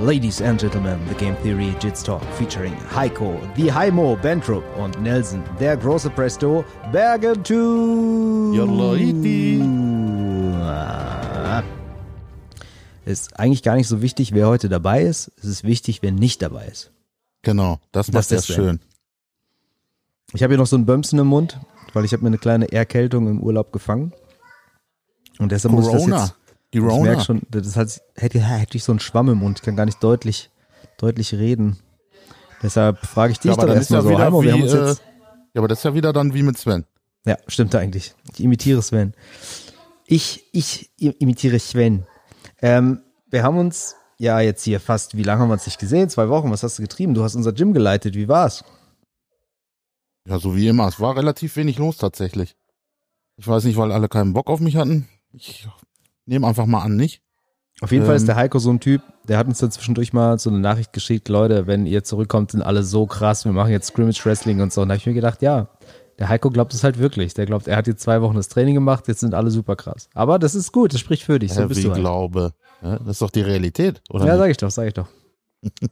Ladies 0.00 0.40
and 0.40 0.60
Gentlemen, 0.60 0.96
the 1.08 1.14
Game 1.16 1.34
Theory 1.42 1.74
Jits 1.80 2.04
Talk 2.04 2.22
featuring 2.34 2.72
Heiko, 2.94 3.36
the 3.56 3.72
Heimo 3.72 4.14
Bentrup 4.14 4.62
und 4.76 5.02
Nelson, 5.02 5.42
der 5.58 5.76
große 5.76 6.08
Presto 6.10 6.64
Bergentu. 6.92 8.54
Ist 13.04 13.40
eigentlich 13.40 13.64
gar 13.64 13.74
nicht 13.74 13.88
so 13.88 14.00
wichtig, 14.00 14.32
wer 14.32 14.46
heute 14.46 14.68
dabei 14.68 15.02
ist. 15.02 15.32
Es 15.38 15.46
ist 15.46 15.64
wichtig, 15.64 16.00
wer 16.00 16.12
nicht 16.12 16.42
dabei 16.42 16.66
ist. 16.66 16.92
Genau, 17.42 17.80
das 17.90 18.12
macht 18.12 18.30
das, 18.30 18.48
ist 18.48 18.54
schön. 18.54 18.78
Ich 20.32 20.44
habe 20.44 20.52
hier 20.52 20.58
noch 20.58 20.68
so 20.68 20.76
einen 20.76 20.86
Bömsen 20.86 21.18
im 21.18 21.26
Mund, 21.26 21.58
weil 21.92 22.04
ich 22.04 22.12
habe 22.12 22.22
mir 22.22 22.28
eine 22.28 22.38
kleine 22.38 22.70
Erkältung 22.70 23.26
im 23.26 23.42
Urlaub 23.42 23.72
gefangen. 23.72 24.12
Und 25.40 25.50
deshalb 25.50 25.74
muss 25.74 25.86
ich 25.86 25.92
das 25.92 26.02
Corona. 26.02 26.20
jetzt 26.22 26.34
Die 26.74 26.78
Ich 26.78 26.84
Rona. 26.84 27.02
merke 27.10 27.22
schon, 27.22 27.42
das 27.50 27.76
hat, 27.76 28.00
hätte, 28.14 28.40
hätte 28.40 28.76
ich 28.76 28.84
so 28.84 28.92
einen 28.92 29.00
Schwamm 29.00 29.28
im 29.30 29.38
Mund, 29.38 29.58
ich 29.58 29.64
kann 29.64 29.76
gar 29.76 29.86
nicht 29.86 30.02
deutlich, 30.02 30.50
deutlich 30.98 31.34
reden. 31.34 31.78
Deshalb 32.62 32.98
frage 33.06 33.32
ich 33.32 33.38
dich 33.38 33.50
ja, 33.50 33.56
aber 33.56 33.68
doch 33.68 33.74
erstmal 33.74 34.04
ja 34.04 34.08
so, 34.10 34.18
Heimo, 34.18 34.42
wie, 34.42 34.48
äh, 34.48 34.86
ja, 34.88 34.96
aber 35.54 35.68
das 35.68 35.78
ist 35.78 35.84
ja 35.84 35.94
wieder 35.94 36.12
dann 36.12 36.34
wie 36.34 36.42
mit 36.42 36.58
Sven. 36.58 36.84
ja, 37.24 37.36
stimmt 37.46 37.74
eigentlich. 37.74 38.14
Ich 38.34 38.40
imitiere 38.40 38.82
Sven. 38.82 39.14
Ich, 40.06 40.44
ich 40.52 40.90
imitiere 40.98 41.58
Sven. 41.58 42.06
Ähm, 42.60 43.02
wir 43.30 43.42
haben 43.42 43.58
uns 43.58 43.94
ja 44.18 44.40
jetzt 44.40 44.64
hier 44.64 44.80
fast, 44.80 45.16
wie 45.16 45.22
lange 45.22 45.40
haben 45.42 45.48
wir 45.48 45.52
uns 45.54 45.66
nicht 45.66 45.78
gesehen? 45.78 46.08
Zwei 46.10 46.28
Wochen, 46.28 46.50
was 46.50 46.62
hast 46.62 46.78
du 46.78 46.82
getrieben? 46.82 47.14
Du 47.14 47.22
hast 47.22 47.34
unser 47.36 47.52
Gym 47.52 47.72
geleitet, 47.72 48.14
wie 48.14 48.28
war's? 48.28 48.64
Ja, 50.26 50.38
so 50.38 50.56
wie 50.56 50.68
immer. 50.68 50.88
Es 50.88 51.00
war 51.00 51.16
relativ 51.16 51.56
wenig 51.56 51.78
los 51.78 51.96
tatsächlich. 51.96 52.56
Ich 53.36 53.46
weiß 53.46 53.64
nicht, 53.64 53.76
weil 53.76 53.92
alle 53.92 54.08
keinen 54.08 54.32
Bock 54.32 54.50
auf 54.50 54.60
mich 54.60 54.76
hatten. 54.76 55.08
Ich 55.32 55.68
nehme 56.28 56.46
einfach 56.46 56.66
mal 56.66 56.82
an, 56.82 56.96
nicht. 56.96 57.22
Auf 57.80 57.92
jeden 57.92 58.04
Fall 58.06 58.16
ist 58.16 58.22
Ähm. 58.22 58.26
der 58.28 58.36
Heiko 58.36 58.58
so 58.58 58.70
ein 58.70 58.80
Typ, 58.80 59.02
der 59.28 59.38
hat 59.38 59.46
uns 59.46 59.58
dann 59.58 59.70
zwischendurch 59.70 60.12
mal 60.12 60.38
so 60.38 60.50
eine 60.50 60.58
Nachricht 60.58 60.92
geschickt, 60.92 61.28
Leute, 61.28 61.66
wenn 61.66 61.86
ihr 61.86 62.02
zurückkommt, 62.02 62.50
sind 62.50 62.62
alle 62.62 62.82
so 62.82 63.06
krass, 63.06 63.44
wir 63.44 63.52
machen 63.52 63.70
jetzt 63.70 63.88
Scrimmage 63.88 64.24
Wrestling 64.24 64.60
und 64.60 64.72
so. 64.72 64.82
Und 64.82 64.88
da 64.88 64.94
habe 64.94 64.98
ich 64.98 65.06
mir 65.06 65.14
gedacht, 65.14 65.42
ja, 65.42 65.68
der 66.18 66.28
Heiko 66.28 66.50
glaubt 66.50 66.74
es 66.74 66.82
halt 66.82 66.98
wirklich. 66.98 67.34
Der 67.34 67.46
glaubt, 67.46 67.68
er 67.68 67.76
hat 67.76 67.86
jetzt 67.86 68.02
zwei 68.02 68.20
Wochen 68.20 68.34
das 68.34 68.48
Training 68.48 68.74
gemacht, 68.74 69.06
jetzt 69.06 69.20
sind 69.20 69.34
alle 69.34 69.50
super 69.50 69.76
krass. 69.76 70.08
Aber 70.14 70.40
das 70.40 70.56
ist 70.56 70.72
gut, 70.72 70.92
das 70.92 71.00
spricht 71.00 71.22
für 71.22 71.38
dich, 71.38 71.52
so 71.52 71.62
Hä, 71.62 71.66
bist 71.66 71.80
wie 71.80 71.84
du 71.84 71.90
halt. 71.92 72.00
Glaube. 72.00 72.52
Ja, 72.82 72.98
das 72.98 73.08
ist 73.08 73.22
doch 73.22 73.30
die 73.30 73.42
Realität, 73.42 74.02
oder? 74.10 74.26
Ja, 74.26 74.32
nicht? 74.32 74.40
sag 74.40 74.50
ich 74.50 74.56
doch, 74.56 74.70
sag 74.70 74.86
ich 74.88 74.94
doch. 74.94 75.08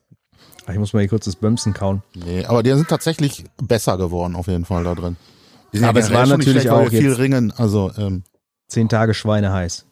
Ich 0.69 0.79
muss 0.79 0.93
mal 0.93 0.99
hier 0.99 1.09
kurz 1.09 1.27
das 1.27 1.37
Bömsen 1.37 1.75
kauen. 1.75 2.03
Nee, 2.17 2.45
aber 2.45 2.65
die 2.65 2.73
sind 2.73 2.89
tatsächlich 2.89 3.45
besser 3.63 3.97
geworden, 3.99 4.35
auf 4.35 4.49
jeden 4.49 4.65
Fall 4.65 4.83
da 4.83 4.97
drin. 4.97 5.17
Aber 5.81 6.01
es 6.01 6.13
war 6.13 6.27
natürlich 6.27 6.63
schlecht, 6.63 6.71
auch 6.71 6.89
viel 6.89 7.13
ringen. 7.13 7.53
Also, 7.57 7.93
ähm, 7.97 8.25
Zehn 8.67 8.89
Tage 8.89 9.15
Schweine 9.15 9.53
heiß. 9.53 9.86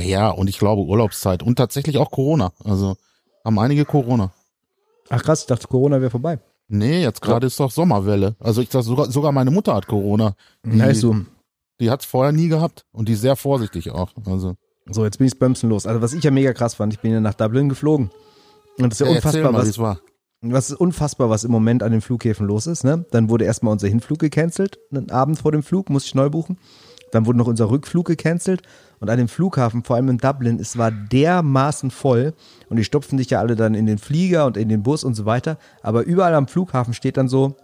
Ja, 0.00 0.08
ja, 0.08 0.30
und 0.30 0.48
ich 0.48 0.58
glaube 0.58 0.82
Urlaubszeit 0.82 1.42
und 1.42 1.56
tatsächlich 1.56 1.98
auch 1.98 2.10
Corona. 2.10 2.52
Also, 2.64 2.96
haben 3.44 3.58
einige 3.58 3.84
Corona. 3.84 4.32
Ach 5.08 5.22
krass, 5.22 5.40
ich 5.40 5.46
dachte, 5.46 5.66
Corona 5.66 6.00
wäre 6.00 6.10
vorbei. 6.10 6.38
Nee, 6.68 7.02
jetzt 7.02 7.20
gerade 7.20 7.48
ist 7.48 7.58
doch 7.58 7.70
Sommerwelle. 7.70 8.36
Also 8.38 8.62
ich 8.62 8.70
sag 8.70 8.84
sogar, 8.84 9.10
sogar 9.10 9.32
meine 9.32 9.50
Mutter 9.50 9.74
hat 9.74 9.88
Corona. 9.88 10.36
Die, 10.64 10.80
Heißt 10.80 11.04
die 11.80 11.90
hat's 11.90 12.04
vorher 12.04 12.32
nie 12.32 12.46
gehabt 12.46 12.84
und 12.92 13.08
die 13.08 13.14
ist 13.14 13.22
sehr 13.22 13.34
vorsichtig 13.34 13.90
auch. 13.90 14.12
Also 14.24 14.54
So, 14.88 15.04
jetzt 15.04 15.18
bin 15.18 15.26
ich 15.26 15.36
Bömsen 15.36 15.68
los. 15.68 15.86
Also 15.86 16.00
was 16.00 16.12
ich 16.12 16.22
ja 16.22 16.30
mega 16.30 16.52
krass 16.52 16.74
fand, 16.74 16.92
ich 16.92 17.00
bin 17.00 17.10
ja 17.10 17.20
nach 17.20 17.34
Dublin 17.34 17.68
geflogen. 17.68 18.10
Und 18.78 18.92
das 18.92 19.00
ist 19.00 19.06
ja, 19.06 19.06
ja, 19.06 19.16
unfassbar, 19.16 19.52
mal, 19.52 19.66
was, 19.66 19.78
war. 19.78 20.00
Was 20.42 20.70
ist 20.70 20.76
unfassbar, 20.76 21.28
was 21.28 21.42
im 21.42 21.50
Moment 21.50 21.82
an 21.82 21.90
den 21.90 22.02
Flughäfen 22.02 22.46
los 22.46 22.68
ist. 22.68 22.84
Ne? 22.84 23.04
Dann 23.10 23.28
wurde 23.28 23.46
erstmal 23.46 23.72
unser 23.72 23.88
Hinflug 23.88 24.20
gecancelt, 24.20 24.78
einen 24.92 25.10
Abend 25.10 25.40
vor 25.40 25.50
dem 25.50 25.64
Flug, 25.64 25.90
musste 25.90 26.08
ich 26.08 26.14
neu 26.14 26.30
buchen. 26.30 26.56
Dann 27.12 27.26
wurde 27.26 27.38
noch 27.38 27.46
unser 27.46 27.70
Rückflug 27.70 28.06
gecancelt. 28.06 28.62
Und 29.00 29.08
an 29.08 29.18
dem 29.18 29.28
Flughafen, 29.28 29.82
vor 29.82 29.96
allem 29.96 30.08
in 30.08 30.18
Dublin, 30.18 30.58
es 30.60 30.76
war 30.76 30.90
dermaßen 30.90 31.90
voll. 31.90 32.34
Und 32.68 32.76
die 32.76 32.84
stopfen 32.84 33.16
dich 33.16 33.30
ja 33.30 33.40
alle 33.40 33.56
dann 33.56 33.74
in 33.74 33.86
den 33.86 33.98
Flieger 33.98 34.46
und 34.46 34.56
in 34.56 34.68
den 34.68 34.82
Bus 34.82 35.04
und 35.04 35.14
so 35.14 35.24
weiter. 35.24 35.58
Aber 35.82 36.02
überall 36.04 36.34
am 36.34 36.48
Flughafen 36.48 36.94
steht 36.94 37.16
dann 37.16 37.28
so, 37.28 37.56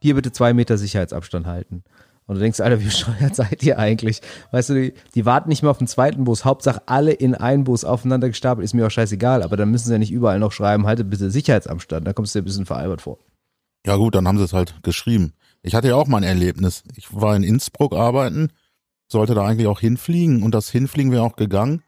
hier 0.00 0.14
bitte 0.14 0.32
zwei 0.32 0.52
Meter 0.52 0.76
Sicherheitsabstand 0.76 1.46
halten. 1.46 1.84
Und 2.26 2.36
du 2.36 2.40
denkst, 2.40 2.60
Alter, 2.60 2.80
wie 2.80 2.84
bescheuert 2.86 3.34
seid 3.34 3.62
ihr 3.62 3.78
eigentlich? 3.78 4.20
Weißt 4.50 4.70
du, 4.70 4.74
die, 4.74 4.94
die 5.14 5.26
warten 5.26 5.48
nicht 5.48 5.62
mehr 5.62 5.70
auf 5.70 5.78
den 5.78 5.86
zweiten 5.86 6.24
Bus. 6.24 6.44
Hauptsache 6.44 6.82
alle 6.86 7.12
in 7.12 7.34
einen 7.34 7.64
Bus 7.64 7.84
aufeinander 7.84 8.28
gestapelt, 8.28 8.64
ist 8.64 8.74
mir 8.74 8.86
auch 8.86 8.90
scheißegal. 8.90 9.42
Aber 9.42 9.56
dann 9.56 9.70
müssen 9.70 9.86
sie 9.86 9.92
ja 9.92 9.98
nicht 9.98 10.12
überall 10.12 10.38
noch 10.38 10.52
schreiben, 10.52 10.86
haltet 10.86 11.10
bitte 11.10 11.30
Sicherheitsabstand. 11.30 12.06
Da 12.06 12.12
kommst 12.12 12.34
du 12.34 12.38
dir 12.38 12.42
ein 12.42 12.46
bisschen 12.46 12.66
veralbert 12.66 13.02
vor. 13.02 13.18
Ja 13.86 13.96
gut, 13.96 14.14
dann 14.14 14.26
haben 14.26 14.38
sie 14.38 14.44
es 14.44 14.54
halt 14.54 14.82
geschrieben. 14.82 15.34
Ich 15.62 15.74
hatte 15.74 15.88
ja 15.88 15.94
auch 15.94 16.06
mal 16.06 16.18
ein 16.18 16.24
Erlebnis. 16.24 16.82
Ich 16.96 17.14
war 17.14 17.36
in 17.36 17.42
Innsbruck 17.42 17.94
arbeiten, 17.94 18.48
sollte 19.14 19.34
da 19.34 19.46
eigentlich 19.46 19.68
auch 19.68 19.80
hinfliegen 19.80 20.42
und 20.42 20.54
das 20.54 20.68
Hinfliegen 20.68 21.10
wäre 21.12 21.22
auch 21.22 21.36
gegangen. 21.36 21.82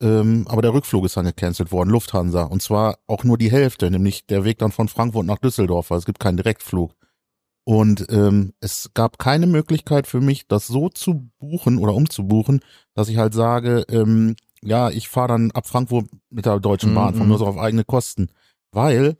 Ähm, 0.00 0.44
aber 0.48 0.62
der 0.62 0.74
Rückflug 0.74 1.06
ist 1.06 1.16
dann 1.16 1.24
gecancelt 1.24 1.72
worden, 1.72 1.88
Lufthansa. 1.90 2.42
Und 2.42 2.62
zwar 2.62 2.98
auch 3.06 3.24
nur 3.24 3.38
die 3.38 3.50
Hälfte, 3.50 3.90
nämlich 3.90 4.26
der 4.26 4.44
Weg 4.44 4.58
dann 4.58 4.70
von 4.70 4.88
Frankfurt 4.88 5.24
nach 5.26 5.38
Düsseldorf, 5.38 5.90
weil 5.90 5.98
es 5.98 6.04
gibt 6.04 6.20
keinen 6.20 6.36
Direktflug. 6.36 6.92
Und 7.64 8.06
ähm, 8.10 8.52
es 8.60 8.90
gab 8.94 9.18
keine 9.18 9.46
Möglichkeit 9.46 10.06
für 10.06 10.20
mich, 10.20 10.46
das 10.46 10.66
so 10.66 10.88
zu 10.90 11.30
buchen 11.40 11.78
oder 11.78 11.94
umzubuchen, 11.94 12.60
dass 12.94 13.08
ich 13.08 13.16
halt 13.16 13.34
sage, 13.34 13.84
ähm, 13.88 14.36
ja, 14.62 14.90
ich 14.90 15.08
fahre 15.08 15.28
dann 15.28 15.50
ab 15.52 15.66
Frankfurt 15.66 16.06
mit 16.30 16.44
der 16.46 16.60
Deutschen 16.60 16.94
Bahn, 16.94 17.14
Mhm. 17.14 17.18
von 17.18 17.28
nur 17.28 17.38
so 17.38 17.46
auf 17.46 17.58
eigene 17.58 17.84
Kosten. 17.84 18.28
Weil 18.72 19.16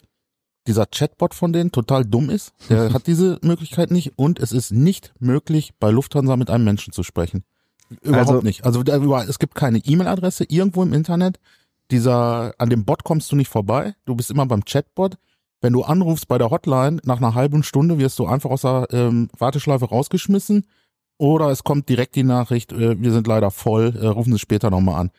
dieser 0.67 0.87
Chatbot 0.87 1.35
von 1.35 1.53
denen 1.53 1.73
total 1.73 2.05
dumm 2.05 2.31
ist. 2.31 2.53
Der 2.69 2.93
hat 2.95 3.07
diese 3.07 3.39
Möglichkeit 3.43 3.91
nicht 3.91 4.19
und 4.19 4.39
es 4.39 4.53
ist 4.53 4.73
nicht 4.73 5.15
möglich, 5.19 5.73
bei 5.79 5.91
Lufthansa 5.91 6.37
mit 6.37 6.51
einem 6.51 6.65
Menschen 6.65 6.93
zu 6.93 7.03
sprechen. 7.03 7.45
Überhaupt 8.03 8.29
Also- 8.31 8.43
nicht. 8.43 8.65
Also 8.65 8.83
es 8.83 9.39
gibt 9.39 9.55
keine 9.55 9.79
E-Mail-Adresse 9.79 10.45
irgendwo 10.49 10.83
im 10.83 10.93
Internet. 10.93 11.39
Dieser, 11.91 12.53
an 12.59 12.69
dem 12.69 12.85
Bot 12.85 13.05
kommst 13.05 13.31
du 13.31 13.37
nicht 13.37 13.49
vorbei. 13.49 13.95
Du 14.07 14.17
bist 14.17 14.31
immer 14.31 14.47
beim 14.47 14.65
Chatbot. 14.65 15.19
Wenn 15.61 15.73
du 15.73 15.83
anrufst 15.85 16.29
bei 16.29 16.37
der 16.37 16.51
Hotline, 16.51 17.01
nach 17.05 17.19
einer 17.19 17.35
halben 17.35 17.63
Stunde 17.63 17.99
wirst 17.99 18.19
du 18.19 18.27
einfach 18.27 18.51
aus 18.51 18.63
der 18.63 18.89
ähm, 18.91 19.29
Warteschleife 19.39 19.87
rausgeschmissen. 19.87 20.67
Oder 21.19 21.49
es 21.51 21.65
kommt 21.65 21.89
direkt 21.89 22.15
die 22.17 22.25
Nachricht, 22.25 22.73
äh, 22.73 23.01
wir 23.01 23.13
sind 23.13 23.27
leider 23.27 23.51
voll, 23.51 23.95
äh, 23.97 24.07
rufen 24.07 24.33
Sie 24.33 24.39
später 24.39 24.69
nochmal 24.69 25.01
an. 25.01 25.11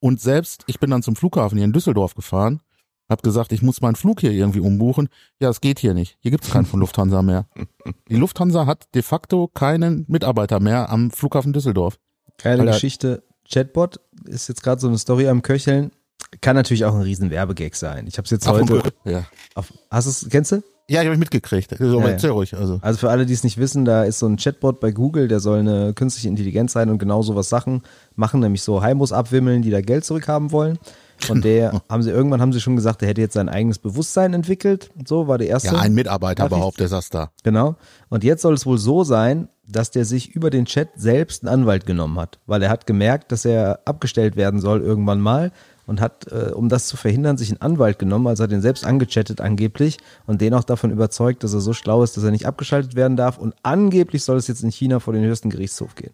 Und 0.00 0.20
selbst, 0.20 0.64
ich 0.66 0.78
bin 0.80 0.90
dann 0.90 1.02
zum 1.02 1.16
Flughafen 1.16 1.56
hier 1.56 1.64
in 1.64 1.72
Düsseldorf 1.72 2.14
gefahren, 2.14 2.60
hab 3.08 3.22
gesagt, 3.22 3.52
ich 3.52 3.62
muss 3.62 3.80
meinen 3.80 3.96
Flug 3.96 4.20
hier 4.20 4.32
irgendwie 4.32 4.60
umbuchen. 4.60 5.08
Ja, 5.40 5.48
es 5.48 5.60
geht 5.60 5.78
hier 5.78 5.94
nicht. 5.94 6.16
Hier 6.20 6.30
gibt's 6.30 6.50
keinen 6.50 6.66
von 6.66 6.80
Lufthansa 6.80 7.22
mehr. 7.22 7.46
Die 8.08 8.16
Lufthansa 8.16 8.66
hat 8.66 8.86
de 8.94 9.02
facto 9.02 9.48
keinen 9.48 10.04
Mitarbeiter 10.08 10.60
mehr 10.60 10.90
am 10.90 11.10
Flughafen 11.10 11.52
Düsseldorf. 11.52 11.98
Geile 12.42 12.62
Alter. 12.62 12.72
Geschichte. 12.72 13.22
Chatbot 13.48 14.00
ist 14.24 14.48
jetzt 14.48 14.62
gerade 14.62 14.80
so 14.80 14.88
eine 14.88 14.98
Story 14.98 15.28
am 15.28 15.42
Köcheln. 15.42 15.92
Kann 16.40 16.56
natürlich 16.56 16.84
auch 16.84 16.94
ein 16.94 17.02
riesen 17.02 17.30
Werbegag 17.30 17.76
sein. 17.76 18.06
Ich 18.08 18.18
habe 18.18 18.24
es 18.24 18.30
jetzt 18.30 18.48
heute. 18.48 18.92
ja, 19.04 19.24
Auf, 19.54 19.72
hast 19.90 20.06
du's, 20.06 20.28
kennst 20.28 20.52
du? 20.52 20.62
ja 20.88 21.02
ich 21.02 21.08
habe 21.08 21.16
mitgekriegt. 21.16 21.76
So, 21.78 22.00
Ja, 22.00 22.06
ja. 22.06 22.12
erzähl 22.12 22.30
ruhig. 22.30 22.54
Also. 22.56 22.78
Also 22.82 22.98
für 22.98 23.10
alle, 23.10 23.26
die 23.26 23.32
es 23.32 23.44
nicht 23.44 23.58
wissen, 23.58 23.84
da 23.84 24.04
ist 24.04 24.18
so 24.18 24.26
ein 24.26 24.36
Chatbot 24.36 24.80
bei 24.80 24.90
Google, 24.90 25.28
der 25.28 25.40
soll 25.40 25.60
eine 25.60 25.94
künstliche 25.94 26.28
Intelligenz 26.28 26.72
sein 26.72 26.90
und 26.90 26.98
genau 26.98 27.22
sowas 27.22 27.48
Sachen 27.48 27.82
machen, 28.16 28.40
nämlich 28.40 28.62
so 28.62 28.82
Heimos 28.82 29.12
abwimmeln, 29.12 29.62
die 29.62 29.70
da 29.70 29.80
Geld 29.80 30.04
zurückhaben 30.04 30.50
wollen. 30.52 30.78
Von 31.26 31.42
der 31.42 31.82
haben 31.88 32.02
sie 32.02 32.10
irgendwann 32.10 32.40
haben 32.40 32.52
sie 32.52 32.60
schon 32.60 32.76
gesagt, 32.76 33.00
der 33.00 33.08
hätte 33.08 33.20
jetzt 33.20 33.34
sein 33.34 33.48
eigenes 33.48 33.78
Bewusstsein 33.78 34.34
entwickelt. 34.34 34.90
So 35.06 35.28
war 35.28 35.38
der 35.38 35.48
erste. 35.48 35.68
Ja, 35.74 35.80
ein 35.80 35.94
Mitarbeiter 35.94 36.44
Nachricht. 36.44 36.58
behauptet 36.58 36.92
das 36.92 37.10
da. 37.10 37.30
Genau. 37.42 37.76
Und 38.08 38.24
jetzt 38.24 38.42
soll 38.42 38.54
es 38.54 38.66
wohl 38.66 38.78
so 38.78 39.04
sein, 39.04 39.48
dass 39.68 39.90
der 39.90 40.04
sich 40.04 40.30
über 40.30 40.50
den 40.50 40.64
Chat 40.64 40.90
selbst 40.96 41.42
einen 41.44 41.52
Anwalt 41.52 41.86
genommen 41.86 42.18
hat, 42.18 42.38
weil 42.46 42.62
er 42.62 42.70
hat 42.70 42.86
gemerkt, 42.86 43.32
dass 43.32 43.44
er 43.44 43.80
abgestellt 43.84 44.36
werden 44.36 44.60
soll 44.60 44.80
irgendwann 44.80 45.20
mal 45.20 45.50
und 45.86 46.00
hat, 46.00 46.26
äh, 46.30 46.52
um 46.52 46.68
das 46.68 46.86
zu 46.86 46.96
verhindern, 46.96 47.36
sich 47.36 47.50
einen 47.50 47.60
Anwalt 47.60 47.98
genommen, 47.98 48.26
also 48.26 48.44
hat 48.44 48.50
den 48.50 48.60
selbst 48.62 48.84
angechattet 48.84 49.40
angeblich 49.40 49.98
und 50.26 50.40
den 50.40 50.54
auch 50.54 50.64
davon 50.64 50.90
überzeugt, 50.90 51.42
dass 51.44 51.52
er 51.52 51.60
so 51.60 51.72
schlau 51.72 52.02
ist, 52.02 52.16
dass 52.16 52.24
er 52.24 52.30
nicht 52.30 52.46
abgeschaltet 52.46 52.94
werden 52.94 53.16
darf 53.16 53.38
und 53.38 53.54
angeblich 53.62 54.22
soll 54.24 54.36
es 54.36 54.46
jetzt 54.48 54.62
in 54.62 54.70
China 54.70 55.00
vor 55.00 55.14
den 55.14 55.24
höchsten 55.24 55.50
Gerichtshof 55.50 55.94
gehen. 55.94 56.12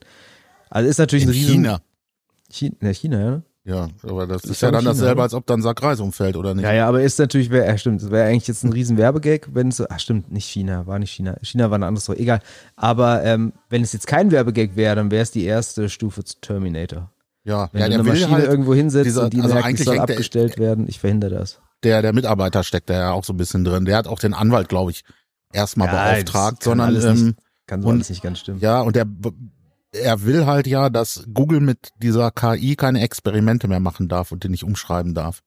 Also 0.70 0.88
ist 0.88 0.98
natürlich 0.98 1.24
In 1.24 1.30
ein 1.30 1.34
riesen 1.34 1.54
China. 1.54 1.80
China, 2.50 2.76
ja, 2.80 2.92
China, 2.92 3.20
ja. 3.20 3.42
Ne? 3.64 3.72
Ja, 3.72 3.88
aber 4.02 4.26
das 4.26 4.44
ist, 4.44 4.50
Ist 4.50 4.62
ja 4.62 4.70
dann 4.70 4.84
dasselbe, 4.84 5.12
oder? 5.14 5.22
als 5.22 5.34
ob 5.34 5.46
dann 5.46 5.62
Sack 5.62 5.82
Reis 5.82 6.00
umfällt, 6.00 6.36
oder 6.36 6.54
nicht? 6.54 6.64
Ja, 6.64 6.72
ja, 6.72 6.88
aber 6.88 7.03
ist 7.03 7.18
natürlich, 7.18 7.50
wär, 7.50 7.64
ja, 7.66 7.78
stimmt, 7.78 8.03
das 8.03 8.10
wäre 8.10 8.28
eigentlich 8.28 8.48
jetzt 8.48 8.64
ein 8.64 8.72
riesen 8.72 8.97
Werbegag, 8.97 9.48
wenn 9.53 9.68
es, 9.68 9.76
so- 9.76 9.86
ach 9.88 10.00
stimmt, 10.00 10.32
nicht 10.32 10.47
China, 10.47 10.86
war 10.86 10.98
nicht 10.98 11.12
China, 11.12 11.36
China 11.42 11.70
war 11.70 11.78
ein 11.78 11.82
anderes 11.84 12.09
Wort, 12.09 12.18
egal. 12.18 12.41
Aber 12.76 13.22
ähm, 13.24 13.53
wenn 13.68 13.82
es 13.82 13.92
jetzt 13.92 14.06
kein 14.06 14.30
Werbegag 14.32 14.74
wäre, 14.76 14.97
dann 14.97 15.10
wäre 15.10 15.22
es 15.22 15.30
die 15.30 15.44
erste 15.44 15.88
Stufe 15.88 16.24
zu 16.24 16.36
Terminator. 16.41 17.10
Ja, 17.44 17.68
Wenn 17.72 17.80
ja 17.82 17.88
du 17.88 17.94
eine 17.94 18.03
Maschine 18.04 18.30
halt, 18.30 18.47
irgendwo 18.47 18.74
hinsetzt 18.74 19.06
dieser- 19.06 19.24
und 19.24 19.32
die 19.32 19.41
also 19.41 19.54
merkt, 19.54 19.78
soll 19.78 19.97
hängt 19.97 20.08
der- 20.08 20.15
abgestellt 20.16 20.58
werden, 20.58 20.86
ich 20.88 20.98
verhindere 21.00 21.30
das. 21.38 21.60
der, 21.82 22.03
der 22.03 22.12
Mitarbeiter 22.12 22.62
steckt 22.65 22.88
da 22.91 22.94
ja 22.94 23.10
auch 23.12 23.24
so 23.24 23.32
ein 23.32 23.36
bisschen 23.36 23.65
drin. 23.65 23.84
Der 23.84 23.97
hat 23.97 24.06
auch 24.06 24.18
den 24.20 24.34
Anwalt, 24.34 24.68
glaube 24.68 24.91
ich, 24.92 25.03
erstmal 25.53 25.88
beauftragt, 25.88 26.58
das 26.60 26.65
kann 26.65 26.78
sondern 26.78 26.97
ähm, 27.16 27.24
nicht, 27.26 27.36
kann 27.66 27.82
so 27.82 27.88
und- 27.88 27.94
alles 27.97 28.10
nicht 28.10 28.22
ganz 28.22 28.38
stimmen. 28.41 28.60
ja, 28.60 28.80
und 28.80 28.94
der 28.97 29.06
er 29.92 30.24
will 30.24 30.47
halt 30.47 30.66
ja, 30.66 30.91
dass 30.91 31.24
Google 31.33 31.60
mit 31.60 31.91
dieser 32.03 32.30
KI 32.30 32.77
keine 32.77 33.00
Experimente 33.03 33.68
mehr 33.68 33.80
machen 33.80 34.09
darf 34.09 34.33
und 34.33 34.44
die 34.44 34.48
nicht 34.48 34.65
umschreiben 34.65 35.15
darf. 35.15 35.42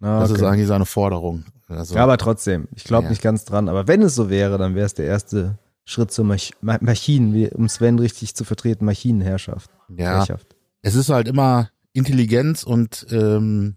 Ah, 0.00 0.20
Das 0.20 0.30
ist 0.30 0.42
eigentlich 0.42 0.66
seine 0.66 0.86
Forderung. 0.86 1.44
Also, 1.68 1.94
Ja, 1.94 2.02
aber 2.04 2.16
trotzdem, 2.18 2.66
ich 2.74 2.84
glaube 2.84 3.04
Ja. 3.04 3.10
nicht 3.10 3.22
ganz 3.22 3.44
dran. 3.44 3.68
Aber 3.68 3.86
wenn 3.86 4.02
es 4.02 4.14
so 4.14 4.30
wäre, 4.30 4.56
dann 4.58 4.74
wäre 4.74 4.86
es 4.86 4.94
der 4.94 5.06
erste 5.06 5.58
Schritt 5.84 6.10
zur 6.10 6.24
Mach 6.24 6.38
Ma 6.60 6.78
Maschinen, 6.80 7.34
wie, 7.34 7.48
um 7.50 7.68
Sven 7.68 7.98
richtig 7.98 8.34
zu 8.34 8.44
vertreten, 8.44 8.84
Maschinenherrschaft. 8.84 9.70
ja, 9.88 10.16
Herrschaft. 10.18 10.56
es 10.82 10.94
ist 10.94 11.10
halt 11.10 11.28
immer 11.28 11.68
Intelligenz 11.92 12.62
und 12.62 13.06
ähm, 13.10 13.76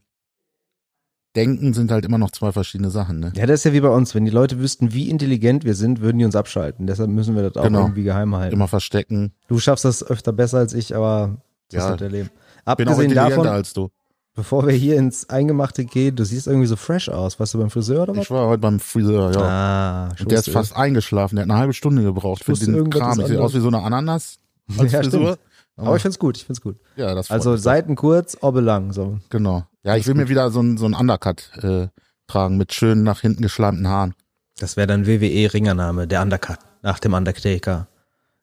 Denken 1.35 1.73
sind 1.73 1.91
halt 1.91 2.05
immer 2.05 2.19
noch 2.19 2.29
zwei 2.31 2.51
verschiedene 2.51 2.91
Sachen, 2.91 3.19
ne? 3.19 3.33
Ja, 3.35 3.47
das 3.47 3.61
ist 3.61 3.63
ja 3.63 3.73
wie 3.73 3.81
bei 3.81 3.89
uns. 3.89 4.13
Wenn 4.13 4.23
die 4.25 4.31
Leute 4.31 4.59
wüssten, 4.59 4.93
wie 4.93 5.09
intelligent 5.09 5.63
wir 5.65 5.73
sind, 5.73 5.99
würden 6.01 6.19
die 6.19 6.25
uns 6.25 6.35
abschalten. 6.35 6.85
Deshalb 6.85 7.09
müssen 7.09 7.35
wir 7.35 7.41
das 7.49 7.57
auch 7.57 7.63
Genau. 7.63 7.81
irgendwie 7.81 8.03
geheim 8.03 8.35
halten. 8.35 8.53
Immer 8.53 8.67
verstecken. 8.67 9.33
Du 9.47 9.57
schaffst 9.59 9.83
das 9.83 10.05
öfter 10.05 10.31
besser 10.31 10.59
als 10.59 10.73
ich, 10.73 10.95
aber 10.95 11.37
das 11.71 11.77
Ja. 11.77 11.79
ist 11.85 11.89
halt 11.89 12.01
der 12.01 12.09
Leben. 12.09 12.29
Bin 12.29 12.87
auch 12.87 12.91
Abgesehen 12.91 13.15
davon, 13.15 13.47
als 13.47 13.73
du. 13.73 13.89
bevor 14.35 14.67
wir 14.67 14.73
hier 14.75 14.95
ins 14.97 15.27
Eingemachte 15.29 15.85
gehen, 15.85 16.15
du 16.15 16.23
siehst 16.23 16.45
irgendwie 16.45 16.67
so 16.67 16.75
fresh 16.75 17.09
aus. 17.09 17.39
Warst 17.39 17.53
du 17.55 17.57
beim 17.57 17.71
Friseur 17.71 18.03
oder 18.03 18.15
was? 18.15 18.23
Ich 18.25 18.31
war 18.31 18.47
heute 18.47 18.59
beim 18.61 18.79
Friseur, 18.79 19.31
ja. 19.33 19.41
Ah, 19.41 20.15
Und 20.19 20.29
der 20.29 20.37
ist 20.39 20.49
fast 20.51 20.75
eingeschlafen. 20.75 21.35
Der 21.37 21.45
hat 21.45 21.49
eine 21.49 21.59
halbe 21.59 21.73
Stunde 21.73 22.03
gebraucht 22.03 22.43
für 22.43 22.53
den 22.53 22.89
Kram. 22.91 23.19
Ich 23.19 23.25
sehe 23.27 23.41
aus 23.41 23.55
wie 23.55 23.59
so 23.59 23.67
eine 23.69 23.81
Ananas 23.81 24.37
als 24.77 24.91
Ja, 24.91 25.01
Frisur. 25.01 25.37
Aber 25.77 25.95
ich 25.95 26.01
find's 26.03 26.19
gut, 26.19 26.37
ich 26.37 26.45
find's 26.45 26.61
gut. 26.61 26.77
ja, 26.95 27.15
das 27.15 27.31
Also. 27.31 27.57
Seiten 27.57 27.95
kurz, 27.95 28.37
Obbe 28.41 28.61
lang. 28.61 28.93
So. 28.93 29.17
Genau. 29.29 29.65
Ja, 29.83 29.97
ich 29.97 30.07
will 30.07 30.15
mir 30.15 30.29
wieder 30.29 30.49
so 30.49 30.61
ein, 30.61 30.77
so 30.77 30.85
ein 30.85 30.93
Undercut 30.93 31.51
äh, 31.61 31.87
tragen 32.27 32.57
mit 32.57 32.73
schön 32.73 33.03
nach 33.03 33.19
hinten 33.21 33.41
geschleimten 33.41 33.87
Haaren. 33.87 34.15
Das 34.59 34.77
wäre 34.77 34.87
dann 34.87 35.05
WWE-Ringername, 35.05 36.07
der 36.07 36.21
Undercut. 36.21 36.57
Nach 36.81 36.99
dem 36.99 37.13
Undertaker. 37.13 37.87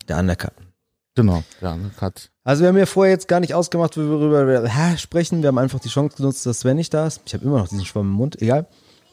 Der 0.08 0.18
Undercut. 0.18 0.52
Genau. 1.14 1.42
Ja, 1.60 1.72
Undercut. 1.72 2.30
Also 2.44 2.62
wir 2.62 2.68
haben 2.68 2.76
ja 2.78 2.86
vorher 2.86 3.12
jetzt 3.12 3.28
gar 3.28 3.40
nicht 3.40 3.54
ausgemacht, 3.54 3.96
worüber 3.96 4.46
wir 4.46 4.64
hä, 4.66 4.98
sprechen. 4.98 5.42
Wir 5.42 5.48
haben 5.48 5.58
einfach 5.58 5.80
die 5.80 5.88
Chance 5.88 6.16
genutzt, 6.16 6.44
dass 6.46 6.60
Sven 6.60 6.76
nicht 6.76 6.92
da 6.92 7.06
ist. 7.06 7.22
Ich 7.26 7.34
habe 7.34 7.44
immer 7.44 7.58
noch 7.58 7.68
diesen 7.68 7.84
Schwamm 7.84 8.06
im 8.06 8.12
Mund, 8.12 8.40
egal. 8.42 8.66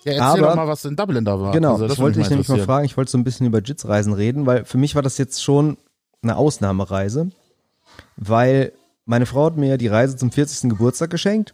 Ja, 0.04 0.14
erzähl 0.14 0.22
Aber- 0.44 0.48
doch 0.50 0.56
mal, 0.56 0.68
was 0.68 0.86
in 0.86 0.96
Dublin 0.96 1.24
da 1.26 1.40
war. 1.40 1.52
Genau, 1.52 1.74
Also, 1.74 1.88
das 1.88 1.94
ich 1.94 2.00
wollte 2.00 2.20
mich 2.20 2.30
nämlich 2.30 2.48
mal 2.48 2.60
fragen, 2.60 2.86
ich 2.86 2.96
wollte 2.98 3.12
so 3.12 3.18
ein 3.18 3.24
bisschen 3.24 3.46
über 3.48 3.60
Jits-Reisen 3.60 4.14
reden, 4.14 4.46
weil 4.46 4.66
für 4.66 4.78
mich 4.78 4.96
war 4.96 5.02
das 5.02 5.18
jetzt 5.18 5.44
schon 5.44 5.78
eine 6.22 6.36
Ausnahmereise, 6.38 7.30
weil 8.16 8.72
meine 9.06 9.26
Frau 9.26 9.46
hat 9.46 9.58
mir 9.58 9.70
ja 9.70 9.78
die 9.78 9.88
Reise 9.88 10.16
zum 10.16 10.32
40. 10.32 10.70
Geburtstag 10.70 11.10
geschenkt 11.10 11.54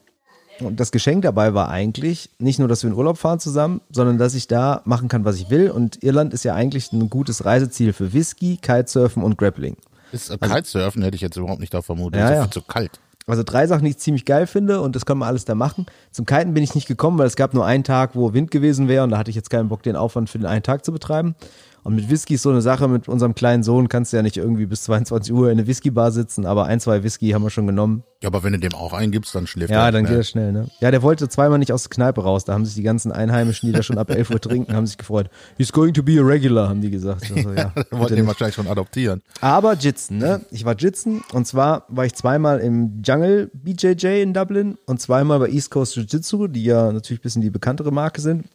und 0.65 0.79
das 0.79 0.91
Geschenk 0.91 1.23
dabei 1.23 1.53
war 1.53 1.69
eigentlich 1.69 2.29
nicht 2.39 2.59
nur, 2.59 2.67
dass 2.67 2.83
wir 2.83 2.89
in 2.89 2.95
Urlaub 2.95 3.17
fahren 3.17 3.39
zusammen, 3.39 3.81
sondern 3.89 4.17
dass 4.17 4.33
ich 4.33 4.47
da 4.47 4.81
machen 4.85 5.07
kann, 5.07 5.25
was 5.25 5.37
ich 5.37 5.49
will 5.49 5.69
und 5.69 6.03
Irland 6.03 6.33
ist 6.33 6.43
ja 6.43 6.55
eigentlich 6.55 6.91
ein 6.91 7.09
gutes 7.09 7.45
Reiseziel 7.45 7.93
für 7.93 8.13
Whisky, 8.13 8.57
Kitesurfen 8.57 9.23
und 9.23 9.37
Grappling. 9.37 9.77
Ist 10.11 10.29
äh, 10.29 10.37
Kitesurfen 10.37 11.01
hätte 11.03 11.15
ich 11.15 11.21
jetzt 11.21 11.37
überhaupt 11.37 11.59
nicht 11.59 11.73
da 11.73 11.81
vermutet. 11.81 12.19
Ja, 12.19 12.29
ist 12.29 12.35
ja. 12.35 12.41
viel 12.43 12.51
zu 12.51 12.61
kalt. 12.61 12.99
Also 13.25 13.43
drei 13.43 13.67
Sachen, 13.67 13.85
die 13.85 13.91
ich 13.91 13.97
ziemlich 13.99 14.25
geil 14.25 14.47
finde 14.47 14.81
und 14.81 14.95
das 14.95 15.05
kann 15.05 15.17
man 15.17 15.29
alles 15.29 15.45
da 15.45 15.55
machen. 15.55 15.85
Zum 16.11 16.25
Kiten 16.25 16.53
bin 16.53 16.63
ich 16.63 16.75
nicht 16.75 16.87
gekommen, 16.87 17.17
weil 17.17 17.27
es 17.27 17.37
gab 17.37 17.53
nur 17.53 17.65
einen 17.65 17.83
Tag, 17.85 18.15
wo 18.15 18.33
Wind 18.33 18.51
gewesen 18.51 18.87
wäre 18.87 19.03
und 19.03 19.11
da 19.11 19.17
hatte 19.17 19.29
ich 19.29 19.35
jetzt 19.35 19.49
keinen 19.49 19.69
Bock, 19.69 19.81
den 19.83 19.95
Aufwand 19.95 20.29
für 20.29 20.37
den 20.37 20.45
einen 20.45 20.63
Tag 20.63 20.83
zu 20.83 20.91
betreiben. 20.91 21.35
Und 21.83 21.95
mit 21.95 22.09
Whisky 22.09 22.35
ist 22.35 22.43
so 22.43 22.49
eine 22.49 22.61
Sache, 22.61 22.87
mit 22.87 23.09
unserem 23.09 23.35
kleinen 23.35 23.61
Sohn 23.63 23.89
kannst 23.89 24.13
du 24.13 24.17
ja 24.17 24.23
nicht 24.23 24.37
irgendwie 24.37 24.65
bis 24.65 24.83
22 24.83 25.33
Uhr 25.33 25.47
in 25.51 25.57
eine 25.59 25.67
Whiskybar 25.67 26.11
sitzen, 26.11 26.45
aber 26.45 26.65
ein, 26.65 26.79
zwei 26.79 27.03
Whisky 27.03 27.31
haben 27.31 27.43
wir 27.43 27.49
schon 27.49 27.67
genommen. 27.67 28.03
Ja, 28.21 28.27
aber 28.29 28.41
wenn 28.43 28.53
du 28.53 28.59
dem 28.59 28.73
auch 28.73 28.93
eingibst, 28.93 29.35
dann 29.35 29.47
schläft 29.47 29.69
Ja, 29.69 29.87
er. 29.87 29.91
dann 29.91 30.03
ne? 30.03 30.09
geht 30.09 30.19
das 30.19 30.29
schnell, 30.29 30.53
ne? 30.53 30.69
Ja, 30.79 30.91
der 30.91 31.01
wollte 31.01 31.27
zweimal 31.27 31.59
nicht 31.59 31.73
aus 31.73 31.83
der 31.83 31.89
Kneipe 31.89 32.23
raus, 32.23 32.45
da 32.45 32.53
haben 32.53 32.63
sich 32.63 32.75
die 32.75 32.83
ganzen 32.83 33.11
Einheimischen, 33.11 33.67
die 33.67 33.73
da 33.73 33.83
schon 33.83 33.97
ab 33.97 34.09
11 34.09 34.29
Uhr 34.29 34.39
trinken, 34.39 34.73
haben 34.73 34.87
sich 34.87 34.97
gefreut. 34.97 35.29
He's 35.57 35.73
going 35.73 35.93
to 35.93 36.01
be 36.03 36.19
a 36.19 36.23
regular, 36.23 36.69
haben 36.69 36.79
die 36.79 36.89
gesagt. 36.89 37.29
Also, 37.35 37.51
ja, 37.51 37.73
bitte 37.75 37.99
wollten 37.99 38.17
ihn 38.17 38.27
wahrscheinlich 38.27 38.55
schon 38.55 38.67
adoptieren. 38.67 39.21
Aber 39.41 39.73
Jitsen, 39.73 40.19
ne? 40.19 40.39
Ich 40.51 40.63
war 40.63 40.75
Jitsen 40.77 41.21
und 41.33 41.45
zwar 41.47 41.85
war 41.89 42.05
ich 42.05 42.13
zweimal 42.15 42.59
im 42.59 43.01
Jungle 43.03 43.51
BJJ 43.53 44.21
in 44.21 44.33
Dublin 44.33 44.77
und 44.85 45.01
zweimal 45.01 45.39
bei 45.39 45.49
East 45.49 45.69
Coast 45.69 45.97
Jiu-Jitsu, 45.97 46.47
die 46.47 46.63
ja 46.63 46.93
natürlich 46.93 47.19
ein 47.19 47.23
bisschen 47.23 47.41
die 47.41 47.49
bekanntere 47.49 47.91
Marke 47.91 48.21
sind. 48.21 48.45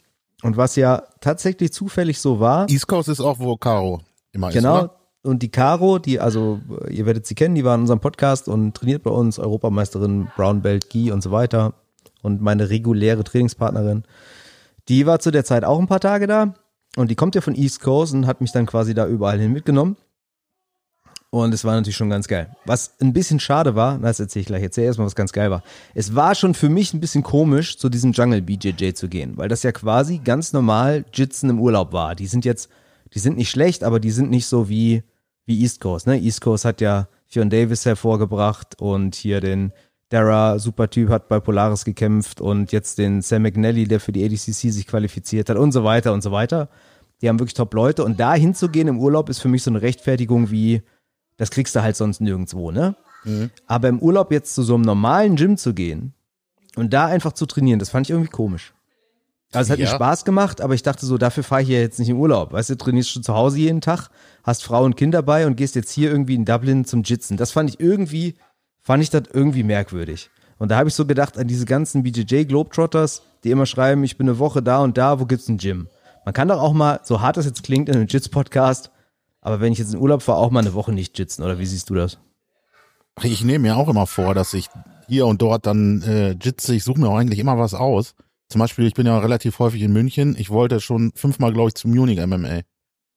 Und 0.42 0.56
was 0.56 0.76
ja 0.76 1.02
tatsächlich 1.20 1.72
zufällig 1.72 2.20
so 2.20 2.38
war, 2.38 2.68
East 2.68 2.86
Coast 2.86 3.08
ist 3.08 3.20
auch, 3.20 3.38
wo 3.38 3.56
Caro 3.56 4.00
immer 4.32 4.48
ist, 4.48 4.54
genau, 4.54 4.90
und 5.22 5.42
die 5.42 5.50
Caro, 5.50 5.98
die, 5.98 6.20
also 6.20 6.60
ihr 6.88 7.06
werdet 7.06 7.26
sie 7.26 7.34
kennen, 7.34 7.54
die 7.54 7.64
war 7.64 7.74
in 7.74 7.82
unserem 7.82 8.00
Podcast 8.00 8.48
und 8.48 8.74
trainiert 8.74 9.02
bei 9.02 9.10
uns, 9.10 9.38
Europameisterin, 9.38 10.28
Brown 10.36 10.62
Belt, 10.62 10.90
Gi 10.90 11.10
und 11.10 11.22
so 11.22 11.30
weiter. 11.30 11.74
Und 12.22 12.40
meine 12.40 12.70
reguläre 12.70 13.24
Trainingspartnerin, 13.24 14.04
die 14.88 15.06
war 15.06 15.20
zu 15.20 15.30
der 15.30 15.44
Zeit 15.44 15.64
auch 15.64 15.78
ein 15.78 15.86
paar 15.86 16.00
Tage 16.00 16.26
da. 16.26 16.54
Und 16.96 17.10
die 17.10 17.14
kommt 17.14 17.34
ja 17.34 17.40
von 17.40 17.54
East 17.54 17.80
Coast 17.80 18.14
und 18.14 18.26
hat 18.26 18.40
mich 18.40 18.52
dann 18.52 18.66
quasi 18.66 18.94
da 18.94 19.06
überall 19.06 19.38
hin 19.38 19.52
mitgenommen. 19.52 19.96
Und 21.30 21.52
es 21.52 21.64
war 21.64 21.74
natürlich 21.74 21.96
schon 21.96 22.08
ganz 22.08 22.26
geil. 22.26 22.56
Was 22.64 22.94
ein 23.00 23.12
bisschen 23.12 23.38
schade 23.38 23.74
war, 23.74 23.98
das 23.98 24.18
erzähle 24.18 24.40
ich 24.40 24.46
gleich, 24.46 24.62
erzähl 24.62 24.84
erstmal, 24.84 25.06
was 25.06 25.14
ganz 25.14 25.32
geil 25.32 25.50
war. 25.50 25.62
Es 25.94 26.14
war 26.14 26.34
schon 26.34 26.54
für 26.54 26.70
mich 26.70 26.94
ein 26.94 27.00
bisschen 27.00 27.22
komisch, 27.22 27.76
zu 27.76 27.90
diesem 27.90 28.12
Jungle 28.12 28.40
BJJ 28.40 28.92
zu 28.94 29.08
gehen, 29.08 29.36
weil 29.36 29.48
das 29.48 29.62
ja 29.62 29.72
quasi 29.72 30.18
ganz 30.18 30.54
normal 30.54 31.04
Jitsen 31.12 31.50
im 31.50 31.60
Urlaub 31.60 31.92
war. 31.92 32.14
Die 32.14 32.26
sind 32.26 32.46
jetzt, 32.46 32.70
die 33.12 33.18
sind 33.18 33.36
nicht 33.36 33.50
schlecht, 33.50 33.84
aber 33.84 34.00
die 34.00 34.10
sind 34.10 34.30
nicht 34.30 34.46
so 34.46 34.70
wie, 34.70 35.02
wie 35.44 35.60
East 35.60 35.82
Coast. 35.82 36.06
Ne? 36.06 36.18
East 36.18 36.40
Coast 36.40 36.64
hat 36.64 36.80
ja 36.80 37.08
Fionn 37.26 37.50
Davis 37.50 37.84
hervorgebracht 37.84 38.80
und 38.80 39.14
hier 39.14 39.40
den 39.40 39.72
Dara, 40.08 40.58
super 40.58 40.88
Typ, 40.88 41.10
hat 41.10 41.28
bei 41.28 41.40
Polaris 41.40 41.84
gekämpft 41.84 42.40
und 42.40 42.72
jetzt 42.72 42.96
den 42.96 43.20
Sam 43.20 43.42
McNally, 43.42 43.86
der 43.86 44.00
für 44.00 44.12
die 44.12 44.24
ADCC 44.24 44.72
sich 44.72 44.86
qualifiziert 44.86 45.50
hat 45.50 45.58
und 45.58 45.72
so 45.72 45.84
weiter 45.84 46.14
und 46.14 46.22
so 46.22 46.32
weiter. 46.32 46.70
Die 47.20 47.28
haben 47.28 47.38
wirklich 47.38 47.52
top 47.52 47.74
Leute 47.74 48.02
und 48.02 48.18
da 48.18 48.32
hinzugehen 48.32 48.88
im 48.88 48.98
Urlaub 48.98 49.28
ist 49.28 49.40
für 49.40 49.48
mich 49.48 49.62
so 49.62 49.70
eine 49.70 49.82
Rechtfertigung 49.82 50.50
wie, 50.50 50.82
das 51.38 51.50
kriegst 51.50 51.74
du 51.74 51.82
halt 51.82 51.96
sonst 51.96 52.20
nirgendwo, 52.20 52.70
ne? 52.70 52.94
Aber 53.66 53.88
im 53.88 53.98
Urlaub 53.98 54.30
jetzt 54.32 54.54
zu 54.54 54.62
so 54.62 54.74
einem 54.74 54.84
normalen 54.84 55.36
Gym 55.36 55.56
zu 55.56 55.74
gehen 55.74 56.14
und 56.76 56.92
da 56.92 57.06
einfach 57.06 57.32
zu 57.32 57.46
trainieren, 57.46 57.78
das 57.78 57.90
fand 57.90 58.06
ich 58.06 58.10
irgendwie 58.10 58.30
komisch. 58.30 58.72
Also 59.52 59.66
es 59.66 59.70
hat 59.70 59.78
mir 59.78 59.84
Ja. 59.86 59.94
Spaß 59.94 60.24
gemacht, 60.24 60.60
aber 60.60 60.74
ich 60.74 60.82
dachte 60.82 61.04
so, 61.06 61.18
dafür 61.18 61.42
fahre 61.42 61.62
ich 61.62 61.68
ja 61.68 61.78
jetzt 61.78 61.98
nicht 61.98 62.08
im 62.10 62.18
Urlaub. 62.18 62.52
Weißt 62.52 62.70
du, 62.70 62.76
trainierst 62.76 63.10
schon 63.10 63.22
zu 63.22 63.34
Hause 63.34 63.58
jeden 63.58 63.80
Tag, 63.80 64.08
hast 64.44 64.62
Frau 64.62 64.84
und 64.84 64.96
Kind 64.96 65.14
dabei 65.14 65.46
und 65.46 65.56
gehst 65.56 65.74
jetzt 65.74 65.90
hier 65.90 66.10
irgendwie 66.10 66.34
in 66.34 66.44
Dublin 66.44 66.84
zum 66.84 67.02
Jitsen. 67.02 67.36
Das 67.36 67.50
fand 67.52 67.70
ich 67.70 67.80
irgendwie, 67.80 68.36
fand 68.82 69.02
ich 69.02 69.10
das 69.10 69.24
irgendwie 69.32 69.62
merkwürdig. 69.62 70.30
Und 70.58 70.70
da 70.70 70.76
habe 70.76 70.88
ich 70.88 70.94
so 70.94 71.06
gedacht 71.06 71.38
an 71.38 71.48
diese 71.48 71.64
ganzen 71.66 72.02
BJJ 72.02 72.44
Globetrotters, 72.44 73.22
die 73.44 73.50
immer 73.50 73.66
schreiben, 73.66 74.04
ich 74.04 74.16
bin 74.18 74.28
eine 74.28 74.38
Woche 74.38 74.62
da 74.62 74.78
und 74.80 74.96
da, 74.98 75.18
wo 75.20 75.24
gibt's 75.26 75.48
ein 75.48 75.58
Gym? 75.58 75.88
Man 76.24 76.34
kann 76.34 76.48
doch 76.48 76.60
auch 76.60 76.72
mal, 76.72 77.00
so 77.04 77.20
hart 77.20 77.36
das 77.36 77.46
jetzt 77.46 77.62
klingt, 77.62 77.88
in 77.88 77.94
einem 77.96 78.06
Jits-Podcast, 78.06 78.90
aber 79.48 79.60
wenn 79.60 79.72
ich 79.72 79.78
jetzt 79.78 79.92
in 79.94 79.98
Urlaub 80.00 80.22
fahre, 80.22 80.38
auch 80.38 80.50
mal 80.50 80.60
eine 80.60 80.74
Woche 80.74 80.92
nicht 80.92 81.18
jitsen, 81.18 81.42
oder 81.44 81.58
wie 81.58 81.66
siehst 81.66 81.88
du 81.90 81.94
das? 81.94 82.18
Ich 83.22 83.42
nehme 83.42 83.60
mir 83.68 83.76
auch 83.76 83.88
immer 83.88 84.06
vor, 84.06 84.34
dass 84.34 84.54
ich 84.54 84.68
hier 85.08 85.26
und 85.26 85.42
dort 85.42 85.66
dann 85.66 86.02
äh, 86.02 86.30
jitze. 86.32 86.74
Ich 86.74 86.84
suche 86.84 87.00
mir 87.00 87.08
auch 87.08 87.16
eigentlich 87.16 87.38
immer 87.40 87.58
was 87.58 87.74
aus. 87.74 88.14
Zum 88.48 88.58
Beispiel, 88.60 88.86
ich 88.86 88.94
bin 88.94 89.06
ja 89.06 89.18
relativ 89.18 89.58
häufig 89.58 89.82
in 89.82 89.92
München. 89.92 90.36
Ich 90.38 90.50
wollte 90.50 90.80
schon 90.80 91.12
fünfmal, 91.14 91.52
glaube 91.52 91.68
ich, 91.68 91.74
zum 91.74 91.90
Munich 91.94 92.18
MMA, 92.18 92.60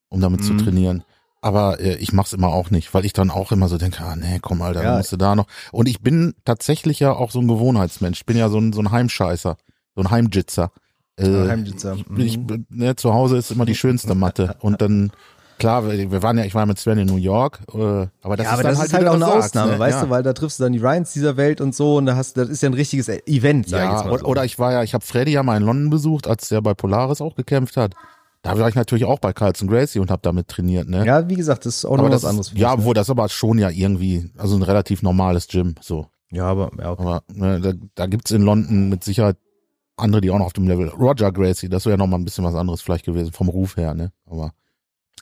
um 0.09 0.19
damit 0.21 0.43
zu 0.43 0.53
Mhm. 0.53 0.57
trainieren. 0.57 1.03
Aber 1.41 1.79
äh, 1.79 1.95
ich 1.97 2.13
mach's 2.13 2.33
immer 2.33 2.47
auch 2.49 2.69
nicht, 2.71 2.93
weil 2.93 3.05
ich 3.05 3.13
dann 3.13 3.29
auch 3.29 3.51
immer 3.51 3.67
so 3.67 3.77
denke, 3.77 4.03
ah 4.03 4.15
nee, 4.15 4.39
komm, 4.41 4.61
Alter, 4.61 4.81
Ja. 4.83 4.89
dann 4.89 4.97
musst 4.99 5.11
du 5.11 5.17
da 5.17 5.35
noch. 5.35 5.47
Und 5.71 5.87
ich 5.89 6.01
bin 6.01 6.33
tatsächlich 6.45 6.99
ja 6.99 7.13
auch 7.13 7.31
so 7.31 7.39
ein 7.39 7.47
Gewohnheitsmensch. 7.47 8.19
Ich 8.21 8.25
bin 8.25 8.37
ja 8.37 8.49
so 8.49 8.57
ein, 8.59 8.73
so 8.73 8.81
ein 8.81 8.91
Heimscheißer, 8.91 9.57
so 9.95 10.01
ein 10.01 10.09
Heimjitzer. 10.11 10.71
Äh, 11.17 11.25
Heimjitzer. 11.47 11.95
ich, 12.17 12.37
Mhm. 12.37 12.65
ne, 12.69 12.95
zu 12.95 13.13
Hause 13.13 13.37
ist 13.37 13.51
immer 13.51 13.65
die 13.65 13.75
schönste 13.75 14.15
Matte. 14.15 14.55
Und 14.61 14.81
dann, 14.81 15.11
klar, 15.61 15.89
wir 15.89 16.23
waren 16.23 16.37
ja, 16.37 16.43
ich 16.43 16.53
war 16.53 16.65
mit 16.65 16.77
Sven 16.77 16.97
in 16.97 17.07
New 17.07 17.15
York, 17.15 17.59
äh, 17.73 18.07
aber 18.21 18.35
das 18.35 18.45
ja, 18.45 18.53
ist 18.53 18.53
aber 18.53 18.63
das 18.63 18.77
halt, 18.77 18.87
ist 18.87 18.93
halt 18.93 19.07
auch 19.07 19.13
eine 19.13 19.25
sagst, 19.25 19.37
Ausnahme, 19.37 19.71
ne? 19.73 19.79
weißt 19.79 19.97
ja. 19.99 20.03
du, 20.05 20.09
weil 20.09 20.23
da 20.23 20.33
triffst 20.33 20.59
du 20.59 20.63
dann 20.63 20.73
die 20.73 20.79
Ryans 20.79 21.13
dieser 21.13 21.37
Welt 21.37 21.61
und 21.61 21.73
so 21.73 21.97
und 21.97 22.05
da 22.05 22.15
hast 22.15 22.37
das 22.37 22.49
ist 22.49 22.61
ja 22.61 22.69
ein 22.69 22.73
richtiges 22.73 23.07
Event, 23.07 23.69
sag 23.69 23.79
ich 23.79 23.85
Ja, 23.85 23.91
jetzt 23.93 24.05
mal 24.05 24.11
oder, 24.11 24.19
so. 24.19 24.25
oder 24.25 24.45
ich 24.45 24.59
war 24.59 24.73
ja, 24.73 24.83
ich 24.83 24.93
habe 24.93 25.05
Freddy 25.05 25.31
ja 25.31 25.43
mal 25.43 25.57
in 25.57 25.63
London 25.63 25.89
besucht, 25.89 26.27
als 26.27 26.49
der 26.49 26.61
bei 26.61 26.73
Polaris 26.73 27.21
auch 27.21 27.35
gekämpft 27.35 27.77
hat. 27.77 27.93
Da 28.41 28.57
war 28.57 28.67
ich 28.67 28.75
natürlich 28.75 29.05
auch 29.05 29.19
bei 29.19 29.33
Carlson 29.33 29.67
Gracie 29.67 29.99
und 29.99 30.09
habe 30.09 30.21
damit 30.23 30.47
trainiert, 30.47 30.89
ne? 30.89 31.05
ja, 31.05 31.29
wie 31.29 31.35
gesagt, 31.35 31.65
das 31.65 31.77
ist 31.77 31.85
auch 31.85 31.97
noch 31.97 32.05
aber 32.05 32.15
was 32.15 32.21
das, 32.21 32.29
anderes. 32.29 32.47
ja, 32.49 32.53
mich, 32.53 32.61
ne? 32.61 32.73
obwohl 32.73 32.93
das 32.95 33.09
aber 33.09 33.29
schon 33.29 33.59
ja 33.59 33.69
irgendwie, 33.69 34.31
also 34.37 34.55
ein 34.55 34.63
relativ 34.63 35.03
normales 35.03 35.47
Gym, 35.47 35.75
so. 35.79 36.07
ja, 36.31 36.45
aber 36.45 36.71
ja, 36.79 36.91
okay. 36.91 37.01
Aber 37.03 37.23
ne, 37.31 37.61
da, 37.61 37.73
da 37.93 38.07
gibt's 38.07 38.31
in 38.31 38.41
London 38.41 38.89
mit 38.89 39.03
Sicherheit 39.03 39.37
andere, 39.95 40.21
die 40.21 40.31
auch 40.31 40.39
noch 40.39 40.47
auf 40.47 40.53
dem 40.53 40.67
Level. 40.67 40.87
Roger 40.89 41.31
Gracie, 41.31 41.69
das 41.69 41.85
wäre 41.85 41.93
ja 41.93 41.97
noch 41.97 42.07
mal 42.07 42.17
ein 42.17 42.25
bisschen 42.25 42.43
was 42.43 42.55
anderes 42.55 42.81
vielleicht 42.81 43.05
gewesen 43.05 43.31
vom 43.31 43.49
Ruf 43.49 43.77
her, 43.77 43.93
ne? 43.93 44.11
Aber 44.25 44.51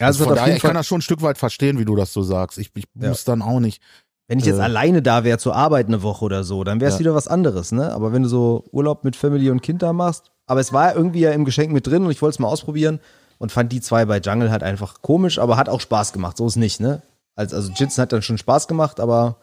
also 0.07 0.23
von 0.25 0.35
daher, 0.35 0.55
ich 0.55 0.61
kann 0.61 0.75
das 0.75 0.87
schon 0.87 0.99
ein 0.99 1.01
Stück 1.01 1.21
weit 1.21 1.37
verstehen, 1.37 1.77
wie 1.79 1.85
du 1.85 1.95
das 1.95 2.13
so 2.13 2.21
sagst. 2.23 2.57
Ich, 2.57 2.71
ich 2.75 2.85
Ja. 2.99 3.09
muss 3.09 3.23
dann 3.25 3.41
auch 3.41 3.59
nicht. 3.59 3.81
wenn 4.27 4.37
ich 4.39 4.45
jetzt 4.45 4.59
äh, 4.59 4.63
alleine 4.63 5.01
da 5.01 5.23
wäre 5.23 5.39
zur 5.39 5.55
Arbeit 5.55 5.87
eine 5.87 6.03
Woche 6.03 6.23
oder 6.23 6.43
so, 6.43 6.63
dann 6.63 6.79
wäre 6.79 6.89
es 6.89 6.95
Ja. 6.95 6.99
wieder 6.99 7.15
was 7.15 7.27
anderes, 7.27 7.71
ne? 7.71 7.91
Aber 7.91 8.13
wenn 8.13 8.21
du 8.23 8.29
so 8.29 8.63
Urlaub 8.71 9.03
mit 9.03 9.15
Family 9.15 9.49
und 9.49 9.61
Kind 9.61 9.81
da 9.81 9.91
machst, 9.91 10.31
aber 10.45 10.59
es 10.59 10.71
war 10.71 10.95
irgendwie 10.95 11.21
ja 11.21 11.31
im 11.31 11.45
Geschenk 11.45 11.71
mit 11.71 11.87
drin 11.87 12.05
und 12.05 12.11
ich 12.11 12.21
wollte 12.21 12.35
es 12.35 12.39
mal 12.39 12.47
ausprobieren 12.47 12.99
und 13.39 13.51
fand 13.51 13.71
die 13.71 13.81
zwei 13.81 14.05
bei 14.05 14.19
Jungle 14.19 14.51
halt 14.51 14.61
einfach 14.63 15.01
komisch, 15.01 15.39
aber 15.39 15.57
hat 15.57 15.67
auch 15.67 15.81
Spaß 15.81 16.13
gemacht, 16.13 16.37
so 16.37 16.45
ist 16.45 16.57
nicht, 16.57 16.79
ne? 16.79 17.01
Also, 17.35 17.55
also 17.55 17.71
Jitsen 17.71 18.01
hat 18.01 18.11
dann 18.13 18.21
schon 18.21 18.37
Spaß 18.37 18.67
gemacht, 18.67 18.99
aber 18.99 19.37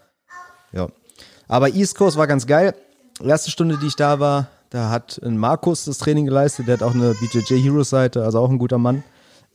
ja. 0.72 0.86
Aber 1.48 1.68
East 1.74 1.96
Coast 1.96 2.16
war 2.16 2.26
ganz 2.28 2.46
geil. 2.46 2.74
Erste 3.24 3.50
Stunde, 3.50 3.78
die 3.78 3.86
ich 3.86 3.96
da 3.96 4.20
war, 4.20 4.46
da 4.70 4.90
hat 4.90 5.20
ein 5.24 5.36
Markus 5.38 5.84
das 5.86 5.98
Training 5.98 6.26
geleistet, 6.26 6.68
der 6.68 6.74
hat 6.74 6.82
auch 6.82 6.94
eine 6.94 7.14
BJJ 7.14 7.60
Heroes 7.62 7.90
Seite, 7.90 8.24
also 8.24 8.38
auch 8.40 8.50
ein 8.50 8.58
guter 8.58 8.78
Mann. 8.78 9.02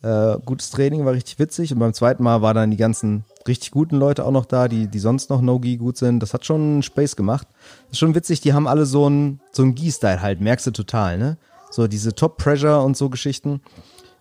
Äh, 0.04 0.38
gutes 0.46 0.72
Training, 0.72 1.06
war 1.06 1.14
richtig 1.14 1.38
witzig. 1.38 1.72
Und 1.74 1.80
beim 1.80 1.94
zweiten 1.94 2.24
Mal 2.24 2.42
waren 2.42 2.56
dann 2.56 2.72
die 2.72 2.78
ganzen 2.78 3.24
richtig 3.48 3.72
guten 3.72 3.98
Leute 3.98 4.26
auch 4.26 4.32
noch 4.32 4.46
da, 4.46 4.68
die, 4.68 4.88
die 4.88 5.00
sonst 5.00 5.30
noch 5.30 5.42
No-Gi 5.42 5.78
gut 5.78 5.98
sind. 5.98 6.22
Das 6.22 6.34
hat 6.34 6.46
schon 6.46 6.82
Space 6.82 7.16
gemacht. 7.16 7.48
ist 7.92 8.00
schon 8.00 8.16
witzig, 8.16 8.42
die 8.42 8.54
haben 8.54 8.68
alle 8.68 8.86
so 8.86 9.06
einen 9.06 9.40
so 9.52 9.62
einen 9.62 9.76
Gi-Style 9.76 10.22
halt, 10.22 10.42
merkst 10.42 10.68
du 10.68 10.72
total, 10.72 11.18
ne? 11.18 11.38
So 11.70 11.88
diese 11.88 12.14
Top-Pressure 12.14 12.84
und 12.84 12.98
so 12.98 13.10
Geschichten. 13.10 13.62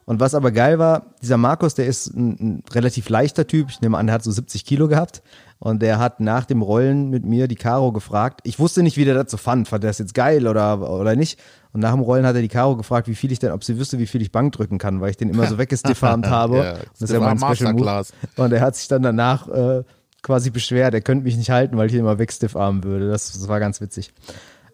Und 0.04 0.20
was 0.20 0.34
aber 0.34 0.50
geil 0.50 0.78
war, 0.78 1.06
dieser 1.22 1.36
Markus, 1.36 1.74
der 1.74 1.86
ist 1.86 2.08
ein, 2.08 2.30
ein, 2.40 2.64
relativ 2.72 3.08
leichter 3.08 3.46
Typ. 3.46 3.70
Ich 3.70 3.80
nehme 3.80 3.96
an, 3.96 4.06
der 4.06 4.14
hat 4.14 4.24
so 4.24 4.30
70 4.30 4.64
Kilo 4.64 4.88
gehabt. 4.88 5.22
Und 5.62 5.82
der 5.82 5.98
hat 5.98 6.20
nach 6.20 6.46
dem 6.46 6.62
Rollen 6.62 7.10
mit 7.10 7.26
mir 7.26 7.46
die 7.46 7.54
Caro 7.54 7.92
gefragt. 7.92 8.40
Ich 8.44 8.58
wusste 8.58 8.82
nicht, 8.82 8.96
wie 8.96 9.04
der 9.04 9.14
dazu 9.14 9.36
fand. 9.36 9.68
Fand 9.68 9.84
der 9.84 9.90
das 9.90 9.98
jetzt 9.98 10.14
geil 10.14 10.48
oder, 10.48 10.90
oder 10.90 11.14
nicht? 11.16 11.38
Und 11.72 11.80
nach 11.80 11.92
dem 11.92 12.00
Rollen 12.00 12.24
hat 12.24 12.34
er 12.34 12.40
die 12.40 12.48
Caro 12.48 12.76
gefragt, 12.76 13.08
wie 13.08 13.14
viel 13.14 13.30
ich 13.30 13.40
denn, 13.40 13.52
ob 13.52 13.62
sie 13.62 13.78
wüsste, 13.78 13.98
wie 13.98 14.06
viel 14.06 14.22
ich 14.22 14.32
Bank 14.32 14.52
drücken 14.54 14.78
kann, 14.78 15.02
weil 15.02 15.10
ich 15.10 15.18
den 15.18 15.28
immer 15.28 15.46
so 15.46 15.58
weggestifarmt 15.58 16.28
habe. 16.28 16.56
ja, 16.56 16.72
das 16.72 17.02
ist 17.02 17.12
ja 17.12 17.20
mein 17.20 17.38
Special 17.38 17.74
Move. 17.74 18.04
Und 18.36 18.52
er 18.52 18.62
hat 18.62 18.74
sich 18.74 18.88
dann 18.88 19.02
danach 19.02 19.48
äh, 19.48 19.84
quasi 20.22 20.48
beschwert, 20.48 20.94
er 20.94 21.02
könnte 21.02 21.24
mich 21.24 21.36
nicht 21.36 21.50
halten, 21.50 21.76
weil 21.76 21.88
ich 21.88 21.92
ihn 21.92 22.00
immer 22.00 22.18
wegstiffarmen 22.18 22.82
würde. 22.82 23.10
Das, 23.10 23.30
das 23.32 23.46
war 23.46 23.60
ganz 23.60 23.82
witzig. 23.82 24.12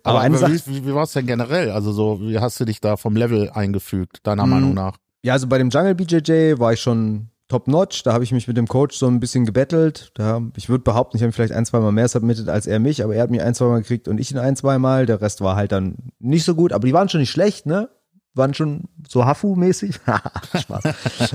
Aber, 0.05 0.19
aber 0.19 0.21
eine 0.21 0.39
Sache, 0.39 0.53
wie, 0.67 0.87
wie 0.87 0.95
war 0.95 1.03
es 1.03 1.13
denn 1.13 1.27
generell? 1.27 1.73
Also 1.73 1.91
so, 1.91 2.21
wie 2.21 2.39
hast 2.39 2.61
du 2.61 2.65
dich 2.65 2.81
da 2.81 2.97
vom 2.97 3.17
Level 3.17 3.51
eingefügt, 3.51 4.21
deiner 4.23 4.45
hm, 4.45 4.51
Meinung 4.51 4.75
nach? 4.75 4.99
Ja, 5.23 5.33
also 5.33 5.49
bei 5.49 5.59
dem 5.59 5.71
Jungle 5.71 5.97
BJJ 5.97 6.61
war 6.61 6.73
ich 6.73 6.81
schon 6.81 7.31
top 7.49 7.69
notch. 7.69 8.03
Da 8.03 8.13
habe 8.13 8.25
ich 8.25 8.33
mich 8.33 8.49
mit 8.49 8.57
dem 8.57 8.67
Coach 8.67 8.97
so 8.97 9.07
ein 9.07 9.21
bisschen 9.21 9.45
gebettelt. 9.45 10.11
Da, 10.15 10.43
ich 10.57 10.69
würde 10.69 10.85
behaupten, 10.85 11.17
ich 11.17 11.23
habe 11.23 11.33
vielleicht 11.33 11.53
ein, 11.53 11.67
zwei 11.67 11.81
Mal 11.81 11.93
mehr 11.93 12.09
submitted 12.09 12.49
als 12.49 12.67
er 12.67 12.79
mich, 12.79 13.03
aber 13.03 13.15
er 13.15 13.23
hat 13.23 13.31
mich 13.31 13.43
ein, 13.43 13.55
zwei 13.55 13.67
Mal 13.67 13.81
gekriegt 13.81 14.09
und 14.09 14.19
ich 14.19 14.31
ihn 14.31 14.39
ein, 14.39 14.57
zwei 14.57 14.79
Mal. 14.79 15.07
Der 15.07 15.21
Rest 15.21 15.41
war 15.41 15.57
halt 15.57 15.73
dann 15.73 15.97
nicht 16.19 16.45
so 16.45 16.55
gut, 16.55 16.73
aber 16.73 16.87
die 16.87 16.93
waren 16.93 17.09
schon 17.09 17.21
nicht 17.21 17.31
schlecht, 17.31 17.67
ne? 17.67 17.89
Waren 18.35 18.55
schon 18.55 18.85
so 19.09 19.25
Hafu-mäßig. 19.25 20.01
Spaß. 20.61 20.85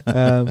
ähm, 0.07 0.49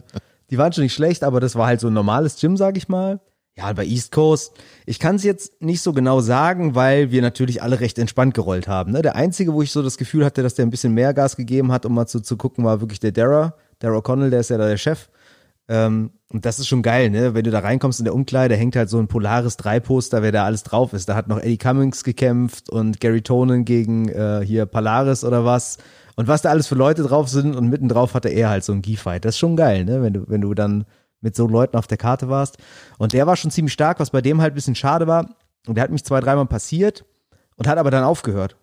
die 0.50 0.58
waren 0.58 0.72
schon 0.72 0.82
nicht 0.82 0.94
schlecht, 0.94 1.22
aber 1.22 1.40
das 1.40 1.54
war 1.54 1.66
halt 1.66 1.80
so 1.80 1.86
ein 1.86 1.92
normales 1.92 2.40
Gym, 2.40 2.56
sag 2.56 2.76
ich 2.76 2.88
mal. 2.88 3.20
Ja, 3.56 3.72
bei 3.72 3.84
East 3.84 4.12
Coast, 4.12 4.52
ich 4.86 4.98
kann 4.98 5.16
es 5.16 5.24
jetzt 5.24 5.60
nicht 5.60 5.82
so 5.82 5.92
genau 5.92 6.20
sagen, 6.20 6.74
weil 6.74 7.10
wir 7.10 7.20
natürlich 7.20 7.62
alle 7.62 7.80
recht 7.80 7.98
entspannt 7.98 8.32
gerollt 8.32 8.68
haben. 8.68 8.92
Ne? 8.92 9.02
Der 9.02 9.16
einzige, 9.16 9.52
wo 9.52 9.60
ich 9.60 9.70
so 9.70 9.82
das 9.82 9.98
Gefühl 9.98 10.24
hatte, 10.24 10.42
dass 10.42 10.54
der 10.54 10.64
ein 10.64 10.70
bisschen 10.70 10.94
mehr 10.94 11.12
Gas 11.12 11.36
gegeben 11.36 11.70
hat, 11.70 11.84
um 11.84 11.94
mal 11.94 12.06
zu, 12.06 12.20
zu 12.20 12.36
gucken, 12.36 12.64
war 12.64 12.80
wirklich 12.80 13.00
der 13.00 13.12
Dara. 13.12 13.54
Dara 13.80 13.98
O'Connell, 13.98 14.30
der 14.30 14.40
ist 14.40 14.50
ja 14.50 14.58
da 14.58 14.66
der 14.66 14.76
Chef. 14.76 15.08
Ähm, 15.70 16.10
und 16.32 16.44
das 16.44 16.58
ist 16.58 16.66
schon 16.66 16.82
geil, 16.82 17.10
ne? 17.10 17.32
Wenn 17.32 17.44
du 17.44 17.52
da 17.52 17.60
reinkommst 17.60 18.00
in 18.00 18.04
der 18.04 18.14
Umkleide, 18.14 18.56
hängt 18.56 18.74
halt 18.74 18.90
so 18.90 18.98
ein 18.98 19.06
Polaris 19.06 19.56
3 19.56 19.78
Poster, 19.78 20.20
wer 20.20 20.32
da 20.32 20.44
alles 20.44 20.64
drauf 20.64 20.92
ist. 20.92 21.08
Da 21.08 21.14
hat 21.14 21.28
noch 21.28 21.38
Eddie 21.38 21.58
Cummings 21.58 22.02
gekämpft 22.02 22.68
und 22.68 22.98
Gary 23.00 23.22
Tonen 23.22 23.64
gegen 23.64 24.08
äh, 24.08 24.42
hier 24.44 24.66
Polaris 24.66 25.22
oder 25.22 25.44
was. 25.44 25.78
Und 26.16 26.26
was 26.26 26.42
da 26.42 26.50
alles 26.50 26.66
für 26.66 26.74
Leute 26.74 27.04
drauf 27.04 27.28
sind 27.28 27.54
und 27.54 27.68
mittendrauf 27.68 28.14
hatte 28.14 28.28
er 28.28 28.50
halt 28.50 28.64
so 28.64 28.72
ein 28.72 28.82
G-Fight. 28.82 29.24
Das 29.24 29.36
ist 29.36 29.38
schon 29.38 29.54
geil, 29.56 29.84
ne? 29.84 30.02
Wenn 30.02 30.12
du, 30.12 30.28
wenn 30.28 30.40
du 30.40 30.54
dann 30.54 30.86
mit 31.20 31.36
so 31.36 31.46
Leuten 31.46 31.76
auf 31.76 31.86
der 31.86 31.98
Karte 31.98 32.28
warst. 32.28 32.58
Und 32.98 33.12
der 33.12 33.28
war 33.28 33.36
schon 33.36 33.52
ziemlich 33.52 33.72
stark, 33.72 34.00
was 34.00 34.10
bei 34.10 34.20
dem 34.20 34.40
halt 34.40 34.52
ein 34.52 34.56
bisschen 34.56 34.74
schade 34.74 35.06
war. 35.06 35.36
Und 35.68 35.76
der 35.76 35.84
hat 35.84 35.90
mich 35.90 36.04
zwei, 36.04 36.18
dreimal 36.18 36.46
passiert 36.46 37.04
und 37.54 37.68
hat 37.68 37.78
aber 37.78 37.92
dann 37.92 38.02
aufgehört. 38.02 38.56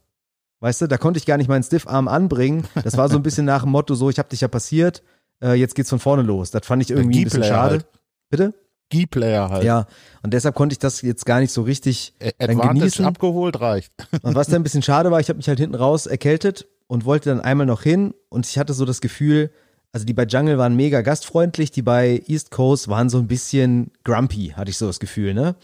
Weißt 0.60 0.82
du, 0.82 0.88
da 0.88 0.98
konnte 0.98 1.20
ich 1.20 1.26
gar 1.26 1.38
nicht 1.38 1.48
meinen 1.48 1.64
Stiffarm 1.64 2.08
anbringen. 2.08 2.66
Das 2.84 2.98
war 2.98 3.08
so 3.08 3.16
ein 3.16 3.24
bisschen 3.24 3.46
nach 3.46 3.62
dem 3.62 3.72
Motto, 3.72 3.94
so, 3.94 4.10
ich 4.10 4.18
hab 4.18 4.30
dich 4.30 4.42
ja 4.42 4.48
passiert, 4.48 5.04
äh, 5.42 5.54
jetzt 5.54 5.76
geht's 5.76 5.90
von 5.90 6.00
vorne 6.00 6.24
los. 6.24 6.52
Das 6.52 6.66
fand 6.66 6.82
ich 6.82 6.90
irgendwie 6.90 7.20
ein 7.20 7.24
bisschen 7.26 7.44
schade. 7.44 7.76
Halt. 7.76 7.86
Bitte? 8.30 8.54
Key-Player 8.90 9.50
halt. 9.50 9.64
Ja, 9.64 9.86
und 10.24 10.34
deshalb 10.34 10.56
konnte 10.56 10.74
ich 10.74 10.80
das 10.80 11.02
jetzt 11.02 11.26
gar 11.26 11.40
nicht 11.40 11.52
so 11.52 11.64
richtig 11.64 12.14
Advantage 12.40 12.80
genießen. 12.80 13.06
abgeholt 13.06 13.60
reicht. 13.60 13.92
Und 14.22 14.36
was 14.36 14.48
dann 14.48 14.62
ein 14.62 14.64
bisschen 14.64 14.82
schade 14.82 15.12
war, 15.12 15.20
ich 15.20 15.28
habe 15.28 15.38
mich 15.38 15.50
halt 15.50 15.60
hinten 15.60 15.76
raus 15.76 16.06
erkältet 16.06 16.68
und 16.88 17.04
wollte 17.04 17.30
dann 17.30 17.42
einmal 17.42 17.66
noch 17.66 17.84
hin 17.84 18.14
und 18.30 18.46
ich 18.46 18.58
hatte 18.58 18.74
so 18.74 18.86
das 18.86 19.02
Gefühl, 19.02 19.52
also 19.92 20.06
die 20.06 20.14
bei 20.14 20.24
Jungle 20.24 20.58
waren 20.58 20.76
mega 20.76 21.02
gastfreundlich, 21.02 21.72
die 21.72 21.82
bei 21.82 22.24
East 22.28 22.52
Coast 22.52 22.88
waren 22.88 23.10
so 23.10 23.18
ein 23.18 23.28
bisschen 23.28 23.92
grumpy, 24.06 24.54
hatte 24.56 24.70
ich 24.70 24.78
so 24.78 24.88
das 24.88 25.00
Gefühl, 25.00 25.34
ne? 25.34 25.56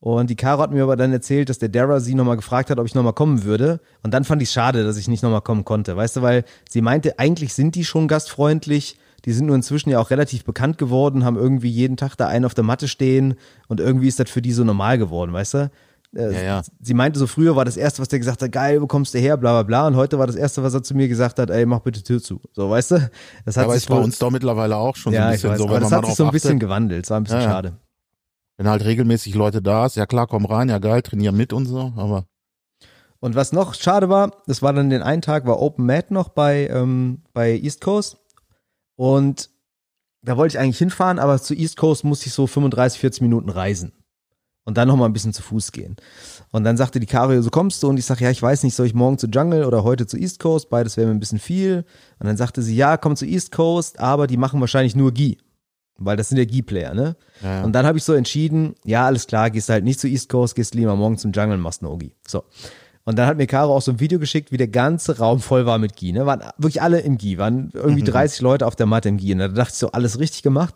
Und 0.00 0.30
die 0.30 0.36
Caro 0.36 0.62
hat 0.62 0.70
mir 0.70 0.82
aber 0.82 0.96
dann 0.96 1.12
erzählt, 1.12 1.50
dass 1.50 1.58
der 1.58 1.68
Dara 1.68 2.00
sie 2.00 2.14
nochmal 2.14 2.36
gefragt 2.36 2.70
hat, 2.70 2.78
ob 2.78 2.86
ich 2.86 2.94
nochmal 2.94 3.12
kommen 3.12 3.44
würde. 3.44 3.80
Und 4.02 4.14
dann 4.14 4.24
fand 4.24 4.40
ich 4.40 4.48
es 4.48 4.52
schade, 4.54 4.82
dass 4.82 4.96
ich 4.96 5.08
nicht 5.08 5.22
nochmal 5.22 5.42
kommen 5.42 5.64
konnte. 5.66 5.94
Weißt 5.94 6.16
du, 6.16 6.22
weil 6.22 6.44
sie 6.68 6.80
meinte, 6.80 7.18
eigentlich 7.18 7.52
sind 7.52 7.74
die 7.74 7.84
schon 7.84 8.08
gastfreundlich. 8.08 8.96
Die 9.24 9.32
sind 9.32 9.46
nur 9.46 9.56
inzwischen 9.56 9.90
ja 9.90 9.98
auch 9.98 10.10
relativ 10.10 10.44
bekannt 10.44 10.78
geworden, 10.78 11.24
haben 11.24 11.36
irgendwie 11.36 11.70
jeden 11.70 11.96
Tag 11.96 12.16
da 12.16 12.26
einen 12.26 12.44
auf 12.44 12.54
der 12.54 12.64
Matte 12.64 12.88
stehen 12.88 13.34
und 13.68 13.80
irgendwie 13.80 14.08
ist 14.08 14.20
das 14.20 14.30
für 14.30 14.42
die 14.42 14.52
so 14.52 14.64
normal 14.64 14.98
geworden, 14.98 15.32
weißt 15.32 15.54
du? 15.54 15.70
Äh, 16.14 16.32
ja, 16.32 16.42
ja. 16.42 16.62
Sie 16.80 16.94
meinte 16.94 17.18
so, 17.18 17.26
früher 17.26 17.54
war 17.54 17.64
das 17.64 17.76
Erste, 17.76 18.02
was 18.02 18.08
der 18.08 18.18
gesagt 18.18 18.42
hat, 18.42 18.50
geil, 18.50 18.82
wo 18.82 18.86
kommst 18.86 19.14
du 19.14 19.18
her, 19.18 19.36
bla 19.36 19.52
bla 19.52 19.62
bla. 19.62 19.86
Und 19.86 19.96
heute 19.96 20.18
war 20.18 20.26
das 20.26 20.36
Erste, 20.36 20.62
was 20.62 20.74
er 20.74 20.82
zu 20.82 20.94
mir 20.94 21.06
gesagt 21.06 21.38
hat, 21.38 21.50
ey, 21.50 21.66
mach 21.66 21.80
bitte 21.80 22.02
Tür 22.02 22.20
zu. 22.20 22.40
So, 22.52 22.68
weißt 22.68 22.90
du? 22.92 23.10
Das 23.44 23.56
hat 23.56 23.62
ja, 23.62 23.64
aber 23.64 23.74
sich 23.74 23.84
ist 23.84 23.88
bei 23.88 23.96
uns 23.96 24.18
doch 24.18 24.30
mittlerweile 24.30 24.76
auch 24.76 24.96
schon 24.96 25.12
ja, 25.12 25.20
so 25.20 25.26
ein 25.26 25.32
bisschen 25.32 25.50
weiß, 25.50 25.58
so. 25.58 25.68
Aber 25.68 25.80
das 25.80 25.92
hat 25.92 26.06
sich 26.06 26.14
so 26.14 26.24
ein 26.24 26.30
bisschen 26.32 26.50
achtet. 26.50 26.60
gewandelt, 26.60 27.04
das 27.04 27.10
war 27.10 27.20
ein 27.20 27.24
bisschen 27.24 27.42
schade. 27.42 27.76
Wenn 28.56 28.68
halt 28.68 28.84
regelmäßig 28.84 29.34
Leute 29.34 29.62
da 29.62 29.86
ist, 29.86 29.96
ja 29.96 30.06
klar, 30.06 30.26
komm 30.26 30.44
rein, 30.44 30.68
ja 30.68 30.78
geil, 30.78 31.00
trainier 31.02 31.32
mit 31.32 31.52
und 31.52 31.66
so, 31.66 31.92
aber. 31.96 32.26
Und 33.20 33.34
was 33.34 33.52
noch 33.52 33.74
schade 33.74 34.08
war, 34.08 34.32
das 34.46 34.62
war 34.62 34.72
dann 34.72 34.90
den 34.90 35.02
einen 35.02 35.22
Tag, 35.22 35.46
war 35.46 35.60
Open 35.60 35.86
Mat 35.86 36.10
noch 36.10 36.30
bei, 36.30 36.68
ähm, 36.68 37.22
bei 37.32 37.52
East 37.52 37.80
Coast. 37.80 38.16
Und 39.00 39.48
da 40.20 40.36
wollte 40.36 40.52
ich 40.52 40.58
eigentlich 40.58 40.76
hinfahren, 40.76 41.18
aber 41.18 41.40
zu 41.40 41.54
East 41.54 41.78
Coast 41.78 42.04
musste 42.04 42.26
ich 42.26 42.34
so 42.34 42.46
35, 42.46 43.00
40 43.00 43.22
Minuten 43.22 43.48
reisen 43.48 43.92
und 44.64 44.76
dann 44.76 44.88
noch 44.88 44.96
mal 44.96 45.06
ein 45.06 45.14
bisschen 45.14 45.32
zu 45.32 45.42
Fuß 45.42 45.72
gehen. 45.72 45.96
Und 46.52 46.64
dann 46.64 46.76
sagte 46.76 47.00
die 47.00 47.06
Kario, 47.06 47.40
so 47.40 47.48
kommst 47.48 47.82
du? 47.82 47.88
Und 47.88 47.96
ich 47.96 48.04
sage, 48.04 48.24
ja, 48.24 48.30
ich 48.30 48.42
weiß 48.42 48.62
nicht, 48.62 48.74
soll 48.74 48.84
ich 48.84 48.92
morgen 48.92 49.16
zu 49.16 49.26
Jungle 49.28 49.64
oder 49.64 49.84
heute 49.84 50.06
zu 50.06 50.18
East 50.18 50.38
Coast? 50.38 50.68
Beides 50.68 50.98
wäre 50.98 51.06
mir 51.06 51.14
ein 51.14 51.18
bisschen 51.18 51.38
viel. 51.38 51.86
Und 52.18 52.26
dann 52.26 52.36
sagte 52.36 52.60
sie, 52.60 52.76
ja, 52.76 52.98
komm 52.98 53.16
zu 53.16 53.24
East 53.24 53.52
Coast, 53.52 53.98
aber 53.98 54.26
die 54.26 54.36
machen 54.36 54.60
wahrscheinlich 54.60 54.94
nur 54.94 55.14
Gi. 55.14 55.38
Weil 55.96 56.18
das 56.18 56.28
sind 56.28 56.36
ja 56.36 56.44
Gi-Player, 56.44 56.92
ne? 56.92 57.16
Ja. 57.42 57.64
Und 57.64 57.72
dann 57.72 57.86
habe 57.86 57.96
ich 57.96 58.04
so 58.04 58.12
entschieden, 58.12 58.74
ja, 58.84 59.06
alles 59.06 59.26
klar, 59.26 59.48
gehst 59.48 59.70
halt 59.70 59.84
nicht 59.84 59.98
zu 59.98 60.08
East 60.08 60.28
Coast, 60.28 60.54
gehst 60.54 60.74
lieber 60.74 60.94
morgen 60.94 61.16
zum 61.16 61.32
Jungle 61.32 61.56
und 61.56 61.62
machst 61.62 61.80
no 61.80 61.96
Gi. 61.96 62.12
So. 62.28 62.44
Und 63.10 63.16
dann 63.16 63.26
hat 63.26 63.38
mir 63.38 63.48
Caro 63.48 63.74
auch 63.74 63.82
so 63.82 63.90
ein 63.90 63.98
Video 63.98 64.20
geschickt, 64.20 64.52
wie 64.52 64.56
der 64.56 64.68
ganze 64.68 65.18
Raum 65.18 65.40
voll 65.40 65.66
war 65.66 65.78
mit 65.78 65.96
Gi. 65.96 66.12
Ne? 66.12 66.26
Waren 66.26 66.44
wirklich 66.58 66.80
alle 66.80 67.00
im 67.00 67.18
Gi, 67.18 67.38
waren 67.38 67.70
irgendwie 67.74 68.02
mhm. 68.02 68.06
30 68.06 68.40
Leute 68.40 68.68
auf 68.68 68.76
der 68.76 68.86
Matte 68.86 69.08
im 69.08 69.16
Gi. 69.16 69.32
Und 69.32 69.40
da 69.40 69.48
dachte 69.48 69.72
ich 69.72 69.78
so, 69.78 69.90
alles 69.90 70.20
richtig 70.20 70.44
gemacht. 70.44 70.72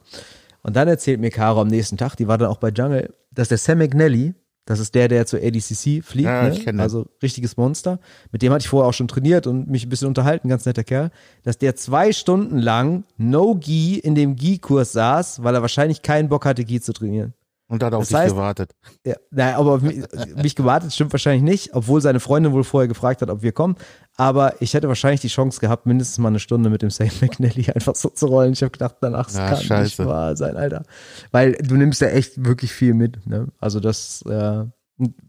Und 0.65 0.75
dann 0.75 0.89
erzählt 0.89 1.21
mir 1.21 1.31
Caro 1.31 1.61
am 1.61 1.69
nächsten 1.69 1.97
Tag, 1.97 2.17
die 2.17 2.27
war 2.27 2.37
dann 2.37 2.49
auch 2.49 2.57
bei 2.57 2.71
Jungle, 2.71 3.15
dass 3.31 3.51
der 3.51 3.59
Sam 3.59 3.79
McNally, 3.79 4.35
das 4.65 4.81
ist 4.81 4.97
der, 4.97 5.07
der 5.07 5.27
zur 5.27 5.39
ADCC 5.45 6.03
fliegt, 6.03 6.25
ja, 6.25 6.73
ne? 6.73 6.83
also 6.83 7.07
richtiges 7.23 7.57
Monster. 7.57 8.01
Mit 8.33 8.43
dem 8.43 8.53
hatte 8.53 8.63
ich 8.63 8.69
vorher 8.69 8.89
auch 8.89 8.95
schon 8.95 9.07
trainiert 9.07 9.47
und 9.47 9.71
mich 9.71 9.87
ein 9.87 9.89
bisschen 9.89 10.09
unterhalten, 10.09 10.49
ganz 10.49 10.67
netter 10.67 10.83
Kerl, 10.83 11.13
dass 11.45 11.59
der 11.59 11.77
zwei 11.77 12.13
Stunden 12.13 12.59
lang 12.59 13.05
No-Gi 13.17 14.01
in 14.01 14.17
dem 14.17 14.35
Gi-Kurs 14.35 14.91
saß, 14.91 15.45
weil 15.45 15.55
er 15.55 15.63
wahrscheinlich 15.63 16.03
keinen 16.03 16.29
Bock 16.29 16.47
hatte, 16.47 16.65
Gi 16.65 16.81
zu 16.81 16.93
trainieren. 16.93 17.33
Und 17.67 17.83
hat 17.83 17.95
auf 17.95 18.03
das 18.03 18.09
dich 18.09 18.17
heißt, 18.19 18.35
gewartet. 18.35 18.75
Ja, 19.07 19.15
naja, 19.31 19.57
aber 19.57 19.79
mich, 19.79 20.05
mich 20.37 20.55
gewartet 20.55 20.93
stimmt 20.93 21.13
wahrscheinlich 21.13 21.43
nicht, 21.43 21.75
obwohl 21.75 22.01
seine 22.01 22.21
Freundin 22.21 22.53
wohl 22.53 22.63
vorher 22.63 22.89
gefragt 22.89 23.23
hat, 23.23 23.31
ob 23.31 23.43
wir 23.43 23.53
kommen. 23.53 23.77
Aber 24.17 24.61
ich 24.61 24.75
hätte 24.75 24.87
wahrscheinlich 24.89 25.23
die 25.23 25.29
Chance 25.29 25.61
gehabt, 25.61 25.87
mindestens 25.87 26.19
mal 26.19 26.29
eine 26.29 26.41
Stunde 26.41 26.69
mit 26.69 26.83
dem 26.83 26.91
Sam 26.91 27.09
McNally 27.23 27.71
einfach 27.75 27.95
so 27.95 28.11
zu 28.11 28.27
rollen. 28.27 28.53
Ich 28.53 28.63
habe 28.63 28.71
gedacht, 28.71 28.97
danach 29.01 29.31
ja, 29.31 29.49
kann 29.49 29.63
scheiße. 29.63 29.83
nicht 29.83 29.99
wahr 29.99 30.37
sein, 30.37 30.57
Alter. 30.57 30.83
Weil 31.33 31.53
du 31.53 31.77
nimmst 31.77 32.03
ja 32.03 32.09
echt 32.09 32.45
wirklich 32.45 32.71
viel 32.71 32.93
mit. 32.93 33.27
Ne? 33.27 33.49
Also 33.59 33.81
das, 33.81 34.23
äh, 34.29 34.65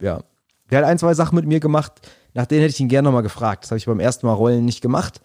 ja. 0.01 0.19
Der 0.71 0.79
hat 0.79 0.85
ein, 0.85 0.99
zwei 0.99 1.13
Sachen 1.13 1.35
mit 1.35 1.45
mir 1.45 1.59
gemacht, 1.59 1.93
nach 2.33 2.45
denen 2.45 2.61
hätte 2.61 2.73
ich 2.73 2.79
ihn 2.81 2.89
gerne 2.89 3.05
nochmal 3.05 3.23
gefragt. 3.23 3.63
Das 3.63 3.71
habe 3.71 3.77
ich 3.77 3.85
beim 3.85 3.99
ersten 3.99 4.27
Mal 4.27 4.33
Rollen 4.33 4.65
nicht 4.65 4.81
gemacht. 4.81 5.21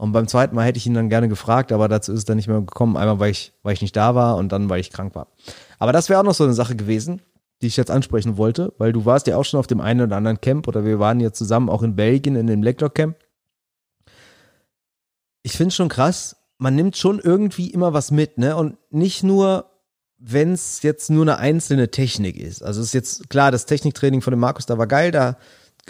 Und 0.00 0.12
beim 0.12 0.26
zweiten 0.26 0.54
Mal 0.54 0.64
hätte 0.64 0.78
ich 0.78 0.86
ihn 0.86 0.94
dann 0.94 1.10
gerne 1.10 1.28
gefragt, 1.28 1.72
aber 1.72 1.86
dazu 1.86 2.12
ist 2.12 2.20
es 2.20 2.24
dann 2.24 2.38
nicht 2.38 2.48
mehr 2.48 2.58
gekommen. 2.60 2.96
Einmal, 2.96 3.18
weil 3.18 3.32
ich, 3.32 3.52
weil 3.62 3.74
ich 3.74 3.82
nicht 3.82 3.94
da 3.94 4.14
war 4.14 4.38
und 4.38 4.50
dann, 4.50 4.70
weil 4.70 4.80
ich 4.80 4.90
krank 4.90 5.14
war. 5.14 5.26
Aber 5.78 5.92
das 5.92 6.08
wäre 6.08 6.18
auch 6.18 6.24
noch 6.24 6.32
so 6.32 6.44
eine 6.44 6.54
Sache 6.54 6.74
gewesen, 6.74 7.20
die 7.60 7.66
ich 7.66 7.76
jetzt 7.76 7.90
ansprechen 7.90 8.38
wollte, 8.38 8.72
weil 8.78 8.94
du 8.94 9.04
warst 9.04 9.26
ja 9.26 9.36
auch 9.36 9.44
schon 9.44 9.60
auf 9.60 9.66
dem 9.66 9.82
einen 9.82 10.00
oder 10.00 10.16
anderen 10.16 10.40
Camp 10.40 10.66
oder 10.68 10.86
wir 10.86 11.00
waren 11.00 11.20
ja 11.20 11.34
zusammen 11.34 11.68
auch 11.68 11.82
in 11.82 11.96
Belgien 11.96 12.34
in 12.34 12.46
dem 12.46 12.62
Blacklock 12.62 12.94
Camp. 12.94 13.16
Ich 15.42 15.52
finde 15.52 15.74
schon 15.74 15.90
krass, 15.90 16.36
man 16.56 16.74
nimmt 16.74 16.96
schon 16.96 17.18
irgendwie 17.18 17.68
immer 17.68 17.92
was 17.92 18.10
mit, 18.10 18.38
ne? 18.38 18.56
Und 18.56 18.78
nicht 18.88 19.22
nur, 19.22 19.66
wenn 20.16 20.54
es 20.54 20.80
jetzt 20.80 21.10
nur 21.10 21.24
eine 21.24 21.36
einzelne 21.36 21.90
Technik 21.90 22.38
ist. 22.38 22.62
Also 22.62 22.80
es 22.80 22.86
ist 22.86 22.94
jetzt 22.94 23.28
klar, 23.28 23.50
das 23.50 23.66
Techniktraining 23.66 24.22
von 24.22 24.30
dem 24.30 24.40
Markus, 24.40 24.64
da 24.64 24.78
war 24.78 24.86
geil, 24.86 25.10
da 25.10 25.36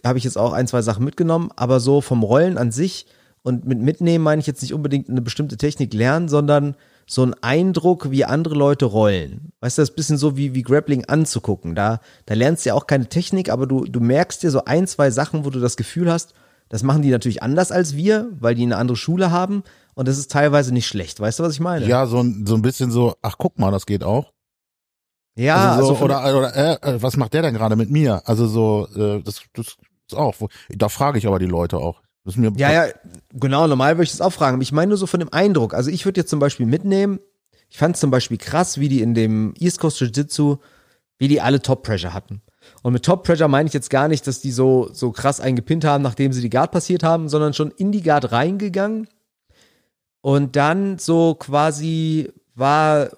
habe 0.05 0.19
ich 0.19 0.25
jetzt 0.25 0.37
auch 0.37 0.53
ein, 0.53 0.67
zwei 0.67 0.83
Sachen 0.83 1.05
mitgenommen, 1.05 1.53
aber 1.55 1.79
so 1.79 2.01
vom 2.01 2.25
Rollen 2.25 2.59
an 2.59 2.73
sich 2.73 3.07
und 3.43 3.65
mit 3.65 3.81
mitnehmen 3.81 4.25
meine 4.25 4.41
ich 4.41 4.47
jetzt 4.47 4.63
nicht 4.63 4.75
unbedingt 4.75 5.09
eine 5.09 5.23
bestimmte 5.23 5.57
Technik 5.57 5.95
lernen, 5.95 6.29
sondern 6.29 6.77
so 7.07 7.25
ein 7.25 7.35
Eindruck, 7.43 8.11
wie 8.11 8.25
andere 8.25 8.55
Leute 8.55 8.85
rollen. 8.85 9.53
Weißt 9.61 9.79
du, 9.79 9.83
das 9.83 9.89
ist 9.89 9.95
ein 9.95 9.97
bisschen 9.97 10.19
so 10.19 10.37
wie, 10.37 10.55
wie 10.55 10.63
Grappling 10.63 11.07
anzugucken. 11.07 11.75
Da, 11.75 12.01
da 12.27 12.35
lernst 12.35 12.65
du 12.65 12.69
ja 12.69 12.75
auch 12.75 12.87
keine 12.87 13.09
Technik, 13.09 13.51
aber 13.51 13.67
du, 13.67 13.85
du 13.85 14.01
merkst 14.01 14.43
dir 14.43 14.51
so 14.51 14.65
ein, 14.65 14.87
zwei 14.87 15.11
Sachen, 15.11 15.45
wo 15.45 15.51
du 15.51 15.59
das 15.59 15.77
Gefühl 15.77 16.11
hast, 16.11 16.35
das 16.69 16.85
machen 16.85 17.03
die 17.03 17.11
natürlich 17.11 17.43
anders 17.43 17.73
als 17.73 17.97
wir, 17.97 18.31
weil 18.39 18.55
die 18.55 18.63
eine 18.63 18.77
andere 18.77 18.97
Schule 18.97 19.33
haben. 19.33 19.65
Und 19.95 20.07
das 20.07 20.19
ist 20.19 20.31
teilweise 20.31 20.73
nicht 20.73 20.87
schlecht. 20.87 21.19
Weißt 21.19 21.41
du, 21.41 21.43
was 21.43 21.55
ich 21.55 21.61
meine? 21.61 21.87
Ja, 21.87 22.07
so, 22.07 22.25
so 22.45 22.55
ein 22.55 22.63
bisschen 22.63 22.93
so, 22.93 23.15
ach 23.23 23.37
guck 23.39 23.59
mal, 23.59 23.73
das 23.73 23.87
geht 23.87 24.05
auch. 24.05 24.33
Ja, 25.37 25.73
also, 25.73 25.87
so, 25.87 25.93
also 25.95 26.05
oder, 26.05 26.39
oder 26.39 26.57
äh, 26.57 26.95
äh, 26.95 27.03
was 27.03 27.17
macht 27.17 27.35
der 27.35 27.43
denn 27.43 27.55
gerade 27.55 27.75
mit 27.75 27.91
mir? 27.91 28.23
Also 28.27 28.47
so, 28.47 28.87
äh, 28.95 29.21
das, 29.23 29.43
das 29.53 29.77
ist 30.07 30.17
auch. 30.17 30.35
Da 30.69 30.89
frage 30.89 31.19
ich 31.19 31.27
aber 31.27 31.39
die 31.41 31.47
Leute 31.47 31.79
auch 31.79 32.03
ja, 32.57 32.73
ja, 32.73 32.93
genau, 33.33 33.67
normal 33.67 33.97
würde 33.97 34.05
ich 34.05 34.11
das 34.11 34.21
auch 34.21 34.33
fragen. 34.33 34.61
Ich 34.61 34.73
meine 34.73 34.91
nur 34.91 34.99
so 34.99 35.07
von 35.07 35.21
dem 35.21 35.33
Eindruck. 35.33 35.75
Also 35.75 35.91
ich 35.91 36.05
würde 36.05 36.21
jetzt 36.21 36.31
zum 36.31 36.39
Beispiel 36.39 36.67
mitnehmen, 36.67 37.19
ich 37.69 37.79
fand 37.79 37.95
es 37.95 38.01
zum 38.01 38.11
Beispiel 38.11 38.37
krass, 38.37 38.79
wie 38.79 38.89
die 38.89 39.01
in 39.01 39.15
dem 39.15 39.55
East 39.59 39.81
Coast 39.81 40.01
Jiu-Jitsu, 40.01 40.57
wie 41.19 41.29
die 41.29 41.41
alle 41.41 41.63
Top 41.63 41.83
Pressure 41.83 42.13
hatten. 42.13 42.43
Und 42.83 42.93
mit 42.93 43.05
Top 43.05 43.25
Pressure 43.25 43.49
meine 43.49 43.69
ich 43.69 43.73
jetzt 43.73 43.91
gar 43.91 44.09
nicht, 44.09 44.27
dass 44.27 44.41
die 44.41 44.51
so, 44.51 44.91
so 44.93 45.13
krass 45.13 45.41
eingepinnt 45.41 45.85
haben, 45.85 46.03
nachdem 46.03 46.33
sie 46.33 46.43
die 46.43 46.51
Guard 46.51 46.73
passiert 46.73 47.03
haben, 47.03 47.29
sondern 47.29 47.55
schon 47.55 47.71
in 47.71 47.93
die 47.93 48.03
Guard 48.03 48.33
reingegangen 48.33 49.09
Und 50.21 50.57
dann 50.57 50.99
so 50.99 51.35
quasi 51.35 52.31
war 52.55 53.11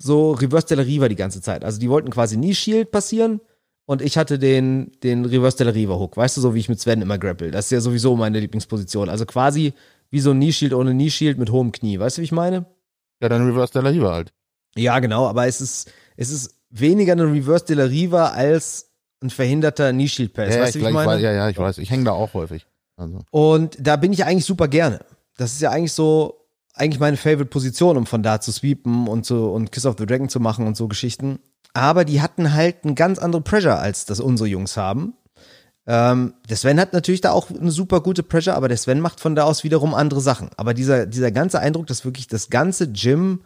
so 0.00 0.32
Reverse 0.32 0.66
de 0.66 0.78
la 0.78 0.82
Riva 0.82 1.08
die 1.08 1.16
ganze 1.16 1.40
Zeit. 1.40 1.64
Also 1.64 1.78
die 1.78 1.90
wollten 1.90 2.10
quasi 2.10 2.36
nie 2.36 2.54
Shield 2.54 2.90
passieren 2.90 3.40
und 3.86 4.02
ich 4.02 4.16
hatte 4.16 4.38
den, 4.38 4.92
den 5.02 5.24
Reverse 5.24 5.56
de 5.56 5.66
la 5.66 5.72
Riva 5.72 5.98
Hook. 5.98 6.16
Weißt 6.16 6.36
du, 6.36 6.40
so 6.40 6.54
wie 6.54 6.60
ich 6.60 6.68
mit 6.68 6.80
Sven 6.80 7.02
immer 7.02 7.18
grapple. 7.18 7.50
Das 7.50 7.66
ist 7.66 7.70
ja 7.72 7.80
sowieso 7.80 8.16
meine 8.16 8.38
Lieblingsposition. 8.40 9.08
Also 9.08 9.26
quasi 9.26 9.74
wie 10.10 10.20
so 10.20 10.30
ein 10.30 10.38
Knee 10.38 10.52
Shield 10.52 10.74
ohne 10.74 10.92
Knee 10.92 11.10
Shield 11.10 11.38
mit 11.38 11.50
hohem 11.50 11.72
Knie. 11.72 11.98
Weißt 11.98 12.16
du, 12.16 12.20
wie 12.20 12.24
ich 12.24 12.32
meine? 12.32 12.66
Ja, 13.20 13.28
dann 13.28 13.46
Reverse 13.46 13.72
de 13.72 13.82
la 13.82 13.90
Riva 13.90 14.12
halt. 14.12 14.32
Ja, 14.76 14.98
genau, 15.00 15.26
aber 15.26 15.46
es 15.46 15.60
ist, 15.60 15.90
es 16.16 16.30
ist 16.30 16.54
weniger 16.70 17.12
eine 17.12 17.24
Reverse 17.24 17.64
de 17.66 17.76
la 17.76 17.84
Riva 17.84 18.28
als 18.28 18.90
ein 19.22 19.30
verhinderter 19.30 19.92
Knee 19.92 20.08
Shield 20.08 20.32
Pass. 20.32 20.54
Ja, 20.54 20.62
weißt 20.62 20.74
du, 20.74 20.78
wie 20.80 20.82
ich 20.82 20.88
ich 20.88 20.94
meine? 20.94 21.10
weiß, 21.10 21.22
ja, 21.22 21.32
ja, 21.32 21.48
ich 21.48 21.58
weiß. 21.58 21.78
Ich 21.78 21.90
hänge 21.90 22.04
da 22.04 22.12
auch 22.12 22.34
häufig. 22.34 22.66
Also. 22.96 23.20
Und 23.30 23.76
da 23.80 23.96
bin 23.96 24.12
ich 24.12 24.24
eigentlich 24.24 24.44
super 24.44 24.68
gerne. 24.68 25.00
Das 25.36 25.52
ist 25.52 25.60
ja 25.60 25.70
eigentlich 25.70 25.92
so, 25.92 26.46
eigentlich 26.74 27.00
meine 27.00 27.16
Favorite-Position, 27.16 27.96
um 27.96 28.06
von 28.06 28.22
da 28.22 28.40
zu 28.40 28.52
sweepen 28.52 29.08
und 29.08 29.26
so 29.26 29.52
und 29.52 29.72
Kiss 29.72 29.86
of 29.86 29.96
the 29.98 30.06
Dragon 30.06 30.28
zu 30.28 30.40
machen 30.40 30.66
und 30.66 30.76
so 30.76 30.88
Geschichten. 30.88 31.38
Aber 31.74 32.04
die 32.04 32.20
hatten 32.20 32.52
halt 32.52 32.84
einen 32.84 32.94
ganz 32.94 33.18
anderen 33.18 33.44
Pressure, 33.44 33.78
als 33.78 34.04
das 34.04 34.20
unsere 34.20 34.48
Jungs 34.48 34.76
haben. 34.76 35.14
Ähm, 35.86 36.34
der 36.48 36.56
Sven 36.56 36.78
hat 36.78 36.92
natürlich 36.92 37.22
da 37.22 37.32
auch 37.32 37.50
eine 37.50 37.70
super 37.70 38.00
gute 38.00 38.22
Pressure, 38.22 38.54
aber 38.54 38.68
der 38.68 38.76
Sven 38.76 39.00
macht 39.00 39.20
von 39.20 39.34
da 39.34 39.44
aus 39.44 39.64
wiederum 39.64 39.94
andere 39.94 40.20
Sachen. 40.20 40.50
Aber 40.56 40.74
dieser, 40.74 41.06
dieser 41.06 41.32
ganze 41.32 41.58
Eindruck, 41.58 41.86
dass 41.86 42.04
wirklich 42.04 42.28
das 42.28 42.50
ganze 42.50 42.92
Gym 42.92 43.42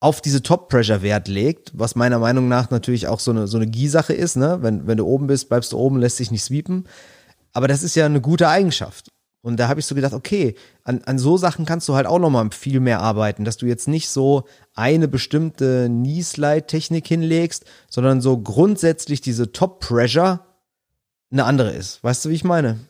auf 0.00 0.22
diese 0.22 0.42
Top-Pressure 0.42 1.02
Wert 1.02 1.28
legt, 1.28 1.72
was 1.78 1.94
meiner 1.94 2.18
Meinung 2.18 2.48
nach 2.48 2.70
natürlich 2.70 3.06
auch 3.06 3.20
so 3.20 3.30
eine, 3.30 3.46
so 3.46 3.58
eine 3.58 3.66
Gie-Sache 3.66 4.14
ist, 4.14 4.36
ne? 4.36 4.58
Wenn, 4.62 4.86
wenn 4.86 4.96
du 4.96 5.06
oben 5.06 5.26
bist, 5.26 5.50
bleibst 5.50 5.72
du 5.72 5.78
oben, 5.78 5.98
lässt 5.98 6.16
sich 6.16 6.30
nicht 6.30 6.42
sweepen. 6.42 6.88
Aber 7.52 7.68
das 7.68 7.82
ist 7.82 7.94
ja 7.96 8.06
eine 8.06 8.22
gute 8.22 8.48
Eigenschaft. 8.48 9.10
Und 9.42 9.58
da 9.58 9.68
habe 9.68 9.80
ich 9.80 9.86
so 9.86 9.94
gedacht, 9.94 10.12
okay, 10.12 10.54
an, 10.84 11.00
an 11.06 11.18
so 11.18 11.36
Sachen 11.38 11.64
kannst 11.64 11.88
du 11.88 11.94
halt 11.94 12.06
auch 12.06 12.18
nochmal 12.18 12.50
viel 12.50 12.78
mehr 12.80 13.00
arbeiten, 13.00 13.44
dass 13.44 13.56
du 13.56 13.66
jetzt 13.66 13.88
nicht 13.88 14.10
so 14.10 14.44
eine 14.74 15.08
bestimmte 15.08 15.86
Knee-Slide-Technik 15.86 17.06
hinlegst, 17.06 17.64
sondern 17.88 18.20
so 18.20 18.38
grundsätzlich 18.38 19.22
diese 19.22 19.50
Top-Pressure 19.52 20.44
eine 21.32 21.44
andere 21.44 21.70
ist. 21.70 22.04
Weißt 22.04 22.24
du, 22.24 22.28
wie 22.28 22.34
ich 22.34 22.44
meine? 22.44 22.80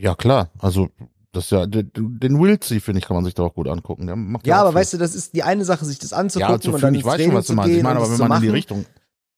Ja, 0.00 0.14
klar. 0.16 0.50
Also, 0.58 0.88
das 1.30 1.44
ist 1.44 1.50
ja, 1.52 1.66
den, 1.66 1.90
den 1.94 2.58
finde 2.58 2.98
ich, 2.98 3.04
kann 3.04 3.14
man 3.14 3.24
sich 3.24 3.34
da 3.34 3.44
auch 3.44 3.54
gut 3.54 3.68
angucken. 3.68 4.06
Der 4.06 4.16
macht 4.16 4.46
Ja, 4.48 4.60
aber 4.60 4.70
viel. 4.70 4.80
weißt 4.80 4.92
du, 4.94 4.98
das 4.98 5.14
ist 5.14 5.34
die 5.34 5.44
eine 5.44 5.64
Sache, 5.64 5.84
sich 5.84 6.00
das 6.00 6.10
ja, 6.10 6.16
anzugucken 6.16 6.60
zu 6.62 6.72
und 6.72 6.82
dann 6.82 6.94
ich 6.94 7.00
ins 7.00 7.06
weiß 7.06 7.12
schon, 7.12 7.18
Training 7.26 7.36
was 7.36 7.46
du 7.46 7.52
zu 7.52 7.56
meinst. 7.56 7.70
Ich 7.70 7.76
gehen 7.76 7.82
meine, 7.84 7.96
aber 8.00 8.08
das 8.08 8.18
wenn 8.18 8.28
man 8.28 8.36
in 8.38 8.42
die 8.42 8.48
machen. 8.48 8.54
Richtung, 8.56 8.86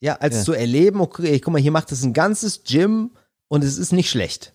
Ja, 0.01 0.15
als 0.15 0.37
Ja. 0.37 0.43
zu 0.45 0.53
erleben, 0.55 1.01
okay, 1.03 1.39
guck 1.41 1.53
mal, 1.53 1.61
hier 1.61 1.73
macht 1.73 1.93
es 1.93 2.03
ein 2.03 2.15
ganzes 2.15 2.63
Gym 2.65 3.11
und 3.49 3.63
es 3.65 3.77
ist 3.77 3.93
nicht 3.93 4.09
schlecht. 4.09 4.55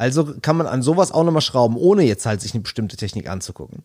Also 0.00 0.32
kann 0.40 0.56
man 0.56 0.66
an 0.66 0.80
sowas 0.80 1.12
auch 1.12 1.24
nochmal 1.24 1.42
schrauben, 1.42 1.76
ohne 1.76 2.04
jetzt 2.04 2.24
halt 2.24 2.40
sich 2.40 2.54
eine 2.54 2.62
bestimmte 2.62 2.96
Technik 2.96 3.28
anzugucken. 3.28 3.84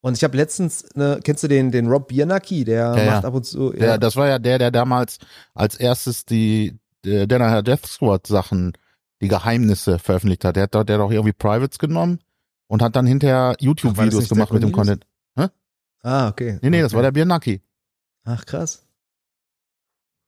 Und 0.00 0.16
ich 0.16 0.24
habe 0.24 0.36
letztens, 0.36 0.88
ne, 0.96 1.20
kennst 1.22 1.44
du 1.44 1.46
den, 1.46 1.70
den 1.70 1.86
Rob 1.86 2.08
Biernacki, 2.08 2.64
der 2.64 2.96
Ja, 2.96 2.98
ja. 2.98 3.10
macht 3.12 3.24
ab 3.24 3.34
und 3.34 3.46
zu. 3.46 3.70
der, 3.70 3.96
das 3.98 4.16
war 4.16 4.26
ja 4.26 4.40
der, 4.40 4.58
der 4.58 4.72
damals 4.72 5.18
als 5.54 5.76
erstes 5.76 6.24
die, 6.24 6.80
der, 7.04 7.28
der 7.28 7.38
nachher 7.38 7.62
Death 7.62 7.86
Squad 7.86 8.26
Sachen, 8.26 8.72
die 9.20 9.28
Geheimnisse 9.28 10.00
veröffentlicht 10.00 10.44
hat. 10.44 10.56
Der 10.56 10.64
hat 10.64 10.74
doch, 10.74 10.82
der 10.82 10.96
hat 10.96 11.02
doch 11.02 11.12
irgendwie 11.12 11.32
Privates 11.32 11.78
genommen 11.78 12.18
und 12.66 12.82
hat 12.82 12.96
dann 12.96 13.06
hinterher 13.06 13.54
YouTube-Videos 13.60 14.28
gemacht 14.28 14.52
mit 14.52 14.64
dem? 14.64 14.72
Content. 14.72 15.06
ah, 16.02 16.26
okay. 16.26 16.58
Nee, 16.60 16.70
nee, 16.70 16.80
das 16.80 16.90
okay. 16.90 16.96
war 16.96 17.02
der 17.02 17.12
Biernacki. 17.12 17.62
Ach, 18.24 18.44
krass. 18.44 18.84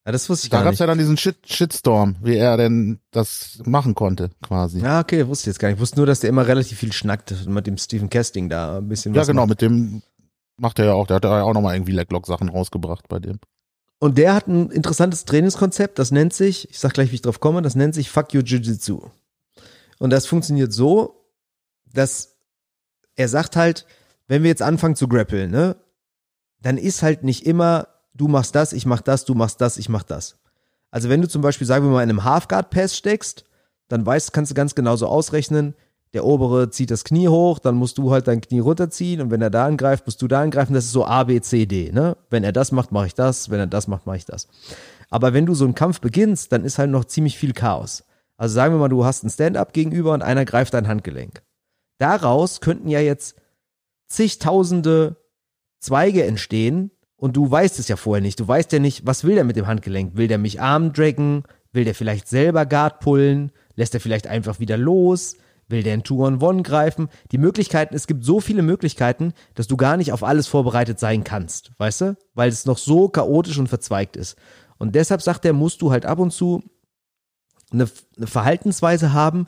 Ja, 0.09 0.13
das 0.13 0.31
wusste 0.31 0.47
ich 0.47 0.51
Da 0.51 0.57
gar 0.57 0.65
gab's 0.65 0.73
nicht. 0.77 0.81
ja 0.81 0.87
dann 0.87 0.97
diesen 0.97 1.19
Shit, 1.19 1.37
Shitstorm, 1.45 2.17
wie 2.23 2.37
er 2.37 2.57
denn 2.57 2.99
das 3.11 3.61
machen 3.67 3.95
konnte, 3.95 4.31
quasi. 4.43 4.79
Ja, 4.79 4.85
Ja, 4.85 5.01
okay, 5.01 5.29
wusste 5.29 5.43
ich 5.43 5.47
jetzt 5.53 5.59
gar 5.59 5.69
nicht. 5.69 5.77
Ich 5.77 5.81
wusste 5.83 5.97
nur, 5.99 6.07
dass 6.07 6.21
der 6.21 6.31
immer 6.31 6.47
relativ 6.47 6.79
viel 6.79 6.95
schnackt 6.95 7.47
mit 7.47 7.67
dem 7.67 7.77
Stephen 7.77 8.09
Casting 8.09 8.49
da 8.49 8.79
ein 8.79 8.89
bisschen 8.89 9.15
was 9.15 9.27
genau, 9.27 9.43
macht. 9.43 9.51
mit 9.51 9.61
dem 9.61 10.01
macht 10.57 10.79
er 10.79 10.87
ja 10.87 10.93
auch, 10.95 11.07
der 11.07 11.17
hat 11.17 11.25
ja 11.25 11.43
auch 11.43 11.53
nochmal 11.53 11.75
irgendwie 11.77 11.93
Leglock-Sachen 11.93 12.49
rausgebracht 12.49 13.07
bei 13.09 13.19
dem. 13.19 13.39
Und 13.99 14.17
der 14.17 14.33
hat 14.33 14.47
ein 14.49 14.71
interessantes 14.71 15.27
Trainingskonzept, 15.27 15.99
das 15.99 16.11
nennt 16.11 16.33
sich, 16.33 16.71
ich 16.71 16.79
sag 16.79 16.95
gleich, 16.95 17.11
wie 17.11 17.17
ich 17.17 17.23
drauf 17.23 17.41
komme, 17.41 17.61
das 17.61 17.75
nennt 17.75 17.95
sich 17.95 18.09
Fuck 18.09 18.33
You 18.33 18.41
Jiu-Jitsu. 18.41 19.11
Und 19.99 20.09
das 20.09 20.25
funktioniert 20.25 20.73
so, 20.73 21.23
dass 21.93 22.39
er 23.15 23.29
sagt 23.29 23.57
halt, 23.57 23.85
wenn 24.27 24.43
wir 24.43 24.49
jetzt 24.49 24.63
anfangen 24.63 24.97
zu 24.97 25.07
grappeln, 25.07 25.51
ne, 25.51 25.77
dann 26.63 26.79
ist 26.79 27.03
halt 27.03 27.25
nicht 27.25 27.45
immer, 27.45 27.89
du 28.19 28.29
machst 28.29 28.55
das, 28.55 28.75
ich 28.75 28.85
mach 28.85 29.01
das, 29.01 29.25
du 29.25 29.35
machst 29.35 29.61
das, 29.61 29.79
ich 29.79 29.89
mach 29.89 30.03
das. 30.03 30.37
Also 30.91 31.09
wenn 31.09 31.23
du 31.23 31.29
zum 31.29 31.41
Beispiel, 31.41 31.67
sagen 31.67 31.87
wir 31.87 31.91
mal, 31.91 32.03
in 32.03 32.11
einem 32.11 32.25
Half-Guard-Pass 32.25 32.97
steckst, 32.97 33.45
dann 33.89 34.05
weißt, 34.05 34.33
kannst 34.33 34.51
du 34.51 34.55
ganz 34.55 34.75
genau 34.75 34.97
so 34.97 35.07
ausrechnen, 35.07 35.75
der 36.15 36.25
obere 36.25 36.71
zieht 36.71 36.91
das 36.91 37.05
Knie 37.05 37.29
hoch, 37.29 37.59
dann 37.59 37.75
musst 37.75 37.99
du 37.99 38.11
halt 38.11 38.29
dein 38.29 38.41
Knie 38.41 38.61
runterziehen 38.61 39.21
und 39.21 39.31
wenn 39.31 39.43
er 39.43 39.51
da 39.51 39.67
angreift, 39.67 40.07
musst 40.07 40.23
du 40.23 40.29
da 40.29 40.41
angreifen. 40.41 40.73
Das 40.73 40.87
ist 40.87 40.93
so 40.93 41.05
A, 41.05 41.25
B, 41.25 41.41
C, 41.41 41.67
D. 41.67 41.93
Ne? 41.93 42.17
Wenn 42.31 42.45
er 42.45 42.53
das 42.53 42.73
macht, 42.73 42.93
mache 42.93 43.07
ich 43.07 43.15
das. 43.15 43.51
Wenn 43.51 43.61
er 43.61 43.67
das 43.67 43.89
macht, 43.89 44.07
mache 44.07 44.17
ich 44.17 44.25
das. 44.25 44.49
Aber 45.11 45.35
wenn 45.35 45.47
du 45.47 45.55
so 45.55 45.65
einen 45.65 45.75
Kampf 45.75 46.01
beginnst, 46.01 46.53
dann 46.53 46.65
ist 46.65 46.79
halt 46.79 46.91
noch 46.91 47.05
ziemlich 47.05 47.37
viel 47.37 47.53
Chaos. 47.53 48.05
Also 48.39 48.55
sagen 48.55 48.75
wir 48.75 48.79
mal, 48.79 48.89
du 48.89 49.05
hast 49.05 49.25
ein 49.25 49.31
Stand-up 49.31 49.73
gegenüber 49.73 50.15
und 50.15 50.23
einer 50.23 50.45
greift 50.45 50.73
dein 50.73 50.89
Handgelenk. 50.89 51.43
Daraus 51.99 52.61
könnten 52.61 52.89
ja 52.89 53.01
jetzt 53.01 53.37
zigtausende 54.07 55.17
Zweige 55.81 56.25
entstehen 56.25 56.91
und 57.19 57.37
du 57.37 57.51
weißt 57.51 57.79
es 57.79 57.89
ja 57.89 57.97
vorher 57.97 58.23
nicht. 58.23 58.41
Du 58.41 58.49
weißt 58.49 58.73
ja 58.73 58.79
nicht, 58.79 59.05
was 59.05 59.25
will 59.25 59.35
der 59.35 59.45
mit 59.45 59.57
dem 59.57 59.67
Handgelenk? 59.67 60.17
Will 60.17 60.29
der 60.29 60.39
mich 60.39 60.61
armdraggen? 60.61 61.43
Will 61.73 61.85
der 61.85 61.95
vielleicht 61.95 62.29
selber 62.29 62.65
Guard 62.65 63.01
pullen? 63.01 63.53
Lässt 63.75 63.93
er 63.93 64.01
vielleicht 64.01 64.29
einfach 64.29 64.61
wieder 64.61 64.79
los? 64.79 65.37
Will 65.69 65.83
der 65.83 65.95
in 65.95 66.05
Two-on-One 66.05 66.63
greifen? 66.63 67.09
Die 67.33 67.39
Möglichkeiten, 67.39 67.95
es 67.95 68.07
gibt 68.07 68.25
so 68.25 68.41
viele 68.41 68.63
Möglichkeiten, 68.63 69.35
dass 69.55 69.67
du 69.67 69.77
gar 69.77 69.97
nicht 69.97 70.13
auf 70.13 70.23
alles 70.23 70.47
vorbereitet 70.47 70.99
sein 70.99 71.25
kannst, 71.25 71.73
weißt 71.77 72.01
du? 72.01 72.17
Weil 72.35 72.49
es 72.49 72.65
noch 72.65 72.79
so 72.79 73.09
chaotisch 73.09 73.59
und 73.59 73.69
verzweigt 73.69 74.17
ist. 74.17 74.37
Und 74.79 74.95
deshalb 74.95 75.21
sagt 75.21 75.45
er, 75.45 75.53
musst 75.53 75.83
du 75.83 75.91
halt 75.91 76.07
ab 76.07 76.21
und 76.21 76.33
zu 76.33 76.63
eine, 77.71 77.87
eine 78.17 78.27
Verhaltensweise 78.27 79.13
haben, 79.13 79.47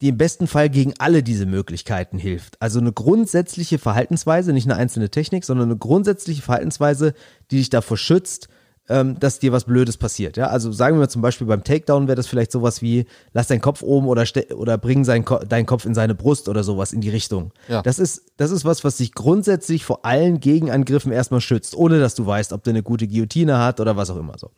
die 0.00 0.08
im 0.08 0.18
besten 0.18 0.46
Fall 0.46 0.70
gegen 0.70 0.94
alle 0.98 1.22
diese 1.22 1.46
Möglichkeiten 1.46 2.18
hilft. 2.18 2.60
Also 2.62 2.78
eine 2.78 2.92
grundsätzliche 2.92 3.78
Verhaltensweise, 3.78 4.52
nicht 4.52 4.66
eine 4.66 4.76
einzelne 4.76 5.10
Technik, 5.10 5.44
sondern 5.44 5.70
eine 5.70 5.78
grundsätzliche 5.78 6.42
Verhaltensweise, 6.42 7.14
die 7.50 7.56
dich 7.56 7.70
davor 7.70 7.96
schützt, 7.96 8.48
ähm, 8.88 9.18
dass 9.18 9.38
dir 9.38 9.52
was 9.52 9.64
Blödes 9.64 9.96
passiert. 9.96 10.36
Ja, 10.36 10.46
also 10.46 10.72
sagen 10.72 10.96
wir 10.96 11.00
mal 11.00 11.08
zum 11.08 11.20
Beispiel 11.20 11.46
beim 11.46 11.64
Takedown 11.64 12.06
wäre 12.06 12.16
das 12.16 12.26
vielleicht 12.26 12.52
sowas 12.52 12.80
wie, 12.80 13.06
lass 13.32 13.48
deinen 13.48 13.60
Kopf 13.60 13.82
oben 13.82 14.06
oder, 14.06 14.24
oder 14.56 14.78
bring 14.78 15.04
sein 15.04 15.24
Ko 15.24 15.38
deinen 15.38 15.66
Kopf 15.66 15.84
in 15.84 15.94
seine 15.94 16.14
Brust 16.14 16.48
oder 16.48 16.64
sowas 16.64 16.92
in 16.92 17.00
die 17.00 17.10
Richtung. 17.10 17.52
Ja. 17.68 17.82
Das 17.82 17.98
ist, 17.98 18.32
das 18.36 18.50
ist 18.50 18.64
was, 18.64 18.84
was 18.84 18.96
dich 18.96 19.12
grundsätzlich 19.14 19.84
vor 19.84 20.04
allen 20.04 20.40
Gegenangriffen 20.40 21.12
erstmal 21.12 21.40
schützt, 21.40 21.76
ohne 21.76 21.98
dass 22.00 22.14
du 22.14 22.24
weißt, 22.24 22.52
ob 22.52 22.64
der 22.64 22.72
eine 22.72 22.82
gute 22.82 23.06
Guillotine 23.08 23.58
hat 23.58 23.80
oder 23.80 23.96
was 23.96 24.10
auch 24.10 24.16
immer 24.16 24.38
so. 24.38 24.50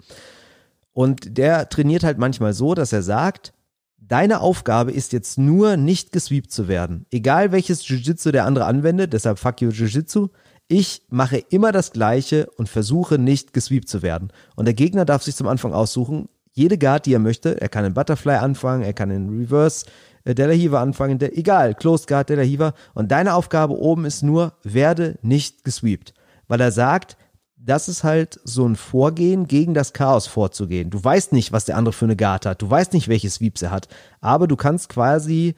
Und 0.93 1.39
der 1.39 1.69
trainiert 1.69 2.05
halt 2.05 2.19
manchmal 2.19 2.53
so, 2.53 2.75
dass 2.75 2.93
er 2.93 3.03
sagt, 3.03 3.53
deine 4.01 4.41
Aufgabe 4.41 4.93
ist 4.93 5.13
jetzt 5.13 5.39
nur 5.39 5.77
nicht 5.77 6.13
gesweept 6.13 6.51
zu 6.51 6.69
werden. 6.69 7.07
Egal 7.11 7.53
welches 7.53 7.87
Jiu-Jitsu 7.87 8.33
der 8.33 8.45
andere 8.45 8.65
anwendet, 8.65 9.13
deshalb 9.13 9.39
fuck 9.39 9.61
you 9.61 9.71
Jiu-Jitsu. 9.71 10.29
Ich 10.69 11.03
mache 11.11 11.39
immer 11.39 11.73
das 11.73 11.93
Gleiche 11.93 12.49
und 12.57 12.69
versuche 12.69 13.19
nicht 13.19 13.53
gesweept 13.53 13.89
zu 13.89 14.03
werden. 14.03 14.33
Und 14.57 14.67
der 14.67 14.75
Gegner 14.75 15.05
darf 15.05 15.23
sich 15.23 15.35
zum 15.35 15.49
Anfang 15.49 15.73
aussuchen, 15.73 16.29
jede 16.53 16.79
Guard, 16.79 17.07
die 17.07 17.15
er 17.15 17.19
möchte. 17.19 17.61
Er 17.61 17.69
kann 17.69 17.85
in 17.85 17.95
Butterfly 17.95 18.37
anfangen, 18.37 18.83
er 18.83 18.93
kann 18.93 19.11
in 19.11 19.31
Reverse 19.31 19.87
äh, 20.25 20.35
De 20.35 20.47
La 20.47 20.53
Hiva 20.53 20.81
anfangen, 20.83 21.19
der, 21.19 21.37
egal, 21.37 21.75
Closed 21.75 22.07
Guard, 22.07 22.29
De 22.29 22.37
La 22.37 22.43
Hiva. 22.43 22.75
Und 22.95 23.11
deine 23.11 23.35
Aufgabe 23.35 23.79
oben 23.79 24.05
ist 24.05 24.23
nur, 24.23 24.53
werde 24.63 25.19
nicht 25.23 25.65
gesweept. 25.65 26.15
Weil 26.49 26.61
er 26.61 26.73
sagt, 26.73 27.17
das 27.63 27.89
ist 27.89 28.05
halt 28.05 28.41
so 28.45 28.67
ein 28.67 28.75
Vorgehen, 28.77 29.47
gegen 29.47 29.75
das 29.75 29.93
Chaos 29.93 30.27
vorzugehen. 30.27 30.91
Du 30.91 31.03
weißt 31.03 31.33
nicht, 31.33 31.53
was 31.53 31.67
der 31.67 31.77
andere 31.77 31.93
für 31.93 32.07
eine 32.07 32.17
Guard 32.17 32.47
hat. 32.47 32.63
Du 32.63 32.71
weißt 32.71 32.93
nicht, 32.95 33.09
welche 33.09 33.29
Sweeps 33.29 33.63
er 33.63 33.71
hat. 33.71 33.89
Aber 34.21 34.49
du 34.49 34.57
kannst 34.57 34.89
quasi 34.89 35.55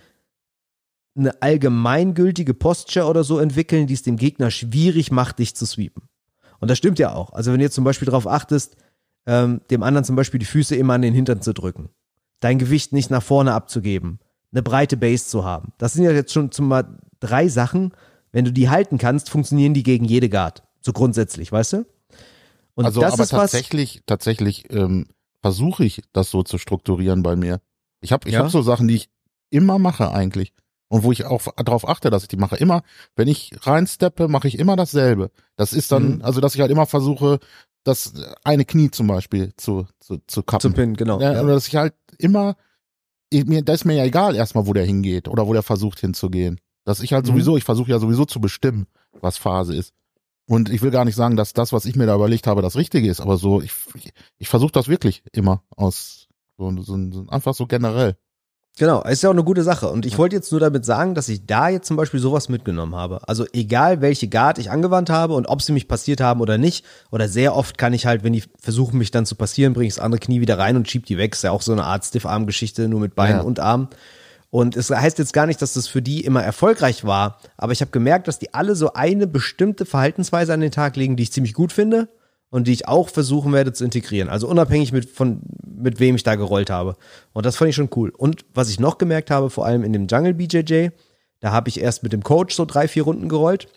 eine 1.14 1.40
allgemeingültige 1.42 2.54
Posture 2.54 3.06
oder 3.06 3.22
so 3.22 3.38
entwickeln, 3.38 3.86
die 3.86 3.94
es 3.94 4.02
dem 4.02 4.16
Gegner 4.16 4.50
schwierig 4.50 5.12
macht, 5.12 5.38
dich 5.38 5.54
zu 5.54 5.66
sweepen. 5.66 6.04
Und 6.58 6.70
das 6.70 6.78
stimmt 6.78 6.98
ja 6.98 7.12
auch. 7.12 7.32
Also 7.32 7.52
wenn 7.52 7.58
du 7.58 7.64
jetzt 7.64 7.74
zum 7.74 7.84
Beispiel 7.84 8.06
darauf 8.06 8.26
achtest, 8.26 8.76
ähm, 9.26 9.60
dem 9.70 9.82
anderen 9.82 10.04
zum 10.04 10.16
Beispiel 10.16 10.40
die 10.40 10.46
Füße 10.46 10.74
immer 10.74 10.94
an 10.94 11.02
den 11.02 11.14
Hintern 11.14 11.42
zu 11.42 11.52
drücken, 11.52 11.90
dein 12.40 12.58
Gewicht 12.58 12.92
nicht 12.92 13.10
nach 13.10 13.22
vorne 13.22 13.52
abzugeben, 13.52 14.20
eine 14.52 14.62
breite 14.62 14.96
Base 14.96 15.26
zu 15.26 15.44
haben. 15.44 15.72
Das 15.78 15.92
sind 15.92 16.04
ja 16.04 16.12
jetzt 16.12 16.32
schon 16.32 16.50
zumal 16.50 16.98
drei 17.20 17.48
Sachen. 17.48 17.92
Wenn 18.32 18.44
du 18.44 18.52
die 18.52 18.70
halten 18.70 18.98
kannst, 18.98 19.28
funktionieren 19.28 19.74
die 19.74 19.82
gegen 19.82 20.04
jede 20.04 20.28
Guard. 20.28 20.62
So 20.84 20.92
grundsätzlich, 20.92 21.50
weißt 21.52 21.72
du? 21.74 21.86
Und 22.74 22.84
also, 22.86 23.00
das 23.00 23.14
aber 23.14 23.22
ist 23.24 23.32
was. 23.32 23.40
tatsächlich, 23.52 24.02
tatsächlich 24.06 24.72
ähm, 24.72 25.06
versuche 25.40 25.84
ich 25.84 26.02
das 26.12 26.30
so 26.30 26.42
zu 26.42 26.58
strukturieren 26.58 27.22
bei 27.22 27.36
mir. 27.36 27.60
Ich 28.00 28.12
habe 28.12 28.28
ich 28.28 28.34
Ja? 28.34 28.40
hab 28.40 28.50
so 28.50 28.62
Sachen, 28.62 28.88
die 28.88 28.96
ich 28.96 29.10
immer 29.50 29.78
mache 29.78 30.10
eigentlich. 30.12 30.52
Und 30.88 31.04
wo 31.04 31.12
ich 31.12 31.24
auch 31.24 31.42
darauf 31.56 31.88
achte, 31.88 32.10
dass 32.10 32.22
ich 32.22 32.28
die 32.28 32.36
mache. 32.36 32.56
Immer, 32.56 32.82
wenn 33.16 33.26
ich 33.28 33.52
reinsteppe, 33.62 34.28
mache 34.28 34.46
ich 34.48 34.58
immer 34.58 34.76
dasselbe. 34.76 35.30
Das 35.56 35.72
ist 35.72 35.90
dann, 35.90 36.16
Mhm. 36.16 36.22
also 36.22 36.40
dass 36.40 36.54
ich 36.54 36.60
halt 36.60 36.70
immer 36.70 36.84
versuche, 36.86 37.38
das 37.84 38.12
eine 38.44 38.64
Knie 38.66 38.90
zum 38.90 39.06
Beispiel 39.06 39.52
zu, 39.56 39.86
zu, 40.00 40.18
zu 40.26 40.42
kappen. 40.42 40.60
Zum 40.60 40.74
Pin, 40.74 40.94
genau. 40.94 41.18
Ja, 41.20 41.32
Ja. 41.34 41.42
Oder 41.42 41.54
dass 41.54 41.66
ich 41.66 41.76
halt 41.76 41.94
immer, 42.18 42.56
ich, 43.30 43.46
mir, 43.46 43.62
da 43.62 43.72
ist 43.72 43.84
mir 43.86 43.94
ja 43.94 44.04
egal 44.04 44.36
erstmal, 44.36 44.66
wo 44.66 44.72
der 44.74 44.84
hingeht 44.84 45.28
oder 45.28 45.46
wo 45.46 45.52
der 45.54 45.62
versucht 45.62 45.98
hinzugehen. 46.00 46.60
Dass 46.84 47.00
ich 47.00 47.12
halt 47.14 47.24
Mhm. 47.24 47.28
sowieso, 47.30 47.56
ich 47.56 47.64
versuche 47.64 47.90
ja 47.90 47.98
sowieso 47.98 48.24
zu 48.26 48.40
bestimmen, 48.40 48.86
was 49.20 49.38
Phase 49.38 49.74
ist. 49.74 49.94
Und 50.52 50.68
ich 50.68 50.82
will 50.82 50.90
gar 50.90 51.06
nicht 51.06 51.14
sagen, 51.14 51.36
dass 51.36 51.54
das, 51.54 51.72
was 51.72 51.86
ich 51.86 51.96
mir 51.96 52.04
da 52.04 52.14
überlegt 52.14 52.46
habe, 52.46 52.60
das 52.60 52.76
Richtige 52.76 53.08
ist, 53.08 53.22
aber 53.22 53.38
so, 53.38 53.62
ich, 53.62 53.72
ich, 53.94 54.12
ich 54.36 54.50
versuche 54.50 54.70
das 54.70 54.86
wirklich 54.86 55.22
immer 55.32 55.62
aus, 55.74 56.28
so, 56.58 56.70
so, 56.82 57.10
so, 57.10 57.26
einfach 57.28 57.54
so 57.54 57.66
generell. 57.66 58.16
Genau, 58.76 59.02
ist 59.02 59.22
ja 59.22 59.30
auch 59.30 59.34
eine 59.34 59.44
gute 59.44 59.62
Sache. 59.62 59.88
Und 59.88 60.04
ich 60.04 60.18
wollte 60.18 60.36
jetzt 60.36 60.50
nur 60.52 60.60
damit 60.60 60.84
sagen, 60.84 61.14
dass 61.14 61.30
ich 61.30 61.46
da 61.46 61.70
jetzt 61.70 61.86
zum 61.86 61.96
Beispiel 61.96 62.20
sowas 62.20 62.50
mitgenommen 62.50 62.94
habe. 62.94 63.26
Also 63.26 63.46
egal, 63.54 64.02
welche 64.02 64.28
Guard 64.28 64.58
ich 64.58 64.70
angewandt 64.70 65.08
habe 65.08 65.32
und 65.32 65.46
ob 65.46 65.62
sie 65.62 65.72
mich 65.72 65.88
passiert 65.88 66.20
haben 66.20 66.42
oder 66.42 66.58
nicht, 66.58 66.84
oder 67.10 67.30
sehr 67.30 67.56
oft 67.56 67.78
kann 67.78 67.94
ich 67.94 68.04
halt, 68.04 68.22
wenn 68.22 68.34
die 68.34 68.44
versuchen, 68.58 68.98
mich 68.98 69.10
dann 69.10 69.24
zu 69.24 69.36
passieren, 69.36 69.72
bringe 69.72 69.88
ich 69.88 69.94
das 69.94 70.04
andere 70.04 70.20
Knie 70.20 70.42
wieder 70.42 70.58
rein 70.58 70.76
und 70.76 70.86
schieb 70.86 71.06
die 71.06 71.16
weg. 71.16 71.32
Ist 71.32 71.44
ja 71.44 71.50
auch 71.50 71.62
so 71.62 71.72
eine 71.72 71.84
Art 71.84 72.04
Stiff-Arm-Geschichte, 72.04 72.88
nur 72.88 73.00
mit 73.00 73.14
Beinen 73.14 73.38
Ja. 73.38 73.42
und 73.42 73.58
Armen. 73.58 73.88
Und 74.52 74.76
es 74.76 74.90
heißt 74.90 75.18
jetzt 75.18 75.32
gar 75.32 75.46
nicht, 75.46 75.62
dass 75.62 75.72
das 75.72 75.88
für 75.88 76.02
die 76.02 76.26
immer 76.26 76.42
erfolgreich 76.42 77.06
war, 77.06 77.38
aber 77.56 77.72
ich 77.72 77.80
habe 77.80 77.90
gemerkt, 77.90 78.28
dass 78.28 78.38
die 78.38 78.52
alle 78.52 78.76
so 78.76 78.92
eine 78.92 79.26
bestimmte 79.26 79.86
Verhaltensweise 79.86 80.52
an 80.52 80.60
den 80.60 80.70
Tag 80.70 80.94
legen, 80.96 81.16
die 81.16 81.22
ich 81.22 81.32
ziemlich 81.32 81.54
gut 81.54 81.72
finde 81.72 82.10
und 82.50 82.66
die 82.66 82.72
ich 82.72 82.86
auch 82.86 83.08
versuchen 83.08 83.54
werde 83.54 83.72
zu 83.72 83.82
integrieren. 83.82 84.28
Also 84.28 84.46
unabhängig 84.46 84.92
mit, 84.92 85.08
von, 85.08 85.40
mit 85.64 86.00
wem 86.00 86.16
ich 86.16 86.22
da 86.22 86.34
gerollt 86.34 86.68
habe. 86.68 86.96
Und 87.32 87.46
das 87.46 87.56
fand 87.56 87.70
ich 87.70 87.76
schon 87.76 87.88
cool. 87.96 88.10
Und 88.10 88.44
was 88.52 88.68
ich 88.68 88.78
noch 88.78 88.98
gemerkt 88.98 89.30
habe, 89.30 89.48
vor 89.48 89.64
allem 89.64 89.84
in 89.84 89.94
dem 89.94 90.06
Jungle 90.06 90.34
BJJ, 90.34 90.88
da 91.40 91.50
habe 91.50 91.70
ich 91.70 91.80
erst 91.80 92.02
mit 92.02 92.12
dem 92.12 92.22
Coach 92.22 92.54
so 92.54 92.66
drei, 92.66 92.88
vier 92.88 93.04
Runden 93.04 93.30
gerollt 93.30 93.68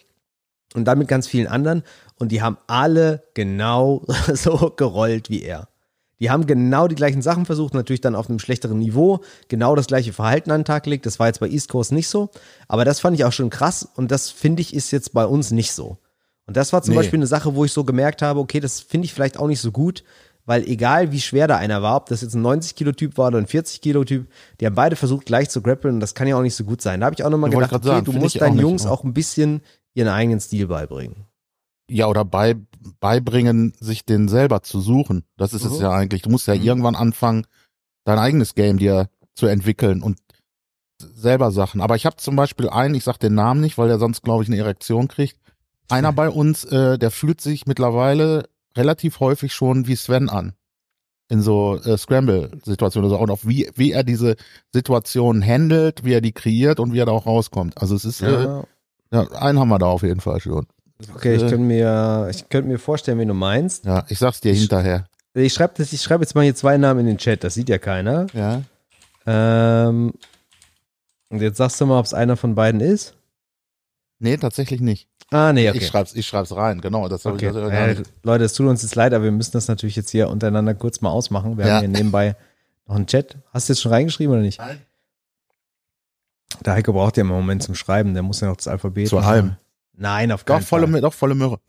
und 0.74 0.84
dann 0.84 0.98
mit 0.98 1.08
ganz 1.08 1.26
vielen 1.26 1.48
anderen 1.48 1.84
und 2.20 2.34
die 2.34 2.42
haben 2.42 2.58
alle 2.68 3.24
genau 3.34 4.04
so 4.34 4.74
gerollt 4.76 5.30
wie 5.30 5.42
er. 5.42 5.70
Die 6.20 6.30
haben 6.30 6.46
genau 6.46 6.88
die 6.88 6.96
gleichen 6.96 7.22
Sachen 7.22 7.46
versucht, 7.46 7.74
natürlich 7.74 8.02
dann 8.02 8.16
auf 8.16 8.30
einem 8.30 8.40
schlechteren 8.40 8.80
Niveau, 8.80 9.20
genau 9.50 9.76
das 9.76 9.88
gleiche 9.88 10.14
Verhalten 10.14 10.52
an 10.52 10.62
den 10.62 10.66
Tag 10.66 10.84
gelegt. 10.84 11.06
Das 11.06 11.20
war 11.20 11.28
jetzt 11.28 11.40
bei 11.40 11.50
East 11.50 11.70
Coast 11.70 11.92
nicht 11.92 12.08
so, 12.08 12.30
aber 12.68 12.86
das 12.86 13.00
fand 13.00 13.18
ich 13.18 13.26
auch 13.26 13.34
schon 13.34 13.50
krass 13.50 13.88
und 13.96 14.12
das 14.12 14.30
finde 14.30 14.62
ich 14.62 14.74
ist 14.74 14.92
jetzt 14.92 15.14
bei 15.14 15.26
uns 15.26 15.52
nicht 15.52 15.74
so. 15.74 15.98
Und 16.48 16.56
das 16.56 16.74
war 16.74 16.82
zum 16.84 16.94
Nee. 16.94 16.98
Beispiel 17.00 17.20
eine 17.20 17.28
Sache, 17.28 17.56
wo 17.56 17.66
ich 17.66 17.74
so 17.74 17.84
gemerkt 17.84 18.22
habe, 18.22 18.40
okay, 18.40 18.60
das 18.60 18.80
finde 18.80 19.06
ich 19.06 19.14
vielleicht 19.14 19.38
auch 19.40 19.48
nicht 19.48 19.62
so 19.62 19.72
gut, 19.72 20.04
weil 20.46 20.64
egal 20.64 21.12
wie 21.12 21.20
schwer 21.20 21.48
da 21.48 21.58
einer 21.58 21.82
war, 21.82 21.96
ob 21.98 22.06
das 22.08 22.22
jetzt 22.22 22.36
ein 22.36 22.46
90-Kilo-Typ 22.46 23.18
war 23.18 23.28
oder 23.28 23.40
ein 23.40 23.48
40-Kilo-Typ, 23.48 24.28
die 24.60 24.66
haben 24.66 24.76
beide 24.76 24.96
versucht 24.96 25.26
gleich 25.26 25.50
zu 25.50 25.62
grappeln 25.62 25.96
und 25.96 26.00
das 26.00 26.14
kann 26.14 26.28
ja 26.28 26.38
auch 26.38 26.44
nicht 26.44 26.56
so 26.56 26.64
gut 26.64 26.82
sein. 26.82 27.00
Da 27.00 27.08
habe 27.08 27.16
ich 27.16 27.24
auch 27.24 27.30
nochmal 27.32 27.50
gedacht, 27.50 27.74
okay, 27.74 27.88
sagen, 27.88 28.06
du 28.06 28.12
musst 28.14 28.40
deinen 28.40 28.60
Jungs 28.60 28.86
auch 28.86 29.04
ein 29.04 29.14
bisschen 29.14 29.62
ihren 29.96 30.10
eigenen 30.10 30.40
Stil 30.40 30.68
beibringen. 30.68 31.26
Ja, 31.90 32.08
oder 32.08 32.26
bei, 32.26 32.56
beibringen, 33.00 33.74
sich 33.80 34.06
den 34.06 34.28
selber 34.28 34.64
zu 34.64 34.80
suchen. 34.82 35.24
Das 35.38 35.54
ist 35.54 35.64
Mhm. 35.66 35.72
es 35.72 35.80
ja 35.80 35.92
eigentlich. 35.92 36.22
Du 36.24 36.30
musst 36.30 36.48
ja 36.48 36.54
irgendwann 36.54 36.96
anfangen, 36.96 37.46
dein 38.06 38.20
eigenes 38.20 38.56
Game 38.56 38.78
dir 38.78 39.10
zu 39.36 39.46
entwickeln 39.48 40.02
und 40.02 40.18
selber 41.00 41.52
Sachen. 41.52 41.82
Aber 41.82 41.96
ich 41.96 42.06
habe 42.06 42.16
zum 42.18 42.36
Beispiel 42.36 42.70
einen, 42.70 42.96
ich 42.96 43.04
sag 43.04 43.18
den 43.20 43.36
Namen 43.36 43.62
nicht, 43.62 43.78
weil 43.78 43.88
der 43.88 44.00
sonst, 44.00 44.24
glaube 44.24 44.44
ich, 44.44 44.50
eine 44.50 44.58
Erektion 44.58 45.08
kriegt. 45.08 45.38
Einer 45.90 46.12
bei 46.14 46.30
uns, 46.30 46.64
äh, 46.66 46.98
der 46.98 47.12
fühlt 47.12 47.42
sich 47.42 47.66
mittlerweile 47.68 48.48
relativ 48.78 49.20
häufig 49.20 49.54
schon 49.54 49.88
wie 49.88 49.96
Sven 49.96 50.30
an. 50.30 50.54
In 51.28 51.42
so 51.42 51.76
äh, 51.84 51.98
Scramble-Situationen. 51.98 53.10
Also 53.12 53.18
auch 53.24 53.30
auf 53.30 53.48
wie, 53.48 53.70
wie 53.76 53.92
er 53.92 54.04
diese 54.04 54.36
Situation 54.72 55.44
handelt, 55.44 56.04
wie 56.04 56.14
er 56.14 56.22
die 56.22 56.34
kreiert 56.34 56.80
und 56.80 56.94
wie 56.94 57.00
er 57.00 57.06
da 57.08 57.12
auch 57.14 57.26
rauskommt. 57.26 57.80
Also 57.82 57.96
es 57.96 58.06
ist, 58.06 58.22
äh, 58.22 58.44
Ja. 58.44 58.64
ja, 59.12 59.28
einen 59.32 59.60
haben 59.60 59.70
wir 59.70 59.80
da 59.80 59.88
auf 59.88 60.04
jeden 60.04 60.22
Fall 60.22 60.40
schon. 60.40 60.68
Okay, 61.14 61.36
ich 61.36 61.42
Äh, 61.44 61.50
könnte 61.50 61.66
mir, 61.66 62.28
ich 62.32 62.48
könnte 62.50 62.70
mir 62.70 62.80
vorstellen, 62.80 63.20
wen 63.20 63.28
du 63.28 63.34
meinst. 63.34 63.86
Ja, 63.86 64.06
ich 64.08 64.18
sag's 64.20 64.40
dir 64.42 64.52
Ich- 64.54 64.60
hinterher. 64.62 65.08
Ich 65.34 65.54
schreibe 65.54 65.74
das, 65.76 65.92
ich 65.92 66.02
schreibe 66.02 66.24
jetzt 66.24 66.34
mal 66.34 66.44
hier 66.44 66.56
zwei 66.56 66.78
Namen 66.78 67.02
in 67.02 67.06
den 67.08 67.18
Chat, 67.18 67.44
das 67.44 67.56
sieht 67.56 67.68
ja 67.68 67.78
keiner. 67.78 68.28
Ja. 68.34 68.62
Ähm, 69.26 70.14
und 71.30 71.42
jetzt 71.42 71.58
sagst 71.58 71.82
du 71.82 71.86
mal, 71.86 72.00
ob 72.00 72.06
es 72.06 72.14
einer 72.14 72.38
von 72.38 72.56
beiden 72.56 72.80
ist. 72.80 73.16
Nee, 74.20 74.38
tatsächlich 74.38 74.80
nicht. 74.80 75.10
Ah, 75.32 75.52
nee, 75.52 75.68
okay. 75.68 75.80
Ich 75.80 75.88
schreib's, 75.88 76.16
ich 76.16 76.26
schreib's 76.26 76.56
rein, 76.56 76.80
genau. 76.80 77.10
Das 77.10 77.26
okay. 77.26 77.48
ich 77.48 77.54
das, 77.54 77.70
Äh, 77.72 78.04
Leute, 78.24 78.46
es 78.46 78.54
tut 78.54 78.68
uns 78.68 78.82
jetzt 78.84 78.96
leid, 78.96 79.14
aber 79.14 79.26
wir 79.26 79.32
müssen 79.32 79.52
das 79.52 79.68
natürlich 79.68 79.98
jetzt 79.98 80.12
hier 80.12 80.30
untereinander 80.30 80.74
kurz 80.76 81.02
mal 81.02 81.10
ausmachen. 81.10 81.58
Wir 81.58 81.66
Ja. 81.68 81.74
haben 81.74 81.80
hier 81.82 81.90
nebenbei 81.90 82.38
noch 82.88 82.96
einen 82.96 83.08
Chat. 83.08 83.36
Hast 83.52 83.68
du 83.68 83.74
jetzt 83.74 83.82
schon 83.82 83.92
reingeschrieben 83.92 84.32
oder 84.34 84.44
nicht? 84.44 84.60
Nein. 84.60 84.80
Der 86.64 86.74
Heiko 86.74 86.94
braucht 86.94 87.18
ja 87.18 87.22
immer 87.22 87.34
einen 87.34 87.42
Moment 87.44 87.64
zum 87.64 87.76
Schreiben, 87.76 88.14
der 88.14 88.24
muss 88.24 88.40
ja 88.40 88.48
noch 88.48 88.56
das 88.56 88.68
Alphabet. 88.70 89.10
Zu 89.10 89.16
machen. 89.18 89.28
allem. 89.28 89.56
Nein, 89.98 90.32
auf 90.32 90.44
Doch 90.44 90.56
keinen 90.56 90.64
volle, 90.64 90.88
Fall. 90.88 91.02
Doch 91.02 91.14
volle 91.14 91.36
Möhre. 91.36 91.60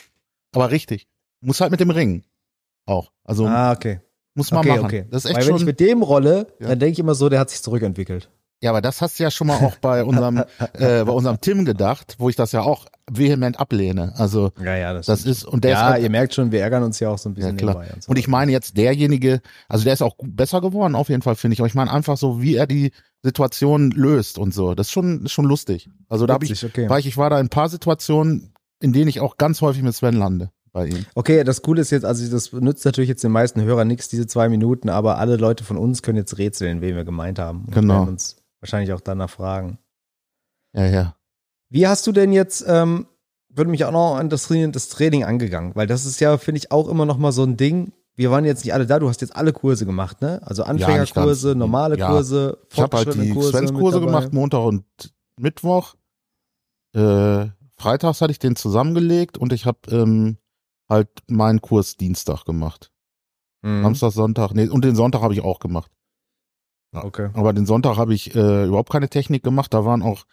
Aber 0.55 0.71
richtig. 0.71 1.07
Muss 1.41 1.61
halt 1.61 1.71
mit 1.71 1.81
dem 1.81 1.91
Ring. 1.91 2.25
Auch. 2.87 3.12
Also 3.25 3.47
Ah, 3.47 3.73
okay. 3.73 4.01
muss 4.35 4.51
man 4.51 4.61
Okay, 4.61 4.69
machen. 4.71 4.85
okay. 4.85 5.07
Das 5.11 5.25
ist 5.25 5.31
echt 5.31 5.39
Weil 5.41 5.47
wenn 5.49 5.55
ich 5.57 5.61
schon. 5.61 5.67
mit 5.67 5.81
dem 5.81 6.03
rolle, 6.03 6.47
Ja. 6.61 6.69
dann 6.69 6.79
denke 6.79 6.93
ich 6.93 6.99
immer 6.99 7.15
so, 7.15 7.29
der 7.29 7.41
hat 7.41 7.51
sich 7.51 7.62
zurückentwickelt. 7.62 8.31
Ja, 8.62 8.71
aber 8.71 8.81
das 8.81 9.03
hast 9.03 9.19
du 9.19 9.23
ja 9.23 9.31
schon 9.31 9.49
mal 9.49 9.59
auch 9.64 9.77
bei 9.77 10.03
unserem, 10.03 10.38
äh, 10.73 11.05
bei 11.05 11.12
unserem 11.12 11.40
Tim 11.40 11.64
gedacht, 11.64 12.16
wo 12.19 12.29
ich 12.29 12.37
das 12.37 12.53
ja 12.53 12.62
auch 12.62 12.87
vehement 13.11 13.61
ablehne. 13.61 14.14
Also 14.16 14.51
Ja, 14.62 14.77
ja, 14.77 14.92
das, 14.92 15.07
das 15.07 15.25
ist 15.25 15.45
und 15.45 15.62
der 15.62 15.73
ja, 15.73 15.77
ist 15.77 15.92
halt, 15.92 16.03
ihr 16.03 16.11
merkt 16.11 16.35
schon, 16.35 16.53
wir 16.53 16.61
ärgern 16.61 16.83
uns 16.83 16.99
ja 16.99 17.11
auch 17.11 17.19
so 17.19 17.29
ein 17.29 17.33
ja 17.33 17.37
bisschen 17.37 17.57
klar. 17.59 17.75
nebenbei. 17.81 18.01
so. 18.01 18.11
Und 18.11 18.19
ich 18.19 18.29
meine 18.29 18.53
jetzt 18.53 18.77
derjenige, 18.77 19.40
also 19.69 19.85
der 19.85 19.92
ist 19.92 20.03
auch 20.03 20.16
besser 20.23 20.61
geworden 20.61 20.95
auf 20.95 21.09
jeden 21.09 21.23
Fall 21.23 21.37
finde 21.37 21.55
ich. 21.55 21.61
Aber 21.61 21.69
ich 21.69 21.75
meine 21.75 21.92
einfach 21.92 22.16
so, 22.16 22.40
wie 22.40 22.57
er 22.57 22.66
die 22.66 22.92
Situation 23.23 23.90
löst 23.90 24.38
und 24.38 24.55
so. 24.55 24.75
Das 24.75 24.88
ist 24.88 24.92
schon, 24.92 25.25
ist 25.25 25.33
schon 25.33 25.45
lustig. 25.45 25.90
Also 26.09 26.27
da 26.27 26.35
habe 26.35 26.45
ich 26.45 26.64
okay. 26.64 26.88
war 26.88 26.99
ich, 26.99 27.07
ich 27.07 27.16
war 27.16 27.31
da 27.31 27.38
in 27.38 27.47
ein 27.47 27.51
paar 27.51 27.69
Situationen, 27.69 28.55
in 28.81 28.92
denen 28.92 29.09
ich 29.09 29.21
auch 29.21 29.37
ganz 29.37 29.61
häufig 29.61 29.83
mit 29.83 29.95
Sven 29.95 30.14
lande 30.14 30.51
bei 30.73 30.87
ihm. 30.87 31.07
Okay, 31.14 31.45
das 31.45 31.62
Coole 31.62 31.81
ist 31.81 31.90
jetzt, 31.90 32.05
also 32.05 32.29
das 32.31 32.53
nützt 32.53 32.85
natürlich 32.85 33.09
jetzt 33.09 33.25
den 33.25 33.33
meisten 33.33 33.62
Hörern 33.62 33.88
nichts, 33.88 34.09
diese 34.09 34.27
zwei 34.27 34.49
Minuten, 34.49 34.88
aber 34.88 35.19
alle 35.19 35.37
Leute 35.37 35.64
von 35.64 35.77
uns 35.77 36.03
können 36.03 36.19
jetzt 36.19 36.38
rätseln, 36.38 36.81
wen 36.81 36.97
wir 36.97 37.05
gemeint 37.05 37.38
haben. 37.38 37.64
Und 37.66 37.75
Genau. 37.75 38.03
uns 38.03 38.37
wahrscheinlich 38.67 38.93
auch 38.93 39.01
danach 39.01 39.31
fragen. 39.31 39.79
Ja, 40.75 40.87
ja. 40.87 41.17
Wie 41.69 41.87
hast 41.87 42.07
du 42.07 42.13
denn 42.13 42.33
jetzt, 42.33 42.65
ähm, 42.67 43.07
würde 43.49 43.71
mich 43.71 43.85
auch 43.85 43.93
noch 43.93 44.17
an 44.17 44.29
das 44.29 44.45
Training, 44.45 44.73
das 44.73 44.89
Training 44.89 45.25
angegangen, 45.25 45.75
weil 45.75 45.87
das 45.87 46.05
ist 46.05 46.21
ja, 46.21 46.37
finde 46.39 46.59
ich, 46.59 46.71
auch 46.73 46.89
immer 46.89 47.07
noch 47.07 47.17
mal 47.17 47.33
so 47.33 47.43
ein 47.43 47.57
Ding. 47.57 47.93
Wir 48.15 48.31
waren 48.31 48.45
jetzt 48.45 48.65
nicht 48.65 48.73
alle 48.75 48.87
da, 48.87 48.99
du 48.99 49.09
hast 49.09 49.21
jetzt 49.21 49.35
alle 49.37 49.53
Kurse 49.53 49.85
gemacht, 49.87 50.21
ne? 50.23 50.41
Also 50.45 50.65
Anfängerkurse, 50.65 51.49
ganz. 51.49 51.59
normale 51.59 51.99
Ja. 51.99 52.09
Kurse, 52.09 52.59
Ich 52.73 52.81
habe 52.81 52.97
halt 52.97 53.15
die 53.15 53.31
Kurse. 53.31 53.51
Svens 53.51 53.73
mit 53.73 53.81
Kurse 53.81 54.01
dabei. 54.01 54.13
gemacht, 54.13 54.33
Montag 54.33 54.61
und 54.65 54.85
Mittwoch. 55.39 55.95
Äh, 56.95 57.47
freitags 57.77 58.21
hatte 58.21 58.31
ich 58.31 58.39
den 58.39 58.57
zusammengelegt 58.57 59.37
und 59.39 59.53
ich 59.53 59.67
habe 59.67 59.79
ähm, 59.91 60.39
halt 60.89 61.09
meinen 61.29 61.61
Kurs 61.61 61.97
Dienstag 61.97 62.45
gemacht. 62.45 62.91
Mhm. 63.63 63.83
Samstag, 63.83 64.13
Sonntag, 64.13 64.53
nee, 64.55 64.69
und 64.69 64.85
den 64.85 64.95
Sonntag 64.95 65.21
habe 65.23 65.35
ich 65.35 65.43
auch 65.43 65.59
gemacht. 65.59 65.91
Okay. 66.92 67.31
Aber 67.35 67.53
den 67.53 67.66
Sonntag 67.66 67.96
habe 67.96 68.14
ich 68.14 68.35
äh, 68.35 68.66
überhaupt 68.66 68.90
keine 68.90 69.09
Technik 69.09 69.42
gemacht. 69.42 69.75
Da 69.75 69.85
waren 69.85 70.03
auch 70.03 70.25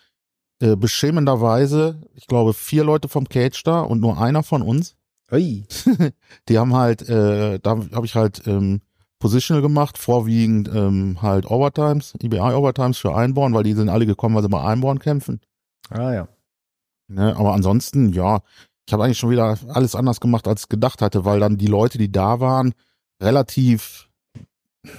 äh, 0.61 0.75
beschämenderweise, 0.75 2.01
ich 2.15 2.27
glaube, 2.27 2.53
vier 2.53 2.83
Leute 2.83 3.09
vom 3.09 3.27
Cage 3.27 3.61
da 3.63 3.81
und 3.81 3.99
nur 3.99 4.21
einer 4.21 4.43
von 4.43 4.61
uns. 4.61 4.95
Ui. 5.31 5.65
Die 6.49 6.57
haben 6.57 6.73
halt, 6.73 7.07
äh, 7.09 7.59
da 7.59 7.71
habe 7.93 8.05
ich 8.05 8.15
halt 8.15 8.45
ähm, 8.47 8.81
Positional 9.19 9.61
gemacht, 9.61 9.97
vorwiegend 9.97 10.69
ähm, 10.73 11.21
halt 11.21 11.49
Overtimes, 11.49 12.13
EBI 12.21 12.39
Overtimes 12.39 12.97
für 12.97 13.15
Einborn, 13.15 13.53
weil 13.53 13.63
die 13.63 13.71
sind 13.71 13.87
alle 13.87 14.05
gekommen, 14.05 14.35
weil 14.35 14.41
sie 14.41 14.49
bei 14.49 14.61
Einborn 14.61 14.99
kämpfen. 14.99 15.39
Ah 15.89 16.13
ja. 16.13 16.27
Ne? 17.07 17.35
Aber 17.37 17.53
ansonsten, 17.53 18.11
ja, 18.11 18.41
ich 18.85 18.91
habe 18.91 19.05
eigentlich 19.05 19.19
schon 19.19 19.29
wieder 19.29 19.57
alles 19.69 19.95
anders 19.95 20.19
gemacht, 20.19 20.45
als 20.45 20.63
ich 20.63 20.69
gedacht 20.69 21.01
hatte, 21.01 21.23
weil 21.23 21.39
dann 21.39 21.57
die 21.57 21.67
Leute, 21.67 21.97
die 21.97 22.11
da 22.11 22.41
waren, 22.41 22.73
relativ 23.21 24.09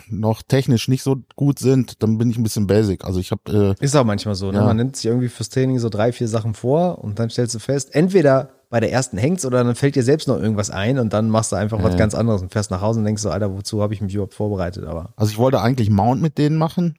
noch 0.08 0.42
technisch 0.42 0.88
nicht 0.88 1.02
so 1.02 1.16
gut 1.36 1.58
sind, 1.58 2.02
dann 2.02 2.18
bin 2.18 2.30
ich 2.30 2.36
ein 2.38 2.42
bisschen 2.42 2.66
basic. 2.66 3.04
Also 3.04 3.20
ich 3.20 3.30
habe 3.30 3.76
äh, 3.78 3.84
Ist 3.84 3.94
auch 3.96 4.04
manchmal 4.04 4.34
so, 4.34 4.50
ne? 4.50 4.58
Ja. 4.58 4.64
Man 4.64 4.76
nimmt 4.76 4.96
sich 4.96 5.06
irgendwie 5.06 5.28
fürs 5.28 5.48
Training 5.50 5.78
so 5.78 5.88
drei, 5.88 6.12
vier 6.12 6.28
Sachen 6.28 6.54
vor 6.54 6.98
und 7.04 7.18
dann 7.18 7.30
stellst 7.30 7.54
du 7.54 7.58
fest, 7.58 7.94
entweder 7.94 8.50
bei 8.70 8.80
der 8.80 8.90
ersten 8.90 9.18
hängt's 9.18 9.44
oder 9.46 9.62
dann 9.62 9.74
fällt 9.74 9.94
dir 9.94 10.02
selbst 10.02 10.26
noch 10.26 10.38
irgendwas 10.40 10.70
ein 10.70 10.98
und 10.98 11.12
dann 11.12 11.28
machst 11.30 11.52
du 11.52 11.56
einfach 11.56 11.82
was 11.82 11.92
Ja. 11.92 11.98
ganz 11.98 12.14
anderes 12.14 12.42
und 12.42 12.50
fährst 12.52 12.70
nach 12.70 12.80
Hause 12.80 12.98
und 13.00 13.04
denkst 13.04 13.22
so, 13.22 13.30
Alter, 13.30 13.54
wozu 13.54 13.82
habe 13.82 13.94
ich 13.94 14.00
mich 14.00 14.14
überhaupt 14.14 14.34
vorbereitet? 14.34 14.84
Aber 14.84 15.12
Also 15.16 15.30
ich 15.30 15.38
wollte 15.38 15.60
eigentlich 15.60 15.90
Mount 15.90 16.20
mit 16.22 16.38
denen 16.38 16.56
machen 16.56 16.96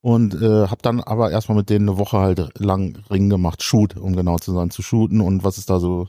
und 0.00 0.34
äh, 0.34 0.68
habe 0.68 0.82
dann 0.82 1.00
aber 1.00 1.30
erstmal 1.30 1.58
mit 1.58 1.70
denen 1.70 1.88
eine 1.88 1.98
Woche 1.98 2.18
halt 2.18 2.58
lang 2.60 2.98
Ring 3.10 3.30
gemacht, 3.30 3.62
Shoot, 3.62 3.96
um 3.96 4.14
genau 4.14 4.38
zu 4.38 4.52
sein, 4.52 4.70
zu 4.70 4.82
shooten 4.82 5.20
und 5.20 5.42
was 5.44 5.58
es 5.58 5.66
da 5.66 5.80
so 5.80 6.08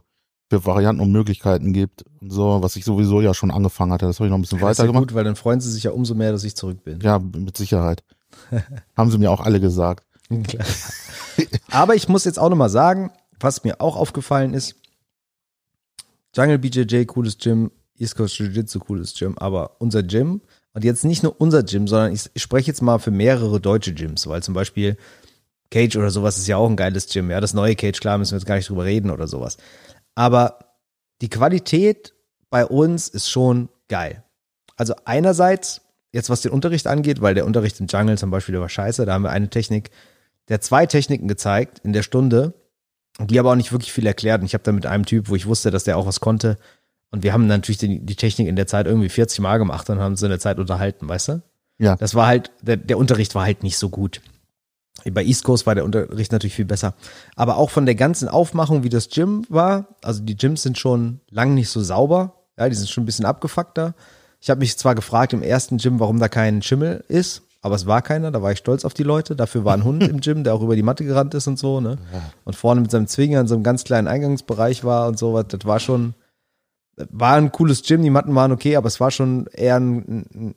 für 0.49 0.65
Varianten 0.65 1.01
und 1.01 1.11
Möglichkeiten 1.11 1.73
gibt 1.73 2.03
und 2.21 2.31
so, 2.31 2.61
was 2.61 2.75
ich 2.75 2.83
sowieso 2.83 3.21
ja 3.21 3.33
schon 3.33 3.51
angefangen 3.51 3.91
hatte. 3.93 4.05
Das 4.05 4.19
habe 4.19 4.27
ich 4.27 4.31
noch 4.31 4.37
ein 4.37 4.41
bisschen 4.41 4.59
das 4.59 4.71
ist 4.71 4.79
weiter 4.79 4.83
ja 4.83 4.91
gemacht. 4.91 5.09
gut, 5.09 5.13
weil 5.13 5.23
dann 5.23 5.35
freuen 5.35 5.61
sie 5.61 5.71
sich 5.71 5.83
ja 5.83 5.91
umso 5.91 6.15
mehr, 6.15 6.31
dass 6.31 6.43
ich 6.43 6.55
zurück 6.55 6.83
bin. 6.83 6.99
Ja, 7.01 7.19
mit 7.19 7.55
Sicherheit. 7.55 8.03
Haben 8.97 9.11
sie 9.11 9.17
mir 9.17 9.31
auch 9.31 9.41
alle 9.41 9.59
gesagt. 9.59 10.05
Klar. 10.43 10.65
Aber 11.71 11.95
ich 11.95 12.09
muss 12.09 12.25
jetzt 12.25 12.39
auch 12.39 12.49
nochmal 12.49 12.69
sagen, 12.69 13.11
was 13.39 13.63
mir 13.63 13.79
auch 13.79 13.95
aufgefallen 13.95 14.53
ist, 14.53 14.75
Jungle 16.35 16.59
BJJ, 16.59 17.05
cooles 17.05 17.37
Gym, 17.37 17.71
East 17.97 18.15
Coast 18.15 18.35
Jiu-Jitsu, 18.39 18.79
cooles 18.79 19.13
Gym, 19.15 19.37
aber 19.37 19.71
unser 19.79 20.03
Gym, 20.03 20.41
und 20.73 20.83
jetzt 20.83 21.03
nicht 21.03 21.23
nur 21.23 21.39
unser 21.39 21.63
Gym, 21.63 21.87
sondern 21.87 22.13
ich, 22.13 22.29
ich 22.33 22.41
spreche 22.41 22.67
jetzt 22.67 22.81
mal 22.81 22.99
für 22.99 23.11
mehrere 23.11 23.59
deutsche 23.59 23.93
Gyms, 23.93 24.27
weil 24.27 24.43
zum 24.43 24.53
Beispiel 24.53 24.97
Cage 25.71 25.95
oder 25.97 26.09
sowas 26.11 26.37
ist 26.37 26.47
ja 26.47 26.57
auch 26.57 26.69
ein 26.69 26.75
geiles 26.75 27.07
Gym, 27.07 27.29
ja, 27.31 27.41
das 27.41 27.53
neue 27.53 27.75
Cage, 27.75 27.99
klar, 27.99 28.17
müssen 28.17 28.31
wir 28.31 28.37
jetzt 28.37 28.45
gar 28.45 28.55
nicht 28.55 28.69
drüber 28.69 28.85
reden 28.85 29.09
oder 29.09 29.27
sowas. 29.27 29.57
Aber 30.15 30.59
die 31.21 31.29
Qualität 31.29 32.13
bei 32.49 32.65
uns 32.65 33.07
ist 33.07 33.29
schon 33.29 33.69
geil. 33.87 34.23
Also 34.75 34.95
einerseits, 35.05 35.81
jetzt 36.11 36.29
was 36.29 36.41
den 36.41 36.51
Unterricht 36.51 36.87
angeht, 36.87 37.21
weil 37.21 37.35
der 37.35 37.45
Unterricht 37.45 37.79
im 37.79 37.87
Jungle 37.87 38.17
zum 38.17 38.31
Beispiel 38.31 38.59
war 38.59 38.69
scheiße, 38.69 39.05
da 39.05 39.13
haben 39.13 39.23
wir 39.23 39.31
eine 39.31 39.49
Technik, 39.49 39.91
der 40.47 40.55
hat 40.55 40.63
zwei 40.63 40.85
Techniken 40.85 41.27
gezeigt 41.27 41.79
in 41.83 41.93
der 41.93 42.03
Stunde, 42.03 42.53
die 43.19 43.39
aber 43.39 43.51
auch 43.51 43.55
nicht 43.55 43.71
wirklich 43.71 43.91
viel 43.91 44.07
erklärt. 44.07 44.41
Und 44.41 44.47
ich 44.47 44.53
habe 44.53 44.63
da 44.63 44.71
mit 44.71 44.85
einem 44.85 45.05
Typ, 45.05 45.29
wo 45.29 45.35
ich 45.35 45.45
wusste, 45.45 45.71
dass 45.71 45.83
der 45.83 45.97
auch 45.97 46.05
was 46.05 46.21
konnte. 46.21 46.57
Und 47.11 47.23
wir 47.23 47.33
haben 47.33 47.47
natürlich 47.47 47.77
die, 47.77 47.99
die 47.99 48.15
Technik 48.15 48.47
in 48.47 48.55
der 48.55 48.67
Zeit 48.67 48.85
irgendwie 48.87 49.09
40 49.09 49.39
Mal 49.39 49.57
gemacht 49.57 49.89
und 49.89 49.99
haben 49.99 50.13
uns 50.13 50.23
in 50.23 50.29
der 50.29 50.39
Zeit 50.39 50.59
unterhalten, 50.59 51.09
weißt 51.09 51.27
du? 51.29 51.41
Ja. 51.77 51.95
Das 51.95 52.15
war 52.15 52.27
halt, 52.27 52.51
der, 52.61 52.77
der 52.77 52.97
Unterricht 52.97 53.35
war 53.35 53.43
halt 53.43 53.63
nicht 53.63 53.77
so 53.77 53.89
gut. 53.89 54.21
Bei 55.11 55.23
East 55.23 55.43
Coast 55.43 55.65
war 55.65 55.75
der 55.75 55.85
Unterricht 55.85 56.31
natürlich 56.31 56.55
viel 56.55 56.65
besser. 56.65 56.93
Aber 57.35 57.57
auch 57.57 57.69
von 57.69 57.85
der 57.85 57.95
ganzen 57.95 58.27
Aufmachung, 58.27 58.83
wie 58.83 58.89
das 58.89 59.09
Gym 59.09 59.45
war, 59.49 59.87
also 60.01 60.21
die 60.21 60.35
Gyms 60.35 60.63
sind 60.63 60.77
schon 60.77 61.19
lang 61.29 61.53
nicht 61.53 61.69
so 61.69 61.81
sauber. 61.81 62.33
Ja, 62.57 62.67
die 62.67 62.75
sind 62.75 62.89
schon 62.89 63.03
ein 63.03 63.05
bisschen 63.05 63.25
abgefuckter. 63.25 63.93
Ich 64.41 64.49
habe 64.49 64.59
mich 64.59 64.77
zwar 64.77 64.95
gefragt 64.95 65.33
im 65.33 65.43
ersten 65.43 65.77
Gym, 65.77 65.99
warum 65.99 66.19
da 66.19 66.29
kein 66.29 66.61
Schimmel 66.61 67.03
ist, 67.07 67.43
aber 67.61 67.75
es 67.75 67.85
war 67.87 68.01
keiner, 68.01 68.31
da 68.31 68.41
war 68.41 68.53
ich 68.53 68.59
stolz 68.59 68.85
auf 68.85 68.93
die 68.93 69.03
Leute. 69.03 69.35
Dafür 69.35 69.65
war 69.65 69.73
ein 69.73 69.83
Hund 69.83 70.03
im 70.03 70.21
Gym, 70.21 70.43
der 70.43 70.53
auch 70.53 70.61
über 70.61 70.75
die 70.75 70.83
Matte 70.83 71.03
gerannt 71.03 71.33
ist 71.33 71.47
und 71.47 71.59
so, 71.59 71.81
ne? 71.81 71.97
Und 72.45 72.55
vorne 72.55 72.79
mit 72.81 72.91
seinem 72.91 73.07
Zwinger 73.07 73.41
in 73.41 73.47
so 73.47 73.55
einem 73.55 73.63
ganz 73.63 73.83
kleinen 73.83 74.07
Eingangsbereich 74.07 74.83
war 74.85 75.07
und 75.07 75.19
so. 75.19 75.41
Das 75.43 75.65
war 75.65 75.79
schon, 75.81 76.13
war 76.95 77.35
ein 77.35 77.51
cooles 77.51 77.83
Gym, 77.83 78.01
die 78.01 78.09
Matten 78.09 78.33
waren 78.33 78.53
okay, 78.53 78.77
aber 78.77 78.87
es 78.87 78.99
war 79.01 79.11
schon 79.11 79.47
eher 79.47 79.75
ein, 79.75 80.25
ein, 80.33 80.55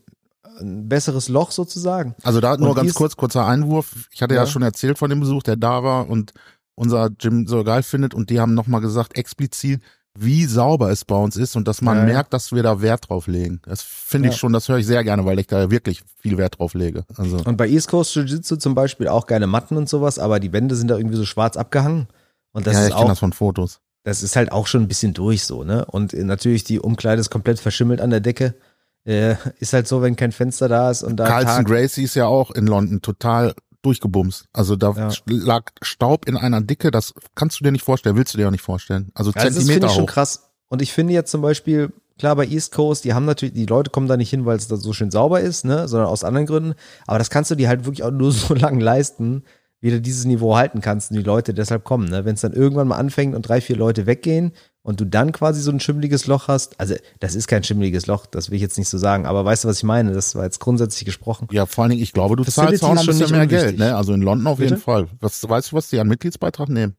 ein 0.62 0.88
besseres 0.88 1.28
Loch 1.28 1.50
sozusagen. 1.50 2.14
Also 2.22 2.40
da 2.40 2.56
nur 2.56 2.70
Und 2.70 2.76
ganz 2.76 2.94
kurz, 2.94 3.16
kurzer 3.16 3.46
Einwurf. 3.46 4.08
Ich 4.12 4.22
hatte 4.22 4.34
ja. 4.34 4.42
Ja. 4.42 4.46
schon 4.46 4.62
erzählt 4.62 4.98
von 4.98 5.10
dem 5.10 5.20
Besuch, 5.20 5.42
der 5.42 5.56
da 5.56 5.82
war 5.84 6.08
und 6.08 6.32
unser 6.74 7.10
Gym 7.10 7.46
so 7.46 7.62
geil 7.64 7.82
findet 7.82 8.14
und 8.14 8.30
die 8.30 8.40
haben 8.40 8.54
nochmal 8.54 8.80
gesagt, 8.80 9.16
explizit, 9.18 9.82
wie 10.18 10.44
sauber 10.44 10.90
es 10.90 11.04
bei 11.04 11.16
uns 11.16 11.36
ist 11.36 11.56
und 11.56 11.66
dass 11.68 11.80
man 11.80 11.98
Ja, 11.98 12.04
merkt, 12.04 12.32
dass 12.34 12.52
wir 12.52 12.62
da 12.62 12.80
Wert 12.82 13.08
drauf 13.08 13.26
legen. 13.26 13.60
Das 13.64 13.82
finde 13.82 14.28
ich 14.28 14.34
Ja. 14.34 14.38
schon, 14.38 14.52
das 14.52 14.68
höre 14.68 14.78
ich 14.78 14.86
sehr 14.86 15.04
gerne, 15.04 15.24
weil 15.24 15.38
ich 15.38 15.46
da 15.46 15.70
wirklich 15.70 16.02
viel 16.20 16.36
Wert 16.38 16.58
drauf 16.58 16.74
lege. 16.74 17.04
Also 17.16 17.38
Und 17.44 17.56
bei 17.56 17.68
East 17.68 17.88
Coast 17.88 18.14
Jiu-Jitsu 18.14 18.56
zum 18.56 18.74
Beispiel 18.74 19.08
auch 19.08 19.26
geile 19.26 19.46
Matten 19.46 19.76
und 19.76 19.88
sowas, 19.88 20.18
aber 20.18 20.38
die 20.40 20.52
Wände 20.52 20.76
sind 20.76 20.88
da 20.88 20.96
irgendwie 20.96 21.16
so 21.16 21.24
schwarz 21.24 21.56
abgehangen. 21.56 22.08
Und 22.52 22.66
das 22.66 22.74
ja, 22.74 22.80
ist 22.82 22.88
ich 22.88 22.94
auch, 22.94 23.08
das 23.08 23.20
von 23.20 23.32
Fotos. 23.32 23.80
das 24.04 24.22
ist 24.22 24.36
halt 24.36 24.52
auch 24.52 24.66
schon 24.66 24.82
ein 24.82 24.88
bisschen 24.88 25.14
durch 25.14 25.44
so, 25.44 25.64
ne? 25.64 25.86
Und 25.86 26.12
äh, 26.12 26.24
natürlich 26.24 26.64
die 26.64 26.78
Umkleide 26.80 27.20
ist 27.20 27.30
komplett 27.30 27.58
verschimmelt 27.60 28.00
an 28.02 28.10
der 28.10 28.20
Decke. 28.20 28.54
Äh, 29.04 29.34
ist 29.58 29.72
halt 29.72 29.88
so, 29.88 30.00
wenn 30.02 30.14
kein 30.16 30.30
Fenster 30.32 30.68
da 30.68 30.90
ist 30.90 31.02
und 31.02 31.16
da 31.16 31.26
Carlson 31.26 31.64
Tag, 31.64 31.66
Gracie 31.66 32.04
ist 32.04 32.14
ja 32.14 32.26
auch 32.26 32.50
in 32.52 32.66
London 32.66 33.02
total 33.02 33.54
durchgebumst. 33.82 34.46
Also 34.52 34.76
da 34.76 34.92
Ja. 34.92 35.08
lag 35.26 35.64
Staub 35.82 36.28
in 36.28 36.36
einer 36.36 36.60
Dicke, 36.60 36.90
das 36.92 37.12
kannst 37.34 37.58
du 37.58 37.64
dir 37.64 37.72
nicht 37.72 37.84
vorstellen, 37.84 38.14
willst 38.16 38.32
du 38.34 38.38
dir 38.38 38.46
auch 38.46 38.52
nicht 38.52 38.62
vorstellen. 38.62 39.10
Also 39.14 39.30
Also 39.30 39.32
das 39.32 39.42
finde 39.42 39.58
Zentimeter 39.58 39.86
ich 39.88 39.92
schon 39.92 40.02
hoch. 40.04 40.08
krass. 40.08 40.48
Und 40.68 40.82
ich 40.82 40.92
finde 40.92 41.12
jetzt 41.14 41.32
zum 41.32 41.42
Beispiel, 41.42 41.92
klar, 42.16 42.36
bei 42.36 42.46
East 42.46 42.72
Coast, 42.72 43.04
die 43.04 43.12
haben 43.12 43.24
natürlich, 43.24 43.54
die 43.54 43.66
Leute 43.66 43.90
kommen 43.90 44.06
da 44.06 44.16
nicht 44.16 44.30
hin, 44.30 44.46
weil 44.46 44.56
es 44.56 44.68
da 44.68 44.76
so 44.76 44.92
schön 44.92 45.10
sauber 45.10 45.40
ist, 45.40 45.64
ne, 45.64 45.88
sondern 45.88 46.08
aus 46.08 46.22
anderen 46.22 46.46
Gründen. 46.46 46.74
Aber 47.08 47.18
das 47.18 47.28
kannst 47.28 47.50
du 47.50 47.56
dir 47.56 47.68
halt 47.68 47.84
wirklich 47.84 48.04
auch 48.04 48.12
nur 48.12 48.30
so 48.32 48.54
lange 48.54 48.82
leisten, 48.84 49.42
wie 49.82 49.90
du 49.90 50.00
dieses 50.00 50.24
Niveau 50.24 50.56
halten 50.56 50.80
kannst 50.80 51.10
und 51.10 51.18
die 51.18 51.22
Leute 51.22 51.52
deshalb 51.52 51.84
kommen, 51.84 52.08
ne. 52.08 52.24
Wenn 52.24 52.34
es 52.34 52.40
dann 52.40 52.52
irgendwann 52.52 52.88
mal 52.88 52.96
anfängt 52.96 53.34
und 53.34 53.42
drei, 53.42 53.60
vier 53.60 53.76
Leute 53.76 54.06
weggehen 54.06 54.52
und 54.82 55.00
du 55.00 55.04
dann 55.04 55.32
quasi 55.32 55.60
so 55.60 55.72
ein 55.72 55.80
schimmeliges 55.80 56.26
Loch 56.28 56.46
hast, 56.48 56.78
also 56.80 56.94
das 57.18 57.34
ist 57.34 57.48
kein 57.48 57.64
schimmeliges 57.64 58.06
Loch, 58.06 58.24
das 58.26 58.48
will 58.48 58.56
ich 58.56 58.62
jetzt 58.62 58.78
nicht 58.78 58.88
so 58.88 58.96
sagen, 58.96 59.26
aber 59.26 59.44
weißt 59.44 59.64
du, 59.64 59.68
was 59.68 59.78
ich 59.78 59.82
meine? 59.82 60.12
Das 60.12 60.34
war 60.36 60.44
jetzt 60.44 60.60
grundsätzlich 60.60 61.04
gesprochen. 61.04 61.48
Ja, 61.50 61.66
vor 61.66 61.82
allen 61.82 61.90
Dingen, 61.90 62.02
ich 62.02 62.12
glaube, 62.12 62.36
du 62.36 62.44
Facility 62.44 62.78
zahlst 62.78 62.84
auch 62.84 62.90
ein 62.90 62.98
schon 62.98 63.06
bisschen 63.08 63.22
nicht 63.22 63.30
mehr 63.32 63.42
unwichtig. 63.42 63.66
Geld, 63.66 63.78
ne? 63.80 63.96
Also 63.96 64.14
in 64.14 64.22
London 64.22 64.46
auf 64.46 64.60
jeden 64.60 64.70
Bitte? 64.70 64.82
Fall. 64.82 65.08
Was, 65.20 65.46
weißt 65.46 65.72
du, 65.72 65.76
was 65.76 65.90
die 65.90 65.98
an 65.98 66.08
Mitgliedsbeitrag 66.08 66.68
nehmen? 66.68 66.96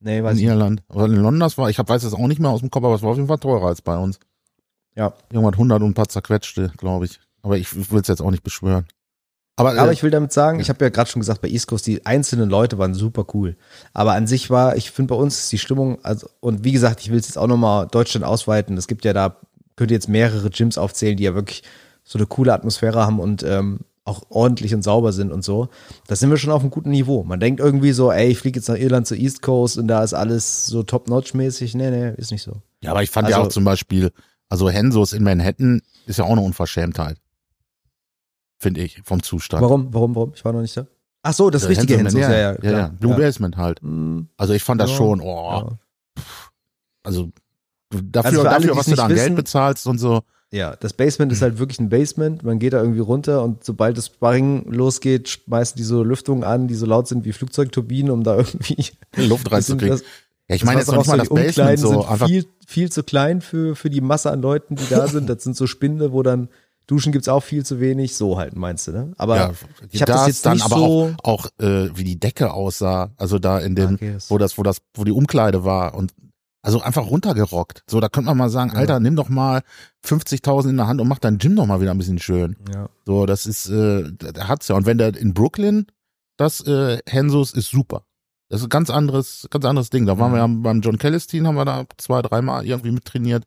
Nee, 0.00 0.18
In 0.18 0.24
weiß 0.24 0.36
ich 0.36 0.42
nicht. 0.42 0.50
Irland. 0.50 0.82
In 0.90 1.16
London, 1.16 1.40
das 1.40 1.58
war, 1.58 1.68
ich 1.68 1.78
hab, 1.78 1.88
weiß 1.88 2.02
es 2.02 2.14
auch 2.14 2.26
nicht 2.26 2.40
mehr 2.40 2.50
aus 2.50 2.60
dem 2.60 2.70
Kopf, 2.70 2.84
aber 2.84 2.94
es 2.94 3.02
war 3.02 3.10
auf 3.10 3.16
jeden 3.16 3.28
Fall 3.28 3.38
teurer 3.38 3.66
als 3.66 3.82
bei 3.82 3.96
uns. 3.96 4.18
Ja. 4.94 5.12
Irgendwann 5.30 5.54
100 5.54 5.82
und 5.82 5.90
ein 5.90 5.94
paar 5.94 6.08
zerquetschte, 6.08 6.72
glaube 6.78 7.04
ich. 7.04 7.20
Aber 7.42 7.58
ich 7.58 7.90
will 7.92 8.00
es 8.00 8.08
jetzt 8.08 8.22
auch 8.22 8.30
nicht 8.30 8.42
beschwören. 8.42 8.86
Aber, 9.56 9.70
Aber 9.70 9.90
äh, 9.90 9.92
ich 9.94 10.02
will 10.02 10.10
damit 10.10 10.32
sagen, 10.32 10.60
ich 10.60 10.68
habe 10.68 10.84
ja 10.84 10.90
gerade 10.90 11.08
schon 11.08 11.20
gesagt, 11.20 11.40
bei 11.40 11.48
East 11.48 11.66
Coast, 11.66 11.86
die 11.86 12.04
einzelnen 12.04 12.50
Leute 12.50 12.76
waren 12.76 12.92
super 12.92 13.24
cool. 13.32 13.56
Aber 13.94 14.12
an 14.12 14.26
sich 14.26 14.50
war, 14.50 14.76
ich 14.76 14.90
finde 14.90 15.14
bei 15.14 15.20
uns 15.20 15.38
ist 15.38 15.52
die 15.52 15.58
Stimmung, 15.58 15.98
also, 16.04 16.28
und 16.40 16.62
wie 16.62 16.72
gesagt, 16.72 17.00
ich 17.00 17.10
will 17.10 17.18
es 17.18 17.28
jetzt 17.28 17.38
auch 17.38 17.46
nochmal 17.46 17.88
Deutschland 17.90 18.24
ausweiten. 18.26 18.76
Es 18.76 18.86
gibt 18.86 19.06
ja 19.06 19.14
da, 19.14 19.36
könnt 19.76 19.90
ihr 19.90 19.96
jetzt 19.96 20.10
mehrere 20.10 20.50
Gyms 20.50 20.76
aufzählen, 20.76 21.16
die 21.16 21.24
ja 21.24 21.34
wirklich 21.34 21.62
so 22.04 22.18
eine 22.18 22.26
coole 22.26 22.52
Atmosphäre 22.52 23.04
haben 23.04 23.18
und 23.18 23.42
ähm, 23.44 23.80
auch 24.04 24.24
ordentlich 24.28 24.74
und 24.74 24.82
sauber 24.82 25.12
sind 25.12 25.32
und 25.32 25.42
so. 25.42 25.68
Da 26.06 26.16
sind 26.16 26.30
wir 26.30 26.36
schon 26.36 26.52
auf 26.52 26.60
einem 26.60 26.70
guten 26.70 26.90
Niveau. 26.90 27.24
Man 27.24 27.40
denkt 27.40 27.58
irgendwie 27.58 27.92
so, 27.92 28.12
ey, 28.12 28.28
ich 28.28 28.38
fliege 28.38 28.58
jetzt 28.58 28.68
nach 28.68 28.76
Irland 28.76 29.06
zur 29.06 29.16
East 29.16 29.42
Coast 29.42 29.78
und 29.78 29.88
da 29.88 30.04
ist 30.04 30.14
alles 30.14 30.66
so 30.66 30.82
top-notch-mäßig. 30.82 31.74
Nee, 31.74 31.90
nee, 31.90 32.12
ist 32.16 32.30
nicht 32.30 32.42
so. 32.42 32.60
ja, 32.82 32.90
aber 32.90 33.02
ich 33.02 33.10
fand 33.10 33.28
ja 33.28 33.36
also- 33.36 33.48
auch 33.48 33.52
zum 33.52 33.64
Beispiel, 33.64 34.12
also 34.48 34.70
Hensos 34.70 35.12
in 35.12 35.24
Manhattan 35.24 35.80
ist 36.06 36.18
ja 36.18 36.24
auch 36.24 36.30
eine 36.32 36.42
Unverschämtheit. 36.42 37.16
Finde 38.58 38.80
ich, 38.82 39.00
vom 39.04 39.22
Zustand. 39.22 39.62
Warum, 39.62 39.92
warum, 39.92 40.14
warum? 40.14 40.32
Ich 40.34 40.44
war 40.44 40.52
noch 40.52 40.62
nicht 40.62 40.76
da. 40.76 40.86
Ach 41.22 41.34
so, 41.34 41.50
das 41.50 41.64
Äh, 41.64 41.68
richtige 41.68 41.98
Hensos, 41.98 42.20
ja, 42.20 42.30
ja, 42.32 42.38
ja. 42.52 42.56
ja, 42.62 42.70
ja. 42.70 42.88
Blue 42.88 43.14
Basement 43.16 43.56
halt. 43.56 43.80
Hm, 43.82 44.28
Also 44.36 44.52
ich 44.54 44.62
fand 44.62 44.80
das 44.80 44.90
Ja, 44.90 44.96
schon, 44.96 45.20
oh, 45.20 45.50
ja. 45.50 46.22
also 47.02 47.30
dafür, 47.90 48.26
Also 48.30 48.42
für 48.42 48.48
alle, 48.50 48.58
dafür 48.60 48.72
die 48.72 48.78
was 48.78 48.86
du 48.86 48.94
da 48.94 49.02
an 49.04 49.08
Geld 49.08 49.20
wissen- 49.20 49.34
bezahlst 49.34 49.86
und 49.86 49.98
so. 49.98 50.22
Ja, 50.52 50.76
das 50.76 50.92
Basement 50.92 51.32
ist 51.32 51.42
halt 51.42 51.58
wirklich 51.58 51.80
ein 51.80 51.88
Basement. 51.88 52.44
Man 52.44 52.60
geht 52.60 52.72
da 52.72 52.80
irgendwie 52.80 53.00
runter 53.00 53.42
und 53.42 53.64
sobald 53.64 53.98
das 53.98 54.06
Sparring 54.06 54.70
losgeht, 54.70 55.28
schmeißen 55.28 55.76
die 55.76 55.82
so 55.82 56.04
Lüftungen 56.04 56.44
an, 56.44 56.68
die 56.68 56.74
so 56.76 56.86
laut 56.86 57.08
sind 57.08 57.24
wie 57.24 57.32
Flugzeugturbinen, 57.32 58.12
um 58.12 58.22
da 58.22 58.36
irgendwie 58.36 58.86
Luft 59.16 59.50
reinzukriegen. 59.50 60.00
Ja, 60.48 60.54
ich 60.54 60.64
meine 60.64 60.78
jetzt 60.78 60.88
das 60.88 60.94
noch 60.94 61.02
nicht 61.02 61.08
mal 61.08 61.18
das 61.18 61.28
Basement 61.56 61.78
so. 61.80 61.88
sind 61.88 62.08
Einfach, 62.08 62.28
viel, 62.28 62.46
viel 62.64 62.92
zu 62.92 63.02
klein 63.02 63.40
für, 63.40 63.74
für 63.74 63.90
die 63.90 64.00
Masse 64.00 64.30
an 64.30 64.40
Leuten, 64.40 64.76
die 64.76 64.88
da 64.88 65.08
sind. 65.08 65.28
Das 65.28 65.42
sind 65.42 65.56
so 65.56 65.66
Spinde, 65.66 66.12
wo 66.12 66.22
dann 66.22 66.48
Duschen 66.86 67.10
gibt's 67.12 67.28
auch 67.28 67.42
viel 67.42 67.64
zu 67.64 67.80
wenig. 67.80 68.14
So 68.16 68.38
halt, 68.38 68.54
meinst 68.56 68.86
du, 68.86 68.92
ne? 68.92 69.12
Aber 69.18 69.36
ja, 69.36 69.52
ich 69.90 70.02
habe 70.02 70.12
das 70.12 70.26
jetzt 70.28 70.46
dann 70.46 70.54
nicht 70.54 70.64
aber 70.66 70.76
so. 70.76 71.14
auch, 71.22 71.44
auch 71.44 71.46
äh, 71.58 71.90
wie 71.96 72.04
die 72.04 72.18
Decke 72.20 72.52
aussah, 72.52 73.10
also 73.16 73.38
da 73.38 73.58
in 73.58 73.74
dem, 73.74 73.94
Okay, 73.94 74.16
wo 74.28 74.38
das, 74.38 74.56
wo 74.58 74.62
das, 74.62 74.78
wo 74.94 75.04
die 75.04 75.10
Umkleide 75.12 75.64
war 75.64 75.94
und 75.94 76.14
also 76.62 76.80
einfach 76.82 77.06
runtergerockt. 77.08 77.82
So, 77.88 78.00
da 78.00 78.08
könnte 78.08 78.26
man 78.28 78.36
mal 78.38 78.50
sagen, 78.50 78.70
Ja. 78.72 78.78
Alter, 78.78 78.98
nimm 79.00 79.14
doch 79.16 79.28
mal 79.28 79.62
50.000 80.04 80.70
in 80.70 80.76
der 80.76 80.86
Hand 80.88 81.00
und 81.00 81.08
mach 81.08 81.18
dein 81.20 81.38
Gym 81.38 81.54
doch 81.56 81.66
mal 81.66 81.80
wieder 81.80 81.92
ein 81.92 81.98
bisschen 81.98 82.18
schön. 82.18 82.56
ja. 82.72 82.88
So, 83.04 83.26
das 83.26 83.46
ist, 83.46 83.68
äh, 83.68 84.10
der 84.12 84.48
hat's 84.48 84.68
ja. 84.68 84.76
Und 84.76 84.86
wenn 84.86 84.98
der 84.98 85.16
in 85.16 85.32
Brooklyn, 85.34 85.86
das 86.36 86.60
äh, 86.66 86.98
Hensos 87.08 87.52
ist 87.52 87.70
super. 87.70 88.02
Das 88.48 88.60
ist 88.60 88.66
ein 88.66 88.70
ganz 88.70 88.90
anderes, 88.90 89.46
ganz 89.50 89.64
anderes 89.64 89.90
Ding. 89.90 90.06
Da 90.06 90.18
waren 90.18 90.30
Mhm. 90.30 90.34
wir 90.34 90.38
ja 90.40 90.46
beim 90.48 90.80
John 90.80 90.98
Kellis 90.98 91.26
Team, 91.26 91.46
haben 91.46 91.56
wir 91.56 91.64
da 91.64 91.84
zwei, 91.98 92.22
dreimal 92.22 92.64
irgendwie 92.66 92.90
mit 92.92 93.04
trainiert 93.04 93.44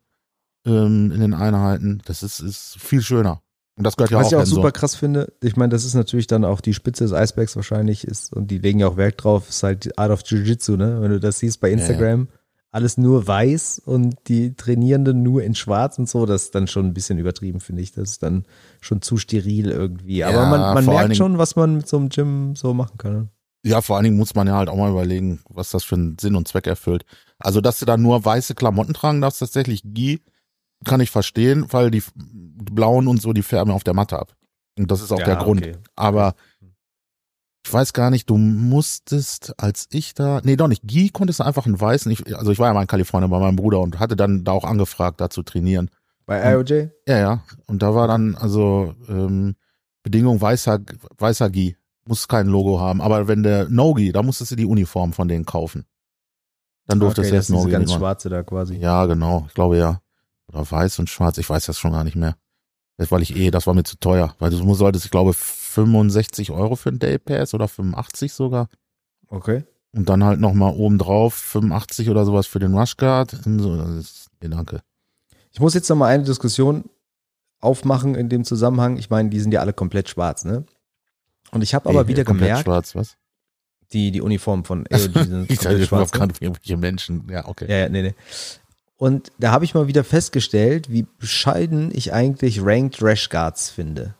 ähm, 0.65 1.11
in 1.11 1.19
den 1.19 1.33
Einheiten. 1.33 2.01
Das 2.05 2.23
ist, 2.23 2.39
ist 2.39 2.77
viel 2.79 3.01
schöner. 3.01 3.41
Und 3.75 3.85
das 3.85 3.95
gehört 3.95 4.11
ja 4.11 4.19
Was 4.19 4.27
auch 4.27 4.31
ich 4.31 4.37
auch 4.37 4.45
super 4.45 4.71
krass 4.71 4.95
finde, 4.95 5.31
ich 5.41 5.55
meine, 5.55 5.69
das 5.69 5.85
ist 5.85 5.93
natürlich 5.93 6.27
dann 6.27 6.43
auch 6.43 6.59
die 6.59 6.73
Spitze 6.73 7.05
des 7.05 7.13
Eisbergs 7.13 7.55
wahrscheinlich 7.55 8.03
ist 8.03 8.33
und 8.33 8.51
die 8.51 8.57
legen 8.57 8.79
ja 8.79 8.87
auch 8.87 8.97
Wert 8.97 9.23
drauf, 9.23 9.47
ist 9.47 9.63
halt 9.63 9.85
die 9.85 9.97
Art 9.97 10.11
of 10.11 10.21
Jiu-Jitsu, 10.25 10.75
ne? 10.75 11.01
Wenn 11.01 11.11
du 11.11 11.19
das 11.21 11.39
siehst 11.39 11.61
bei 11.61 11.69
Ja, 11.69 11.77
ja. 11.77 11.81
Instagram, 11.81 12.27
alles 12.71 12.97
nur 12.97 13.25
weiß 13.25 13.81
und 13.85 14.15
die 14.27 14.53
Trainierenden 14.55 15.23
nur 15.23 15.43
in 15.43 15.55
schwarz 15.55 15.97
und 15.97 16.09
so, 16.09 16.25
das 16.25 16.43
ist 16.43 16.55
dann 16.55 16.67
schon 16.67 16.87
ein 16.87 16.93
bisschen 16.93 17.19
übertrieben, 17.19 17.61
finde 17.61 17.81
ich. 17.81 17.93
Das 17.93 18.11
ist 18.11 18.23
dann 18.23 18.43
schon 18.81 19.01
zu 19.01 19.15
steril 19.17 19.71
irgendwie. 19.71 20.25
Aber 20.25 20.35
Ja, 20.43 20.49
man, 20.49 20.59
man 20.73 20.85
merkt 20.85 21.15
schon, 21.15 21.37
was 21.37 21.55
man 21.55 21.77
mit 21.77 21.87
so 21.87 21.97
einem 21.97 22.09
Gym 22.09 22.55
so 22.57 22.73
machen 22.73 22.97
kann. 22.97 23.13
Ne? 23.13 23.27
Ja, 23.63 23.81
vor 23.81 23.95
allen 23.95 24.03
Dingen 24.03 24.17
muss 24.17 24.35
man 24.35 24.47
ja 24.47 24.55
halt 24.55 24.69
auch 24.69 24.75
mal 24.77 24.91
überlegen, 24.91 25.39
was 25.49 25.69
das 25.69 25.83
für 25.83 25.95
einen 25.95 26.17
Sinn 26.19 26.35
und 26.35 26.47
Zweck 26.47 26.67
erfüllt. 26.67 27.05
Also, 27.39 27.59
dass 27.61 27.79
du 27.79 27.85
da 27.85 27.97
nur 27.97 28.23
weiße 28.23 28.55
Klamotten 28.55 28.93
tragen 28.93 29.21
darfst, 29.21 29.39
tatsächlich 29.39 29.81
Gi, 29.85 30.21
kann 30.85 31.01
ich 31.01 31.11
verstehen, 31.11 31.65
weil 31.69 31.91
die, 31.91 32.03
blauen 32.15 33.07
und 33.07 33.21
so, 33.21 33.33
die 33.33 33.43
färben 33.43 33.71
auf 33.71 33.83
der 33.83 33.93
Matte 33.93 34.17
ab. 34.19 34.35
Und 34.77 34.89
das 34.91 35.01
ist 35.01 35.11
auch 35.11 35.19
Ja, 35.19 35.25
der 35.25 35.35
Grund. 35.37 35.61
okay. 35.61 35.75
Aber 35.95 36.35
ich 37.65 37.73
weiß 37.73 37.93
gar 37.93 38.09
nicht, 38.09 38.29
du 38.29 38.37
musstest, 38.37 39.53
als 39.59 39.87
ich 39.91 40.13
da, 40.13 40.39
nee, 40.43 40.55
doch 40.55 40.67
nicht, 40.67 40.83
Gi 40.87 41.09
konntest 41.09 41.39
du 41.39 41.43
einfach 41.43 41.65
einen 41.65 41.79
weißen, 41.79 42.11
ich, 42.11 42.35
also 42.35 42.51
ich 42.51 42.59
war 42.59 42.67
ja 42.67 42.73
mal 42.73 42.81
in 42.81 42.87
Kalifornien 42.87 43.29
bei 43.29 43.39
meinem 43.39 43.57
Bruder 43.57 43.79
und 43.81 43.99
hatte 43.99 44.15
dann 44.15 44.43
da 44.43 44.53
auch 44.53 44.63
angefragt, 44.63 45.19
da 45.21 45.29
zu 45.29 45.43
trainieren. 45.43 45.89
Bei 46.25 46.51
IOJ? 46.53 46.87
Ja, 47.07 47.17
ja. 47.17 47.43
Und 47.65 47.81
da 47.81 47.93
war 47.93 48.07
dann 48.07 48.35
also 48.35 48.93
ähm, 49.07 49.55
Bedingung 50.03 50.39
weißer, 50.39 50.79
weißer 51.17 51.49
Gi. 51.49 51.75
Muss 52.05 52.27
kein 52.27 52.47
Logo 52.47 52.79
haben. 52.79 53.01
Aber 53.01 53.27
wenn 53.27 53.43
der 53.43 53.67
No-Gi, 53.69 54.11
da 54.11 54.23
musstest 54.23 54.51
du 54.51 54.55
die 54.55 54.65
Uniform 54.65 55.13
von 55.13 55.27
denen 55.27 55.45
kaufen. 55.45 55.85
Dann 56.87 56.99
durftest 56.99 57.27
okay, 57.27 57.31
du 57.31 57.35
das 57.37 57.47
jetzt 57.47 57.49
ist 57.49 57.55
diese 57.55 57.59
No-Gi 57.59 57.71
ganz 57.71 57.81
nicht 57.85 57.89
machen. 57.91 57.99
schwarze 57.99 58.29
da 58.29 58.43
quasi. 58.43 58.75
Ja, 58.77 59.05
genau. 59.05 59.45
Ich 59.47 59.53
glaube 59.53 59.77
ja. 59.77 60.01
Oder 60.49 60.69
weiß 60.69 60.99
und 60.99 61.09
schwarz. 61.09 61.37
Ich 61.37 61.49
weiß 61.49 61.65
das 61.65 61.77
schon 61.77 61.91
gar 61.91 62.03
nicht 62.03 62.15
mehr. 62.15 62.35
Das, 62.97 63.11
weil 63.11 63.21
ich 63.21 63.35
eh, 63.35 63.51
das 63.51 63.67
war 63.67 63.73
mir 63.73 63.83
zu 63.83 63.97
teuer. 63.97 64.35
Weil 64.39 64.49
du 64.49 64.73
solltest, 64.73 65.05
ich 65.05 65.11
glaube, 65.11 65.33
65 65.33 66.51
Euro 66.51 66.75
für 66.75 66.89
einen 66.89 66.99
Day 66.99 67.17
Pass 67.17 67.53
oder 67.53 67.67
85 67.67 68.33
sogar. 68.33 68.67
Okay. 69.27 69.63
Und 69.91 70.09
dann 70.09 70.23
halt 70.23 70.39
nochmal 70.39 70.73
obendrauf 70.75 71.33
85 71.33 72.09
oder 72.09 72.25
sowas 72.25 72.47
für 72.47 72.59
den 72.59 72.73
Rushguard. 72.73 73.45
Und 73.45 73.59
so, 73.59 73.77
das 73.77 73.89
ist, 73.89 74.27
nee, 74.41 74.49
danke. 74.49 74.81
Ich 75.51 75.59
muss 75.59 75.73
jetzt 75.73 75.89
noch 75.89 75.95
mal 75.95 76.07
eine 76.07 76.23
Diskussion 76.23 76.89
aufmachen 77.61 78.15
in 78.15 78.29
dem 78.29 78.43
Zusammenhang. 78.43 78.97
Ich 78.97 79.09
meine, 79.09 79.29
die 79.29 79.39
sind 79.39 79.51
ja 79.51 79.61
alle 79.61 79.73
komplett 79.73 80.09
schwarz, 80.09 80.45
ne? 80.45 80.65
Und 81.51 81.63
ich 81.63 81.73
habe 81.73 81.89
aber 81.89 82.01
Ey, 82.01 82.07
wieder 82.07 82.23
komplett 82.23 82.49
gemerkt, 82.49 82.65
schwarz, 82.65 82.95
was? 82.95 83.17
die, 83.93 84.11
die 84.11 84.21
Uniformen 84.21 84.63
von 84.63 84.85
AOG 84.91 85.13
sind 85.13 85.51
Ich 85.51 85.59
komplett 85.59 85.87
schwarz. 85.87 86.13
Ne? 86.13 86.27
irgendwelche 86.39 86.77
Menschen. 86.77 87.27
Ja, 87.29 87.47
okay. 87.47 87.65
Ja, 87.69 87.77
ja, 87.77 87.89
nee, 87.89 88.01
nee. 88.03 88.15
Und 88.99 89.31
da 89.39 89.51
habe 89.51 89.63
ich 89.63 89.73
mal 89.73 89.87
wieder 89.87 90.03
festgestellt, 90.03 90.91
wie 90.91 91.07
bescheiden 91.19 91.89
ich 91.93 92.11
eigentlich 92.11 92.61
Ranked 92.61 93.01
Rash 93.01 93.29
Guards 93.29 93.69
finde. 93.69 94.13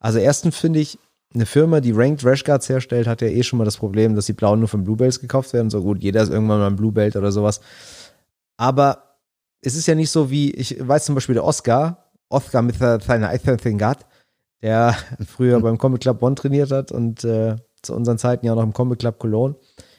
Also 0.00 0.18
erstens 0.18 0.56
finde 0.56 0.80
ich, 0.80 0.98
eine 1.34 1.44
Firma, 1.44 1.80
die 1.80 1.92
Ranked 1.92 2.24
Rash 2.24 2.42
Guards 2.42 2.70
herstellt, 2.70 3.06
hat 3.06 3.20
ja 3.20 3.28
eh 3.28 3.42
schon 3.42 3.58
mal 3.58 3.66
das 3.66 3.76
Problem, 3.76 4.14
dass 4.16 4.26
die 4.26 4.32
blauen 4.32 4.60
nur 4.60 4.68
von 4.68 4.82
Bluebells 4.82 5.20
gekauft 5.20 5.52
werden. 5.52 5.68
So 5.68 5.82
gut, 5.82 6.02
jeder 6.02 6.22
ist 6.22 6.30
irgendwann 6.30 6.60
mal 6.60 6.68
ein 6.68 6.76
Bluebelt 6.76 7.16
oder 7.16 7.32
sowas. 7.32 7.60
Aber 8.56 9.18
es 9.60 9.74
ist 9.74 9.86
ja 9.86 9.94
nicht 9.94 10.10
so 10.10 10.30
wie, 10.30 10.52
ich 10.52 10.76
weiß 10.80 11.04
zum 11.04 11.14
Beispiel 11.14 11.34
der 11.34 11.44
Oscar, 11.44 12.10
Oscar 12.30 12.62
mit 12.62 12.76
seiner 12.76 13.30
Thing 13.58 13.76
God, 13.76 13.98
der 14.62 14.96
früher 15.26 15.60
beim 15.60 15.76
Comic 15.76 16.00
Club 16.00 16.20
Bonn 16.20 16.34
trainiert 16.34 16.70
hat 16.70 16.92
und 16.92 17.24
äh, 17.24 17.56
zu 17.82 17.94
unseren 17.94 18.16
Zeiten 18.16 18.46
ja 18.46 18.54
noch 18.54 18.62
im 18.62 18.72
Comic 18.72 19.00
Club 19.00 19.18
Cologne. 19.18 19.56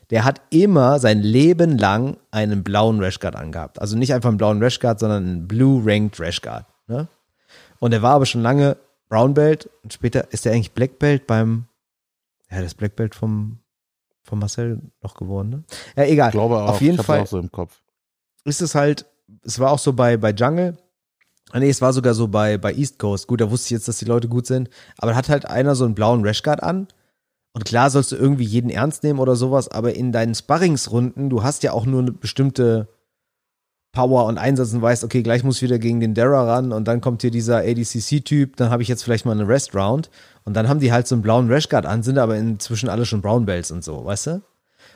Der 0.09 0.25
hat 0.25 0.41
immer 0.49 0.99
sein 0.99 1.21
Leben 1.21 1.77
lang 1.77 2.17
einen 2.31 2.63
blauen 2.63 2.99
Rashguard 3.01 3.35
angehabt. 3.35 3.79
Also 3.79 3.97
nicht 3.97 4.13
einfach 4.13 4.29
einen 4.29 4.37
blauen 4.37 4.61
Rashguard, 4.61 4.99
sondern 4.99 5.23
einen 5.23 5.47
Blue 5.47 5.81
Ranked 5.85 6.19
Rashguard. 6.19 6.65
Ne? 6.87 7.07
Und 7.79 7.93
er 7.93 8.01
war 8.01 8.13
aber 8.13 8.25
schon 8.25 8.41
lange 8.41 8.77
Brown 9.09 9.33
Belt 9.33 9.69
und 9.83 9.93
später 9.93 10.31
ist 10.31 10.45
er 10.45 10.53
eigentlich 10.53 10.71
Black 10.71 10.99
Belt 10.99 11.27
beim, 11.27 11.65
ja, 12.49 12.61
das 12.61 12.73
Black 12.73 12.95
Belt 12.95 13.13
vom, 13.15 13.59
vom 14.23 14.39
Marcel 14.39 14.81
noch 15.01 15.15
geworden, 15.15 15.49
ne? 15.49 15.63
Ja, 15.95 16.03
egal. 16.05 16.29
Ich 16.29 16.33
glaube 16.33 16.55
auch, 16.61 16.69
Auf 16.69 16.81
jeden 16.81 16.99
ich 16.99 17.05
Fall 17.05 17.21
auch 17.21 17.27
so 17.27 17.37
im 17.39 17.51
Kopf. 17.51 17.81
ist 18.43 18.61
es 18.61 18.73
halt, 18.75 19.05
es 19.43 19.59
war 19.59 19.71
auch 19.71 19.79
so 19.79 19.93
bei, 19.93 20.17
bei 20.17 20.31
Jungle. 20.31 20.77
Ah, 21.51 21.59
Nee, 21.59 21.69
es 21.69 21.81
war 21.81 21.93
sogar 21.93 22.13
so 22.13 22.27
bei, 22.27 22.57
bei 22.57 22.73
East 22.73 22.97
Coast. 22.97 23.27
Gut, 23.27 23.41
da 23.41 23.51
wusste 23.51 23.67
ich 23.67 23.71
jetzt, 23.71 23.87
dass 23.87 23.97
die 23.97 24.05
Leute 24.05 24.27
gut 24.27 24.47
sind. 24.47 24.69
Aber 24.97 25.11
da 25.11 25.17
hat 25.17 25.29
halt 25.29 25.45
einer 25.45 25.75
so 25.75 25.85
einen 25.85 25.93
blauen 25.93 26.25
Rashguard 26.25 26.63
an. 26.63 26.87
Und 27.53 27.65
klar 27.65 27.89
sollst 27.89 28.11
du 28.11 28.15
irgendwie 28.15 28.45
jeden 28.45 28.69
ernst 28.69 29.03
nehmen 29.03 29.19
oder 29.19 29.35
sowas, 29.35 29.67
aber 29.67 29.95
in 29.95 30.11
deinen 30.11 30.33
Sparringsrunden, 30.33 31.29
du 31.29 31.43
hast 31.43 31.63
ja 31.63 31.71
auch 31.71 31.85
nur 31.85 32.01
eine 32.01 32.11
bestimmte 32.11 32.87
Power 33.91 34.25
und 34.25 34.39
Einsatz 34.39 34.73
und 34.73 34.81
weißt, 34.81 35.03
okay, 35.03 35.21
gleich 35.21 35.43
muss 35.43 35.57
ich 35.57 35.61
wieder 35.61 35.77
gegen 35.77 35.99
den 35.99 36.15
Dara 36.15 36.51
ran 36.51 36.71
und 36.71 36.87
dann 36.87 36.99
kommt 36.99 37.21
hier 37.21 37.29
dieser 37.29 37.59
ADCC-Typ, 37.59 38.57
dann 38.57 38.71
habe 38.71 38.81
ich 38.81 38.89
jetzt 38.89 39.03
vielleicht 39.03 39.25
mal 39.25 39.33
eine 39.33 39.47
Rest-Round 39.47 40.09
und 40.45 40.55
dann 40.55 40.67
haben 40.67 40.79
die 40.79 40.91
halt 40.91 41.07
so 41.07 41.13
einen 41.13 41.21
blauen 41.21 41.47
Rashguard 41.47 41.85
an, 41.85 42.01
sind 42.01 42.17
aber 42.17 42.35
inzwischen 42.35 42.89
alle 42.89 43.05
schon 43.05 43.21
Brown 43.21 43.45
Belts 43.45 43.69
und 43.69 43.83
so, 43.83 44.03
weißt 44.03 44.27
du? 44.27 44.41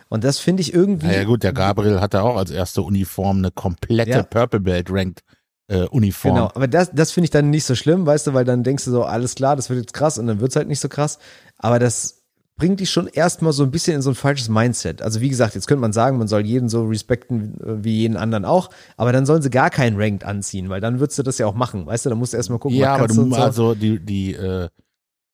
Und 0.10 0.24
das 0.24 0.40
finde 0.40 0.62
ich 0.62 0.74
irgendwie. 0.74 1.08
Naja 1.08 1.26
gut, 1.26 1.44
der 1.44 1.54
Gabriel 1.54 2.02
hatte 2.02 2.24
auch 2.24 2.38
als 2.38 2.50
erste 2.50 2.82
Uniform 2.82 3.38
eine 3.38 3.52
komplette 3.52 4.10
Ja. 4.10 4.24
Purple 4.24 4.62
Belt 4.62 4.88
Ranked 4.90 5.24
äh, 5.68 5.84
Uniform. 5.84 6.36
Genau, 6.36 6.52
aber 6.56 6.68
das, 6.68 6.92
das 6.92 7.12
finde 7.12 7.26
ich 7.26 7.32
dann 7.32 7.52
nicht 7.52 7.66
so 7.66 7.76
schlimm, 7.76 8.06
weißt 8.06 8.28
du, 8.28 8.34
weil 8.34 8.46
dann 8.46 8.64
denkst 8.64 8.86
du 8.86 8.92
so, 8.92 9.04
alles 9.04 9.36
klar, 9.36 9.56
das 9.56 9.70
wird 9.70 9.80
jetzt 9.80 9.94
krass 9.94 10.18
und 10.18 10.26
dann 10.26 10.40
wird's 10.40 10.56
halt 10.56 10.68
nicht 10.68 10.80
so 10.80 10.90
krass. 10.90 11.20
Aber 11.58 11.78
das 11.78 12.17
bringt 12.58 12.80
dich 12.80 12.90
schon 12.90 13.08
erstmal 13.08 13.54
so 13.54 13.64
ein 13.64 13.72
bisschen 13.72 13.96
in 13.96 14.02
so 14.02 14.10
ein 14.10 14.16
falsches 14.16 14.50
Mindset. 14.50 15.02
Also 15.02 15.22
wie 15.22 15.30
gesagt, 15.30 15.54
jetzt 15.56 15.68
könnte 15.68 15.82
man 15.82 15.94
sagen, 15.94 16.18
man 16.18 16.28
soll 16.28 16.46
jeden 16.46 16.70
so 16.70 16.86
respekten 16.86 17.60
äh, 17.62 17.84
wie 17.84 17.98
jeden 17.98 18.18
anderen 18.18 18.46
auch, 18.46 18.70
aber 18.98 19.12
dann 19.14 19.26
sollen 19.26 19.42
sie 19.44 19.50
gar 19.52 19.70
keinen 19.70 19.96
Ranked 20.00 20.24
anziehen, 20.24 20.70
weil 20.70 20.82
dann 20.82 21.00
würdest 21.00 21.20
du 21.20 21.24
das 21.24 21.38
ja 21.38 21.46
auch 21.46 21.54
machen, 21.54 21.86
weißt 21.86 22.06
du, 22.06 22.10
dann 22.10 22.18
musst 22.20 22.34
du 22.34 22.38
erstmal 22.38 22.60
gucken, 22.60 22.78
Ja, 22.78 22.96
aber 22.96 23.08
du, 23.08 23.14
so. 23.14 23.36
also 23.36 23.76
die, 23.76 24.00
die, 24.00 24.34
äh, 24.34 24.70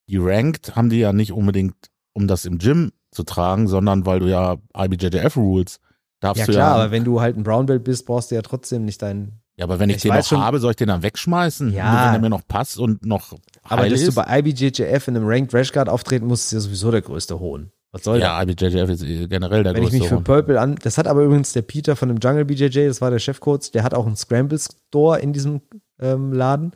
die 0.10 0.18
Ranked 0.18 0.76
haben 0.76 0.90
die 0.90 1.00
ja 1.00 1.14
nicht 1.14 1.32
unbedingt, 1.32 1.76
um 2.14 2.28
das 2.28 2.46
im 2.46 2.58
Gym 2.60 2.92
zu 3.12 3.24
tragen, 3.24 3.68
sondern 3.68 4.06
weil 4.06 4.20
du 4.20 4.28
ja 4.30 4.58
IBJJF 4.78 5.38
Rules 5.38 5.80
darfst 6.20 6.42
ja 6.42 6.46
du 6.46 6.52
klar, 6.52 6.78
ja. 6.78 6.84
aber 6.84 6.92
wenn 6.92 7.06
du 7.06 7.22
halt 7.22 7.38
ein 7.38 7.44
Brown 7.44 7.66
Belt 7.66 7.84
bist, 7.86 8.06
brauchst 8.06 8.32
du 8.32 8.36
ja 8.36 8.42
trotzdem 8.42 8.86
nicht 8.86 9.02
deinen 9.02 9.40
ja, 9.56 9.66
aber 9.66 9.80
wenn 9.80 9.90
ich, 9.90 9.98
ich 9.98 10.02
den 10.02 10.14
noch 10.16 10.26
schon- 10.26 10.40
habe, 10.40 10.60
soll 10.60 10.72
ich 10.72 10.78
den 10.78 10.88
dann 10.88 11.04
wegschmeißen? 11.04 11.72
Ja. 11.74 11.84
Nur 11.92 12.06
wenn 12.08 12.14
er 12.16 12.20
mir 12.22 12.30
noch 12.30 12.48
passt 12.48 12.80
und 12.80 13.06
noch 13.06 13.34
aber 13.64 13.90
dass 13.90 14.02
du 14.02 14.08
ist? 14.08 14.16
bei 14.16 14.40
IBJJF 14.40 15.08
in 15.08 15.16
einem 15.16 15.28
Ranked 15.28 15.54
Rash 15.54 15.72
Guard 15.72 15.90
auftreten 15.90 16.28
musst, 16.28 16.46
ist 16.46 16.52
ja 16.52 16.60
sowieso 16.60 16.92
der 16.92 17.02
größte 17.02 17.40
Hohn. 17.40 17.72
Was 17.92 18.04
soll 18.04 18.20
das? 18.20 18.28
Ja, 18.28 18.42
IBJJF 18.42 18.90
ist 18.90 19.04
eh 19.04 19.28
generell 19.28 19.64
der 19.64 19.74
Wenn 19.74 19.84
ich 19.84 19.90
größte 19.90 20.00
mich 20.00 20.10
für. 20.10 20.22
Purple 20.22 20.60
an, 20.60 20.76
das 20.82 20.98
hat 20.98 21.08
aber 21.08 21.24
übrigens 21.24 21.54
der 21.54 21.62
Peter 21.62 21.96
von 21.96 22.10
dem 22.10 22.18
Jungle 22.18 22.46
BJJ, 22.46 22.88
das 22.88 23.02
war 23.02 23.12
der 23.12 23.20
Chefcoach, 23.20 23.72
der 23.72 23.84
hat 23.84 23.94
auch 23.94 24.06
einen 24.06 24.16
Scramble 24.16 24.60
Store 24.60 25.20
in 25.20 25.32
diesem 25.32 25.62
ähm, 26.00 26.34
Laden. 26.34 26.72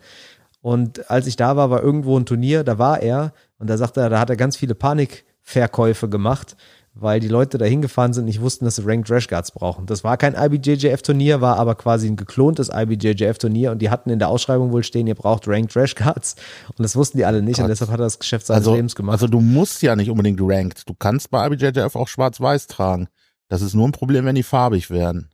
Und 0.60 1.10
als 1.10 1.26
ich 1.26 1.36
da 1.36 1.56
war, 1.56 1.70
war 1.70 1.82
irgendwo 1.82 2.18
ein 2.18 2.26
Turnier, 2.26 2.64
da 2.64 2.78
war 2.78 3.00
er 3.02 3.32
und 3.58 3.68
da 3.68 3.76
sagte 3.76 4.00
er, 4.00 4.10
da 4.10 4.20
hat 4.20 4.30
er 4.30 4.36
ganz 4.36 4.56
viele 4.56 4.74
Panikverkäufe 4.74 6.08
gemacht, 6.08 6.56
weil 7.00 7.20
die 7.20 7.28
Leute 7.28 7.58
da 7.58 7.64
hingefahren 7.64 8.12
sind 8.12 8.22
und 8.22 8.26
nicht 8.26 8.40
wussten, 8.40 8.64
dass 8.64 8.76
sie 8.76 8.82
Ranked 8.84 9.08
Rash 9.10 9.28
Guards 9.28 9.52
brauchen. 9.52 9.86
Das 9.86 10.02
war 10.04 10.16
kein 10.16 10.34
IBJJF-Turnier, 10.34 11.40
war 11.40 11.56
aber 11.56 11.74
quasi 11.76 12.08
ein 12.08 12.16
geklontes 12.16 12.70
IBJJF-Turnier 12.72 13.70
und 13.70 13.78
die 13.80 13.90
hatten 13.90 14.10
in 14.10 14.18
der 14.18 14.28
Ausschreibung 14.28 14.72
wohl 14.72 14.82
stehen, 14.82 15.06
ihr 15.06 15.14
braucht 15.14 15.46
Ranked 15.46 15.76
Rash 15.76 15.94
Guards 15.94 16.34
und 16.68 16.80
das 16.80 16.96
wussten 16.96 17.18
die 17.18 17.24
alle 17.24 17.40
nicht 17.42 17.58
und 17.58 17.64
Gott. 17.64 17.70
deshalb 17.70 17.90
hat 17.90 18.00
er 18.00 18.04
das 18.04 18.18
Geschäft 18.18 18.46
seines 18.46 18.62
Also, 18.66 18.74
Lebens 18.74 18.94
gemacht. 18.96 19.12
also 19.14 19.26
du 19.28 19.40
musst 19.40 19.80
ja 19.82 19.94
nicht 19.96 20.10
unbedingt 20.10 20.40
ranked. 20.42 20.88
Du 20.88 20.94
kannst 20.94 21.30
bei 21.30 21.46
IBJJF 21.46 21.94
auch 21.96 22.08
schwarz-weiß 22.08 22.66
tragen. 22.66 23.08
Das 23.48 23.62
ist 23.62 23.74
nur 23.74 23.86
ein 23.88 23.92
Problem, 23.92 24.24
wenn 24.24 24.34
die 24.34 24.42
farbig 24.42 24.90
werden. 24.90 25.30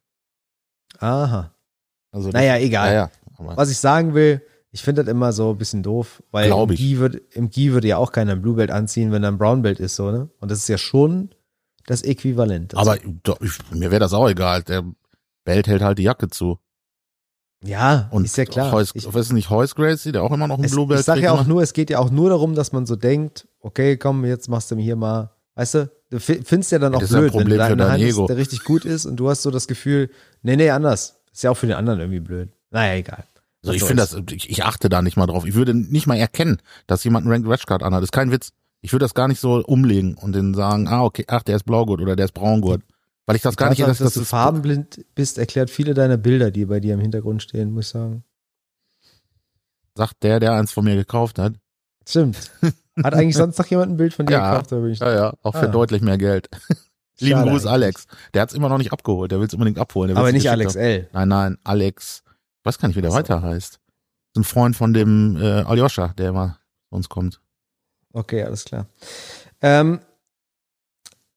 Aha. 0.98 1.50
Also 2.12 2.30
das- 2.30 2.40
Naja, 2.40 2.58
egal. 2.58 2.88
Ja, 2.88 2.94
ja. 2.94 3.10
Aber 3.38 3.56
Was 3.56 3.70
ich 3.70 3.78
sagen 3.78 4.14
will, 4.14 4.42
ich 4.70 4.82
finde 4.82 5.02
das 5.04 5.10
immer 5.10 5.32
so 5.32 5.50
ein 5.50 5.58
bisschen 5.58 5.82
doof, 5.82 6.22
weil 6.30 6.50
im. 6.50 6.68
Gi, 6.68 6.98
wird, 6.98 7.16
im 7.34 7.50
Gi 7.50 7.72
würde 7.72 7.88
ja 7.88 7.96
auch 7.96 8.12
keiner 8.12 8.32
ein 8.32 8.42
Blue 8.42 8.54
Belt 8.54 8.70
anziehen, 8.70 9.10
wenn 9.12 9.22
er 9.24 9.30
ein 9.32 9.38
Brown 9.38 9.62
Belt 9.62 9.80
ist, 9.80 9.96
so, 9.96 10.10
ne? 10.10 10.28
Und 10.40 10.50
das 10.50 10.58
ist 10.58 10.68
ja 10.68 10.78
schon 10.78 11.30
das 11.86 12.02
Äquivalent. 12.02 12.72
dazu. 12.72 12.80
aber 12.90 12.98
doch, 13.22 13.40
ich, 13.40 13.52
mir 13.72 13.90
wäre 13.90 14.00
das 14.00 14.12
auch 14.12 14.28
egal. 14.28 14.62
Der 14.62 14.84
Belt 15.44 15.66
hält 15.66 15.82
halt 15.82 15.98
die 15.98 16.02
Jacke 16.04 16.28
zu. 16.28 16.58
ja, 17.62 18.08
Und 18.10 18.24
ist 18.24 18.36
ja 18.36 18.44
klar. 18.44 18.72
Heus, 18.72 18.92
ich, 18.94 19.06
ist 19.06 19.32
nicht 19.32 19.50
Heus 19.50 19.74
Gracie, 19.74 20.12
der 20.12 20.22
auch 20.22 20.32
immer 20.32 20.46
noch 20.48 20.58
ein 20.58 20.70
Blue 20.70 20.86
Belt 20.86 21.00
ich 21.00 21.06
sag 21.06 21.14
trägt, 21.14 21.24
ja 21.24 21.32
auch 21.32 21.40
immer? 21.40 21.48
nur, 21.48 21.62
es 21.62 21.72
geht 21.72 21.90
ja 21.90 21.98
auch 21.98 22.10
nur 22.10 22.30
darum, 22.30 22.54
dass 22.54 22.72
man 22.72 22.86
so 22.86 22.96
denkt, 22.96 23.46
okay, 23.60 23.96
komm, 23.96 24.24
jetzt 24.24 24.48
machst 24.48 24.70
du 24.70 24.76
mir 24.76 24.82
hier 24.82 24.96
mal, 24.96 25.30
weißt 25.54 25.74
du, 25.74 25.90
du 26.10 26.20
fi- 26.20 26.42
findest 26.44 26.72
ja 26.72 26.78
dann 26.78 26.94
auch 26.94 27.00
das 27.00 27.10
blöd, 27.10 27.24
wenn 27.24 27.30
Problem 27.30 27.48
du 27.50 27.56
da 27.58 27.66
für 27.66 27.72
in 27.72 27.78
der 27.78 27.86
dein 27.88 28.00
Hand 28.00 28.02
ist, 28.10 28.28
der 28.28 28.36
richtig 28.36 28.64
gut 28.64 28.84
ist 28.84 29.06
und 29.06 29.16
du 29.16 29.28
hast 29.30 29.42
so 29.42 29.50
das 29.50 29.66
Gefühl, 29.66 30.10
nee, 30.42 30.56
nee, 30.56 30.70
anders. 30.70 31.20
Ist 31.32 31.42
ja 31.42 31.50
auch 31.50 31.56
für 31.56 31.66
den 31.66 31.76
anderen 31.76 31.98
irgendwie 32.00 32.20
blöd. 32.20 32.48
Naja, 32.70 32.94
egal. 32.94 33.24
Also 33.62 33.72
ich 33.74 33.82
finde 33.82 34.02
das, 34.02 34.14
ich, 34.30 34.50
ich 34.50 34.62
achte 34.64 34.88
da 34.90 35.00
nicht 35.00 35.16
mal 35.16 35.26
drauf. 35.26 35.46
Ich 35.46 35.54
würde 35.54 35.74
nicht 35.74 36.06
mal 36.06 36.16
erkennen, 36.16 36.58
dass 36.86 37.02
jemand 37.02 37.24
einen 37.24 37.32
Ranked 37.32 37.50
Rash 37.50 37.64
Card 37.66 37.82
anhat. 37.82 38.02
Das 38.02 38.08
ist 38.08 38.12
kein 38.12 38.30
Witz. 38.30 38.52
Ich 38.84 38.92
würde 38.92 39.04
das 39.04 39.14
gar 39.14 39.28
nicht 39.28 39.40
so 39.40 39.62
umlegen 39.64 40.14
und 40.14 40.32
dann 40.36 40.52
sagen, 40.52 40.88
ah, 40.88 41.02
okay, 41.04 41.24
ach, 41.28 41.42
der 41.42 41.56
ist 41.56 41.64
Blaugurt 41.64 42.02
oder 42.02 42.16
der 42.16 42.26
ist 42.26 42.32
Braungurt. 42.34 42.82
Weil 43.24 43.36
ich 43.36 43.40
das 43.42 43.56
gar 43.56 43.70
nicht, 43.70 43.78
Tatsache, 43.78 43.90
das, 43.92 43.98
dass 43.98 44.12
das 44.14 44.22
du 44.22 44.28
farbenblind 44.28 45.06
bist, 45.14 45.38
erklärt 45.38 45.70
viele 45.70 45.94
deiner 45.94 46.18
Bilder, 46.18 46.50
die 46.50 46.66
bei 46.66 46.80
dir 46.80 46.92
im 46.92 47.00
Hintergrund 47.00 47.42
stehen, 47.42 47.72
muss 47.72 47.86
ich 47.86 47.92
sagen. 47.92 48.24
sagt 49.96 50.22
der, 50.22 50.40
der 50.40 50.52
eins 50.52 50.72
von 50.72 50.84
mir 50.84 50.96
gekauft 50.96 51.38
hat. 51.38 51.54
Stimmt. 52.06 52.50
Hat 53.02 53.14
eigentlich 53.14 53.36
sonst 53.36 53.58
noch 53.58 53.66
jemand 53.66 53.92
ein 53.92 53.96
Bild 53.96 54.12
von 54.12 54.26
dir 54.26 54.34
Ja. 54.34 54.50
gekauft? 54.50 54.72
Da 54.72 54.76
bin 54.80 54.90
ich 54.90 54.98
Ja, 54.98 55.14
ja, 55.14 55.32
auch 55.42 55.52
für 55.54 55.68
Ah. 55.68 55.72
deutlich 55.72 56.02
mehr 56.02 56.18
Geld. 56.18 56.48
Lieben 57.20 57.38
Schade 57.38 57.50
Gruß. 57.52 57.66
Alex. 57.66 58.06
Der 58.34 58.42
hat's 58.42 58.54
immer 58.54 58.68
noch 58.68 58.76
nicht 58.78 58.92
abgeholt. 58.92 59.30
Der 59.30 59.40
will's 59.40 59.54
unbedingt 59.54 59.78
abholen. 59.78 60.16
Aber 60.16 60.32
nicht 60.32 60.50
Alex 60.50 60.74
haben. 60.74 60.82
L. 60.82 61.08
Nein, 61.12 61.28
nein, 61.28 61.58
Alex. 61.64 62.22
Ich 62.26 62.66
weiß 62.66 62.78
gar 62.78 62.88
nicht, 62.88 62.96
wie 62.96 63.02
der 63.02 63.10
Ach 63.10 63.14
so. 63.14 63.18
weiter 63.20 63.40
heißt. 63.42 63.78
Ein 64.36 64.44
Freund 64.44 64.74
von 64.76 64.92
dem 64.92 65.36
äh, 65.40 65.62
Aljoscha, 65.62 66.08
der 66.18 66.30
immer 66.30 66.58
zu 66.88 66.96
uns 66.96 67.08
kommt. 67.08 67.40
Okay, 68.14 68.42
alles 68.42 68.64
klar. 68.64 68.86
Ähm, 69.60 70.00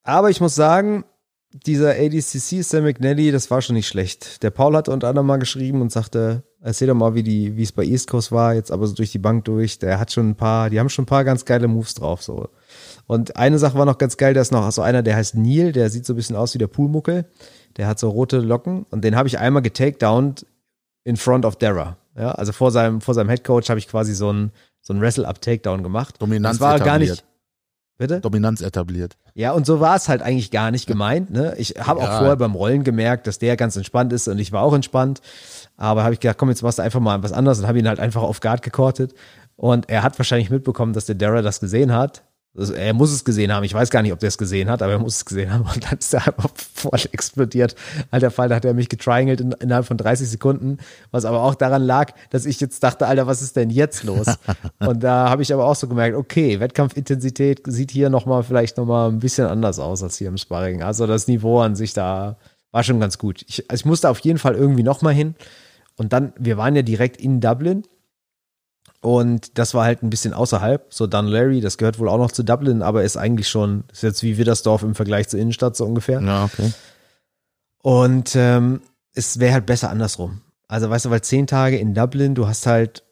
aber 0.04 0.30
ich 0.30 0.40
muss 0.40 0.56
sagen, 0.56 1.04
dieser 1.52 1.92
ADCC 1.92 2.64
Sam 2.64 2.84
McNally, 2.84 3.32
das 3.32 3.50
war 3.52 3.62
schon 3.62 3.76
nicht 3.76 3.88
schlecht. 3.88 4.44
Der 4.44 4.52
Paul 4.52 4.76
hat 4.76 4.88
unter 4.88 5.10
anderem 5.10 5.28
mal 5.28 5.38
geschrieben 5.38 5.82
und 5.82 5.92
sagte, 5.92 6.44
erzähl 6.62 6.88
doch 6.88 6.96
mal, 6.96 7.16
wie 7.16 7.24
die, 7.24 7.58
wie 7.58 7.64
es 7.64 7.72
bei 7.72 7.84
East 7.84 8.10
Coast 8.10 8.32
war, 8.32 8.54
jetzt 8.54 8.72
aber 8.72 8.86
so 8.88 8.94
durch 8.94 9.12
die 9.12 9.18
Bank 9.18 9.46
durch. 9.46 9.80
Der 9.80 10.00
hat 10.00 10.12
schon 10.12 10.30
ein 10.30 10.36
paar, 10.36 10.70
die 10.70 10.80
haben 10.80 10.90
schon 10.90 11.04
ein 11.04 11.08
paar 11.08 11.24
ganz 11.24 11.46
geile 11.46 11.68
Moves 11.68 11.96
drauf, 11.96 12.22
so. 12.22 12.50
Und 13.08 13.38
eine 13.38 13.58
Sache 13.58 13.78
war 13.78 13.86
noch 13.86 13.98
ganz 13.98 14.18
geil, 14.18 14.34
da 14.34 14.42
ist 14.42 14.52
noch 14.52 14.70
so 14.72 14.82
einer, 14.82 15.02
der 15.02 15.16
heißt 15.16 15.36
Neil, 15.36 15.72
der 15.72 15.90
sieht 15.90 16.06
so 16.06 16.14
ein 16.14 16.18
bisschen 16.18 16.36
aus 16.36 16.54
wie 16.54 16.60
der 16.60 16.68
Poolmuckel. 16.68 17.26
Der 17.78 17.88
hat 17.88 18.00
so 18.00 18.10
rote 18.10 18.40
Locken 18.40 18.86
und 18.92 19.04
den 19.04 19.16
habe 19.16 19.28
ich 19.28 19.40
einmal 19.40 19.62
getakedownt 19.62 20.46
in 21.04 21.18
front 21.18 21.46
of 21.46 21.56
Dara. 21.56 21.98
Ja, 22.18 22.32
also 22.32 22.52
vor 22.52 22.72
seinem, 22.72 23.02
vor 23.02 23.14
seinem 23.14 23.30
Headcoach 23.30 23.70
habe 23.70 23.80
ich 23.80 23.88
quasi 23.88 24.14
so 24.14 24.32
ein, 24.32 24.52
so 24.88 24.94
ein 24.94 25.02
Wrestle-Up-Takedown 25.02 25.84
gemacht. 25.84 26.16
Dominanz 26.22 26.58
Das 26.58 26.62
war 26.62 26.78
gar 26.80 26.88
etabliert. 26.96 27.10
nicht. 27.18 27.26
Bitte? 27.98 28.22
Dominanz 28.22 28.62
etabliert. 28.62 29.18
Ja, 29.34 29.52
und 29.52 29.66
so 29.66 29.80
war 29.82 29.96
es 29.98 30.08
halt 30.08 30.22
eigentlich 30.22 30.50
gar 30.50 30.72
nicht 30.72 30.88
gemeint. 30.88 31.30
Ne? 31.30 31.56
Ich 31.58 31.72
habe 31.78 32.00
auch 32.00 32.08
Ja. 32.08 32.18
vorher 32.20 32.36
beim 32.38 32.54
Rollen 32.56 32.84
gemerkt, 32.84 33.28
dass 33.28 33.38
der 33.38 33.58
ganz 33.58 33.76
entspannt 33.76 34.14
ist 34.14 34.28
und 34.30 34.40
ich 34.40 34.52
war 34.54 34.62
auch 34.62 34.74
entspannt. 34.74 35.20
Aber 35.76 36.04
habe 36.04 36.14
ich 36.14 36.20
gedacht, 36.22 36.38
komm, 36.38 36.50
jetzt 36.50 36.62
machst 36.64 36.78
du 36.80 36.84
einfach 36.84 37.00
mal 37.02 37.22
was 37.22 37.34
anderes 37.34 37.60
und 37.60 37.68
habe 37.68 37.80
ihn 37.80 37.88
halt 37.88 38.00
einfach 38.00 38.22
auf 38.22 38.40
Guard 38.40 38.62
gekortet. 38.62 39.14
Und 39.58 39.90
er 39.90 40.04
hat 40.04 40.18
wahrscheinlich 40.20 40.50
mitbekommen, 40.52 40.94
dass 40.94 41.06
der 41.08 41.16
Dara 41.16 41.42
das 41.42 41.60
gesehen 41.60 41.92
hat. 41.92 42.24
Also 42.58 42.74
er 42.74 42.94
muss 42.94 43.12
es 43.12 43.24
gesehen 43.24 43.52
haben. 43.54 43.64
Ich 43.64 43.74
weiß 43.74 43.92
gar 43.92 44.02
nicht, 44.02 44.12
ob 44.12 44.20
der 44.20 44.30
es 44.30 44.38
gesehen 44.38 44.70
hat, 44.70 44.82
aber 44.82 44.94
er 44.94 45.00
muss 45.00 45.18
es 45.18 45.26
gesehen 45.26 45.54
haben. 45.54 45.64
Und 45.74 45.84
dann 45.84 46.00
ist 46.00 46.14
er 46.14 46.28
einfach 46.28 46.50
voll 46.56 47.00
explodiert. 47.12 47.76
Alter 48.10 48.32
Fall, 48.32 48.50
da 48.50 48.56
hat 48.56 48.66
er 48.66 48.74
mich 48.74 48.90
getriangelt 48.90 49.42
in, 49.42 49.52
innerhalb 49.54 49.86
von 49.86 49.98
30 49.98 50.28
Sekunden. 50.28 50.78
Was 51.12 51.26
aber 51.26 51.44
auch 51.44 51.56
daran 51.56 51.84
lag, 51.84 52.14
dass 52.32 52.46
ich 52.46 52.60
jetzt 52.60 52.84
dachte, 52.84 53.08
Alter, 53.08 53.28
was 53.28 53.42
ist 53.42 53.56
denn 53.56 53.70
jetzt 53.70 54.04
los? 54.04 54.26
Und 54.80 55.04
da 55.04 55.30
habe 55.30 55.44
ich 55.44 55.54
aber 55.54 55.66
auch 55.66 55.76
so 55.76 55.88
gemerkt, 55.88 56.16
okay, 56.16 56.60
Wettkampfintensität 56.60 57.62
sieht 57.68 57.92
hier 57.92 58.10
nochmal 58.10 58.44
vielleicht 58.44 58.78
nochmal 58.78 59.10
ein 59.10 59.20
bisschen 59.20 59.48
anders 59.48 59.78
aus 59.78 60.02
als 60.02 60.18
hier 60.18 60.28
im 60.28 60.38
Sparring. 60.38 60.82
Also 60.82 61.06
das 61.06 61.28
Niveau 61.28 61.60
an 61.60 61.76
sich 61.76 61.94
da 61.94 62.38
war 62.72 62.84
schon 62.84 63.00
ganz 63.00 63.18
gut. 63.18 63.44
Ich, 63.48 63.70
also 63.70 63.82
ich 63.82 63.86
musste 63.86 64.10
auf 64.10 64.20
jeden 64.20 64.40
Fall 64.40 64.56
irgendwie 64.56 64.84
nochmal 64.84 65.14
hin. 65.14 65.36
Und 65.96 66.14
dann, 66.14 66.34
wir 66.38 66.58
waren 66.58 66.76
ja 66.76 66.82
direkt 66.82 67.22
in 67.22 67.40
Dublin. 67.40 67.84
Und 69.08 69.58
das 69.58 69.74
war 69.74 69.86
halt 69.86 70.04
ein 70.04 70.10
bisschen 70.10 70.34
außerhalb. 70.34 70.94
So 70.94 71.08
Dunleary, 71.08 71.62
das 71.62 71.78
gehört 71.78 71.98
wohl 71.98 72.10
auch 72.10 72.18
noch 72.18 72.30
zu 72.30 72.44
Dublin, 72.44 72.82
aber 72.82 73.06
ist 73.06 73.16
eigentlich 73.16 73.48
schon, 73.48 73.86
ist 73.90 74.04
jetzt 74.04 74.22
wie 74.22 74.38
Widdersdorf 74.38 74.84
im 74.84 74.96
Vergleich 74.96 75.30
zur 75.30 75.40
Innenstadt 75.40 75.78
so 75.78 75.86
ungefähr. 75.86 76.20
Ja, 76.20 76.44
okay. 76.44 76.74
Und 77.82 78.36
ähm, 78.36 78.82
es 79.14 79.40
wäre 79.40 79.54
halt 79.54 79.66
besser 79.66 79.90
andersrum. 79.92 80.42
Also 80.68 80.90
weißt 80.90 81.06
du, 81.06 81.10
weil 81.10 81.22
zehn 81.22 81.48
Tage 81.48 81.78
in 81.78 81.94
Dublin, 81.94 82.36
du 82.36 82.50
hast 82.50 82.68
halt, 82.68 83.06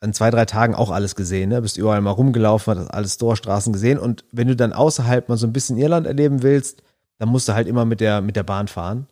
in 0.00 0.14
zwei, 0.14 0.30
drei 0.30 0.46
Tagen 0.46 0.74
auch 0.74 0.90
alles 0.90 1.16
gesehen, 1.16 1.50
ne? 1.50 1.60
Bist 1.60 1.76
überall 1.76 2.00
mal 2.00 2.12
rumgelaufen, 2.12 2.78
hast 2.78 2.88
alle 2.88 3.06
Store-Straßen 3.06 3.74
gesehen. 3.74 3.98
Und 3.98 4.24
wenn 4.32 4.48
du 4.48 4.56
dann 4.56 4.72
außerhalb 4.72 5.28
mal 5.28 5.36
so 5.36 5.46
ein 5.46 5.52
bisschen 5.52 5.76
Irland 5.76 6.06
erleben 6.06 6.42
willst, 6.42 6.82
dann 7.18 7.28
musst 7.28 7.46
du 7.46 7.52
halt 7.52 7.68
immer 7.68 7.84
mit 7.84 8.00
der, 8.00 8.22
mit 8.22 8.36
der 8.36 8.42
Bahn 8.42 8.68
fahren. 8.68 9.06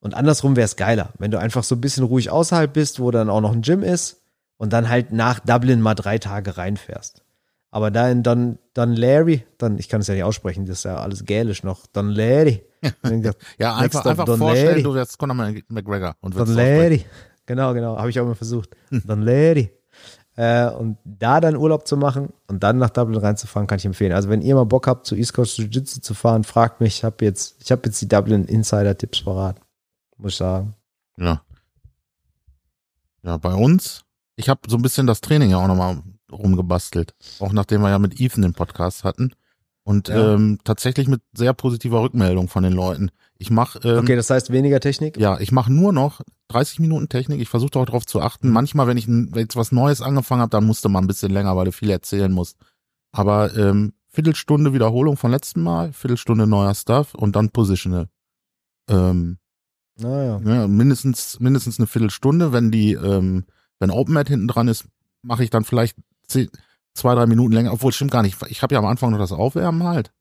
Und 0.00 0.14
andersrum 0.14 0.56
wäre 0.56 0.64
es 0.64 0.74
geiler, 0.74 1.10
wenn 1.18 1.30
du 1.30 1.38
einfach 1.38 1.62
so 1.62 1.76
ein 1.76 1.80
bisschen 1.80 2.02
ruhig 2.02 2.30
außerhalb 2.30 2.72
bist, 2.72 2.98
wo 2.98 3.12
dann 3.12 3.30
auch 3.30 3.40
noch 3.40 3.52
ein 3.52 3.62
Gym 3.62 3.84
ist 3.84 4.16
und 4.56 4.72
dann 4.72 4.88
halt 4.88 5.12
nach 5.12 5.40
Dublin 5.40 5.80
mal 5.80 5.94
drei 5.94 6.18
Tage 6.18 6.56
reinfährst. 6.56 7.22
Aber 7.70 7.90
da 7.90 8.08
in 8.08 8.22
Don, 8.22 8.58
Don 8.74 8.94
Larry, 8.94 9.44
dann, 9.58 9.78
ich 9.78 9.88
kann 9.88 10.00
es 10.00 10.06
ja 10.06 10.14
nicht 10.14 10.24
aussprechen, 10.24 10.66
das 10.66 10.78
ist 10.78 10.84
ja 10.84 10.96
alles 10.96 11.24
gälisch 11.24 11.62
noch, 11.62 11.86
Don 11.86 12.08
Larry. 12.08 12.64
ja, 13.58 13.76
einfach, 13.76 14.06
einfach 14.06 14.24
Don 14.24 14.38
vorstellen, 14.38 14.68
Larry. 14.68 14.82
du 14.82 14.94
wärst 14.94 15.18
Conor 15.18 15.52
McGregor 15.68 16.16
und 16.20 16.36
Don. 16.36 16.54
Larry. 16.54 17.04
Genau, 17.44 17.74
genau, 17.74 17.96
habe 17.98 18.10
ich 18.10 18.18
auch 18.18 18.24
immer 18.24 18.34
versucht. 18.34 18.70
Don 18.90 19.22
Larry. 19.22 19.70
Äh, 20.36 20.68
und 20.70 20.98
da 21.04 21.40
dann 21.40 21.56
Urlaub 21.56 21.86
zu 21.86 21.96
machen 21.96 22.32
und 22.46 22.62
dann 22.62 22.76
nach 22.76 22.90
Dublin 22.90 23.18
reinzufahren, 23.18 23.66
kann 23.66 23.78
ich 23.78 23.86
empfehlen. 23.86 24.12
Also 24.12 24.28
wenn 24.28 24.42
ihr 24.42 24.54
mal 24.54 24.64
Bock 24.64 24.86
habt, 24.86 25.06
zu 25.06 25.14
East 25.14 25.32
Coast 25.32 25.58
Jiu-Jitsu 25.58 26.00
zu 26.00 26.12
fahren, 26.12 26.44
fragt 26.44 26.80
mich. 26.80 26.98
Ich 26.98 27.04
habe 27.04 27.24
jetzt, 27.24 27.56
ich 27.62 27.72
habe 27.72 27.82
jetzt 27.86 28.00
die 28.02 28.08
Dublin 28.08 28.44
Insider-Tipps 28.44 29.20
verraten. 29.20 29.60
Muss 30.18 30.32
ich 30.32 30.38
sagen. 30.38 30.74
Ja. 31.16 31.42
Ja, 33.22 33.38
bei 33.38 33.54
uns, 33.54 34.04
ich 34.36 34.48
habe 34.48 34.60
so 34.68 34.76
ein 34.76 34.82
bisschen 34.82 35.06
das 35.06 35.20
Training 35.20 35.50
ja 35.50 35.58
auch 35.58 35.66
nochmal 35.68 36.02
rumgebastelt. 36.30 37.14
Auch 37.40 37.52
nachdem 37.52 37.80
wir 37.82 37.90
ja 37.90 37.98
mit 37.98 38.20
Ethan 38.20 38.42
den 38.42 38.54
Podcast 38.54 39.04
hatten. 39.04 39.32
Und 39.84 40.08
Ja. 40.08 40.34
ähm, 40.34 40.58
tatsächlich 40.64 41.06
mit 41.06 41.22
sehr 41.32 41.52
positiver 41.54 42.02
Rückmeldung 42.02 42.48
von 42.48 42.64
den 42.64 42.72
Leuten. 42.72 43.10
Ich 43.38 43.50
mache 43.50 43.78
ähm, 43.88 43.98
Okay, 44.00 44.16
das 44.16 44.28
heißt 44.30 44.50
weniger 44.50 44.80
Technik? 44.80 45.16
ja, 45.16 45.38
ich 45.38 45.52
mache 45.52 45.72
nur 45.72 45.92
noch 45.92 46.22
30 46.48 46.80
Minuten 46.80 47.08
Technik. 47.08 47.40
Ich 47.40 47.48
versuche 47.48 47.78
auch 47.78 47.86
darauf 47.86 48.04
zu 48.04 48.20
achten. 48.20 48.50
Manchmal, 48.50 48.88
wenn 48.88 48.96
ich 48.96 49.06
wenn 49.06 49.32
jetzt 49.34 49.54
was 49.54 49.70
Neues 49.70 50.02
angefangen 50.02 50.40
habe, 50.42 50.50
dann 50.50 50.66
musste 50.66 50.88
man 50.88 51.04
ein 51.04 51.06
bisschen 51.06 51.30
länger, 51.32 51.56
weil 51.56 51.66
du 51.66 51.72
viel 51.72 51.90
erzählen 51.90 52.32
musst. 52.32 52.56
Aber 53.12 53.56
ähm, 53.56 53.92
Viertelstunde 54.08 54.72
Wiederholung 54.72 55.16
von 55.16 55.30
letzten 55.30 55.62
Mal, 55.62 55.92
Viertelstunde 55.92 56.46
neuer 56.48 56.74
Stuff 56.74 57.14
und 57.14 57.36
dann 57.36 57.50
Positional. 57.50 58.08
Ähm, 58.88 59.38
Naja. 59.98 60.40
ja, 60.44 60.66
mindestens, 60.66 61.38
mindestens 61.38 61.78
eine 61.78 61.86
Viertelstunde. 61.86 62.52
Wenn 62.52 62.70
die, 62.72 62.94
ähm, 62.94 63.44
wenn 63.78 63.90
OpenMat 63.90 64.28
hinten 64.28 64.48
dran 64.48 64.68
ist, 64.68 64.84
mache 65.22 65.44
ich 65.44 65.50
dann 65.50 65.64
vielleicht 65.64 65.96
zehn, 66.26 66.48
zwei, 66.94 67.14
drei 67.14 67.26
Minuten 67.26 67.52
länger. 67.52 67.72
Obwohl, 67.72 67.92
stimmt 67.92 68.10
gar 68.10 68.22
nicht. 68.22 68.36
Ich 68.48 68.62
habe 68.62 68.74
ja 68.74 68.78
am 68.78 68.86
Anfang 68.86 69.10
noch 69.10 69.18
das 69.18 69.32
Aufwärmen 69.32 69.84
halt. 69.84 70.12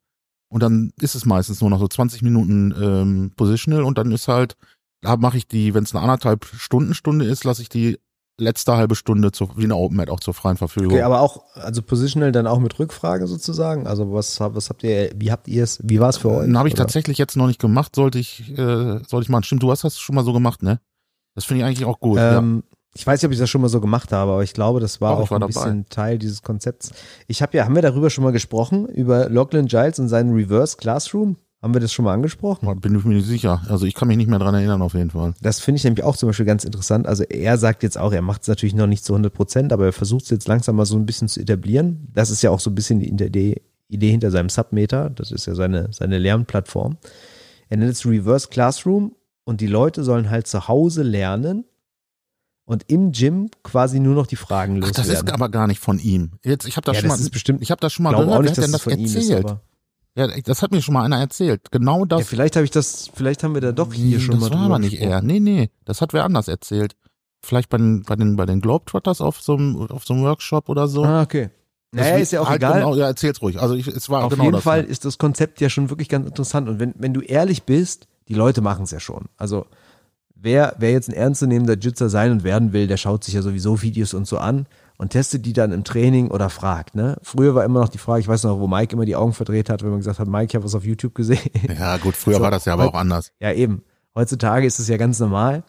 Und 0.50 0.62
dann 0.62 0.94
ist 1.00 1.16
es 1.16 1.26
meistens 1.26 1.62
nur 1.62 1.70
noch 1.70 1.80
so 1.80 1.88
20 1.88 2.22
Minuten 2.22 2.74
ähm, 2.80 3.32
Positional 3.36 3.84
und 3.84 3.98
dann 3.98 4.12
ist 4.12 4.28
halt, 4.28 4.56
da 5.02 5.18
mache 5.18 5.38
ich 5.38 5.48
die, 5.48 5.74
wenn 5.74 5.84
es 5.84 5.94
eine 5.94 6.04
anderthalb 6.04 6.46
Stunden 6.46 6.94
Stunde 6.94 7.26
ist, 7.26 7.44
lasse 7.44 7.62
ich 7.62 7.70
die 7.70 8.00
letzte 8.38 8.76
halbe 8.76 8.96
Stunde 8.96 9.32
zur, 9.32 9.58
wie 9.58 9.64
eine 9.64 9.76
OpenMat 9.76 10.10
auch 10.10 10.20
zur 10.20 10.34
freien 10.34 10.58
Verfügung. 10.58 10.92
Okay, 10.92 11.02
aber 11.02 11.22
auch, 11.22 11.44
also 11.56 11.82
Positional 11.82 12.32
dann 12.32 12.48
auch 12.48 12.60
mit 12.60 12.78
Rückfrage 12.78 13.28
sozusagen? 13.28 13.88
Also 13.88 14.14
was, 14.14 14.40
was 14.40 14.70
habt 14.70 14.84
ihr, 14.84 15.12
wie 15.16 15.32
habt 15.32 15.48
ihr 15.48 15.64
es, 15.64 15.80
wie 15.84 16.00
war 16.00 16.10
es 16.10 16.18
für 16.18 16.32
euch? 16.32 16.46
Den 16.46 16.58
habe 16.58 16.68
ich 16.68 16.76
Oder? 16.76 16.84
tatsächlich 16.84 17.18
jetzt 17.18 17.38
noch 17.38 17.48
nicht 17.48 17.60
gemacht, 17.60 17.96
sollte 17.96 18.20
ich, 18.20 18.52
äh, 18.52 19.00
sollte 19.08 19.22
ich 19.22 19.30
machen. 19.30 19.44
Stimmt, 19.44 19.64
du 19.64 19.72
hast 19.72 19.84
das 19.84 19.98
schon 20.00 20.16
mal 20.16 20.26
so 20.26 20.34
gemacht, 20.34 20.64
ne? 20.64 20.80
Das 21.34 21.46
finde 21.46 21.62
ich 21.62 21.66
eigentlich 21.66 21.86
auch 21.86 22.00
gut. 22.00 22.18
ja. 22.18 22.44
Ich 22.98 23.06
weiß 23.06 23.22
nicht, 23.22 23.28
ob 23.28 23.34
ich 23.34 23.40
das 23.40 23.50
schon 23.50 23.62
mal 23.62 23.68
so 23.68 23.82
gemacht 23.82 24.14
habe, 24.14 24.32
aber 24.32 24.44
ich 24.44 24.54
glaube, 24.54 24.80
das 24.80 25.02
war 25.02 25.16
Doch, 25.16 25.24
auch 25.24 25.32
war 25.32 25.38
ein 25.38 25.42
dabei. 25.42 25.54
bisschen 25.54 25.90
Teil 25.90 26.18
dieses 26.18 26.42
Konzepts. 26.44 26.92
Ich 27.28 27.42
habe 27.42 27.58
ja, 27.58 27.66
haben 27.66 27.76
wir 27.76 27.82
darüber 27.82 28.10
schon 28.10 28.24
mal 28.24 28.32
gesprochen, 28.32 28.88
über 28.88 29.30
Lachlan 29.30 29.66
Giles 29.66 30.00
und 30.00 30.08
seinen 30.08 30.34
Reverse 30.34 30.78
Classroom? 30.78 31.36
Haben 31.62 31.74
wir 31.74 31.82
das 31.82 31.92
schon 31.92 32.06
mal 32.06 32.14
angesprochen? 32.14 32.80
Bin 32.80 32.96
ich 32.96 33.04
mir 33.04 33.16
nicht 33.16 33.26
sicher. 33.26 33.62
Also 33.68 33.86
ich 33.86 33.96
kann 33.96 34.08
mich 34.08 34.18
nicht 34.18 34.30
mehr 34.30 34.40
dran 34.40 34.54
erinnern 34.54 34.82
auf 34.82 34.94
jeden 34.94 35.10
Fall. 35.10 35.34
Das 35.42 35.60
finde 35.60 35.78
ich 35.78 35.84
nämlich 35.84 36.06
auch 36.06 36.16
zum 36.16 36.30
Beispiel 36.30 36.46
ganz 36.46 36.64
interessant. 36.64 37.06
Also 37.06 37.24
er 37.24 37.58
sagt 37.58 37.84
jetzt 37.84 37.98
auch, 37.98 38.14
er 38.14 38.22
macht 38.22 38.44
es 38.44 38.48
natürlich 38.48 38.76
noch 38.76 38.88
nicht 38.88 39.04
zu 39.04 39.14
100 39.14 39.34
Prozent, 39.34 39.74
aber 39.74 39.86
er 39.86 39.94
versucht 39.94 40.26
es 40.26 40.30
jetzt 40.30 40.48
langsam 40.48 40.76
mal 40.78 40.86
so 40.86 40.96
ein 40.96 41.06
bisschen 41.06 41.28
zu 41.28 41.42
etablieren. 41.42 42.08
Das 42.14 42.30
ist 42.30 42.44
ja 42.44 42.52
auch 42.52 42.60
so 42.60 42.70
ein 42.70 42.76
bisschen 42.76 43.00
die 43.00 43.10
Idee, 43.10 43.62
Idee 43.90 44.12
hinter 44.12 44.32
seinem 44.32 44.50
Submeter. 44.50 45.10
Das 45.10 45.32
ist 45.32 45.48
ja 45.48 45.56
seine, 45.56 45.90
seine 45.92 46.18
Lernplattform. 46.18 46.98
Er 47.68 47.78
nennt 47.78 47.92
es 47.92 48.06
Reverse 48.06 48.48
Classroom 48.48 49.16
und 49.44 49.60
die 49.60 49.68
Leute 49.68 50.04
sollen 50.04 50.30
halt 50.30 50.48
zu 50.48 50.68
Hause 50.68 51.04
lernen 51.04 51.66
und 52.66 52.84
im 52.88 53.12
Gym 53.12 53.50
quasi 53.64 54.00
nur 54.00 54.16
noch 54.16 54.28
die 54.28 54.36
Fragen 54.36 54.74
Ach, 54.84 54.88
loswerden. 54.88 55.10
das 55.12 55.22
ist 55.24 55.32
aber 55.32 55.50
gar 55.50 55.68
nicht 55.68 55.80
von 55.80 56.00
ihm. 56.00 56.32
Jetzt, 56.44 56.68
ich 56.68 56.78
habe 56.78 56.86
das 56.86 56.96
ja, 56.96 57.02
schon 57.02 57.10
das 57.10 57.20
mal, 57.20 57.24
ist 57.24 57.32
bestimmt, 57.32 57.62
ich 57.62 57.72
habe 57.72 57.80
das 57.82 57.94
schon 57.94 58.04
mal 58.04 58.12
gehört. 58.12 58.28
auch 58.30 58.34
Wer 58.34 58.42
nicht, 58.42 58.52
hat 58.58 58.64
denn 58.64 58.72
das 58.72 58.86
ist, 58.88 59.16
erzählt? 59.28 59.56
ja, 60.18 60.28
das 60.42 60.62
hat 60.62 60.72
mir 60.72 60.82
schon 60.82 60.94
mal 60.94 61.04
einer 61.04 61.20
erzählt. 61.20 61.72
Genau 61.72 62.06
das. 62.06 62.22
ja, 62.22 62.26
vielleicht 62.26 62.56
habe 62.56 62.66
ich 62.66 62.72
das, 62.72 63.10
vielleicht 63.14 63.44
haben 63.44 63.54
wir 63.54 63.62
da 63.62 63.72
doch 63.72 63.94
hier 63.94 64.18
Hm, 64.18 64.24
schon 64.24 64.36
das 64.36 64.42
mal 64.42 64.50
war 64.52 64.58
drüber 64.58 64.76
aber 64.76 64.80
nicht 64.80 65.00
er. 65.00 65.22
Nee, 65.22 65.40
nee, 65.40 65.70
das 65.86 66.02
hat 66.02 66.14
wer 66.14 66.24
anders 66.26 66.48
erzählt. 66.48 66.96
Vielleicht 67.44 67.70
bei 67.70 67.78
den, 67.78 68.02
bei 68.04 68.16
den, 68.16 68.36
bei 68.36 68.46
den 68.48 68.60
Globetrotters 68.62 69.22
auf 69.22 69.40
so 69.42 69.56
einem, 69.56 69.76
auf 69.92 70.04
so 70.06 70.14
einem 70.16 70.24
Workshop 70.24 70.68
oder 70.70 70.88
so. 70.88 71.04
Ah, 71.06 71.22
okay. 71.22 71.52
Das 71.92 72.08
Naja, 72.08 72.18
ist 72.18 72.32
ja 72.32 72.42
auch 72.42 72.50
halt 72.50 72.58
egal. 72.58 72.80
Genau, 72.80 72.96
ja, 72.96 73.06
erzähl's 73.06 73.42
ruhig. 73.42 73.62
Also 73.62 73.76
ich, 73.76 73.88
es 73.88 74.10
war 74.10 74.24
Auf 74.26 74.32
genau 74.32 74.46
jeden 74.46 74.56
das. 74.56 74.64
Fall 74.64 74.84
ist 74.84 75.06
das 75.06 75.18
Konzept 75.18 75.62
ja 75.62 75.70
schon 75.70 75.90
wirklich 75.90 76.10
ganz 76.10 76.26
interessant. 76.28 76.68
Und 76.68 76.80
wenn, 76.80 76.94
wenn 76.98 77.14
du 77.14 77.22
ehrlich 77.22 77.64
bist, 77.64 78.08
die 78.28 78.34
Leute 78.34 78.62
machen 78.62 78.84
es 78.84 78.92
ja 78.92 79.00
schon. 79.00 79.26
Also 79.38 79.68
wer, 80.36 80.76
wer 80.78 80.92
jetzt 80.92 81.10
ein 81.10 81.16
ernstzunehmender 81.16 81.78
Jitzer 81.78 82.10
sein 82.10 82.32
und 82.32 82.44
werden 82.44 82.74
will, 82.74 82.88
der 82.88 82.98
schaut 82.98 83.24
sich 83.24 83.34
ja 83.34 83.42
sowieso 83.42 83.82
Videos 83.82 84.14
und 84.14 84.28
so 84.28 84.38
an 84.38 84.68
und 84.98 85.10
testet 85.10 85.46
die 85.46 85.54
dann 85.54 85.72
im 85.72 85.84
Training 85.84 86.30
oder 86.30 86.50
fragt. 86.50 86.96
Ne? 86.96 87.18
Früher 87.22 87.56
war 87.56 87.66
immer 87.66 87.80
noch 87.80 87.90
die 87.90 87.98
Frage, 87.98 88.22
ich 88.22 88.28
weiß 88.28 88.44
noch, 88.44 88.60
wo 88.60 88.68
Mike 88.68 88.94
immer 88.94 89.06
die 89.06 89.16
Augen 89.16 89.34
verdreht 89.34 89.70
hat, 89.70 89.84
wenn 89.84 89.90
man 89.90 90.00
gesagt 90.00 90.20
hat, 90.20 90.28
Mike, 90.28 90.48
ich 90.52 90.56
habe 90.56 90.66
was 90.66 90.76
auf 90.76 90.86
YouTube 90.86 91.16
gesehen. 91.16 91.40
Ja, 91.78 91.98
gut, 91.98 92.16
früher 92.16 92.36
So, 92.38 92.42
war 92.42 92.52
das 92.52 92.66
ja 92.66 92.74
aber 92.74 92.88
auch 92.88 92.94
anders. 92.94 93.32
Ja, 93.40 93.52
eben. 93.52 93.84
Heutzutage 94.14 94.66
ist 94.66 94.80
es 94.80 94.88
ja 94.88 94.98
ganz 94.98 95.20
normal. 95.20 95.64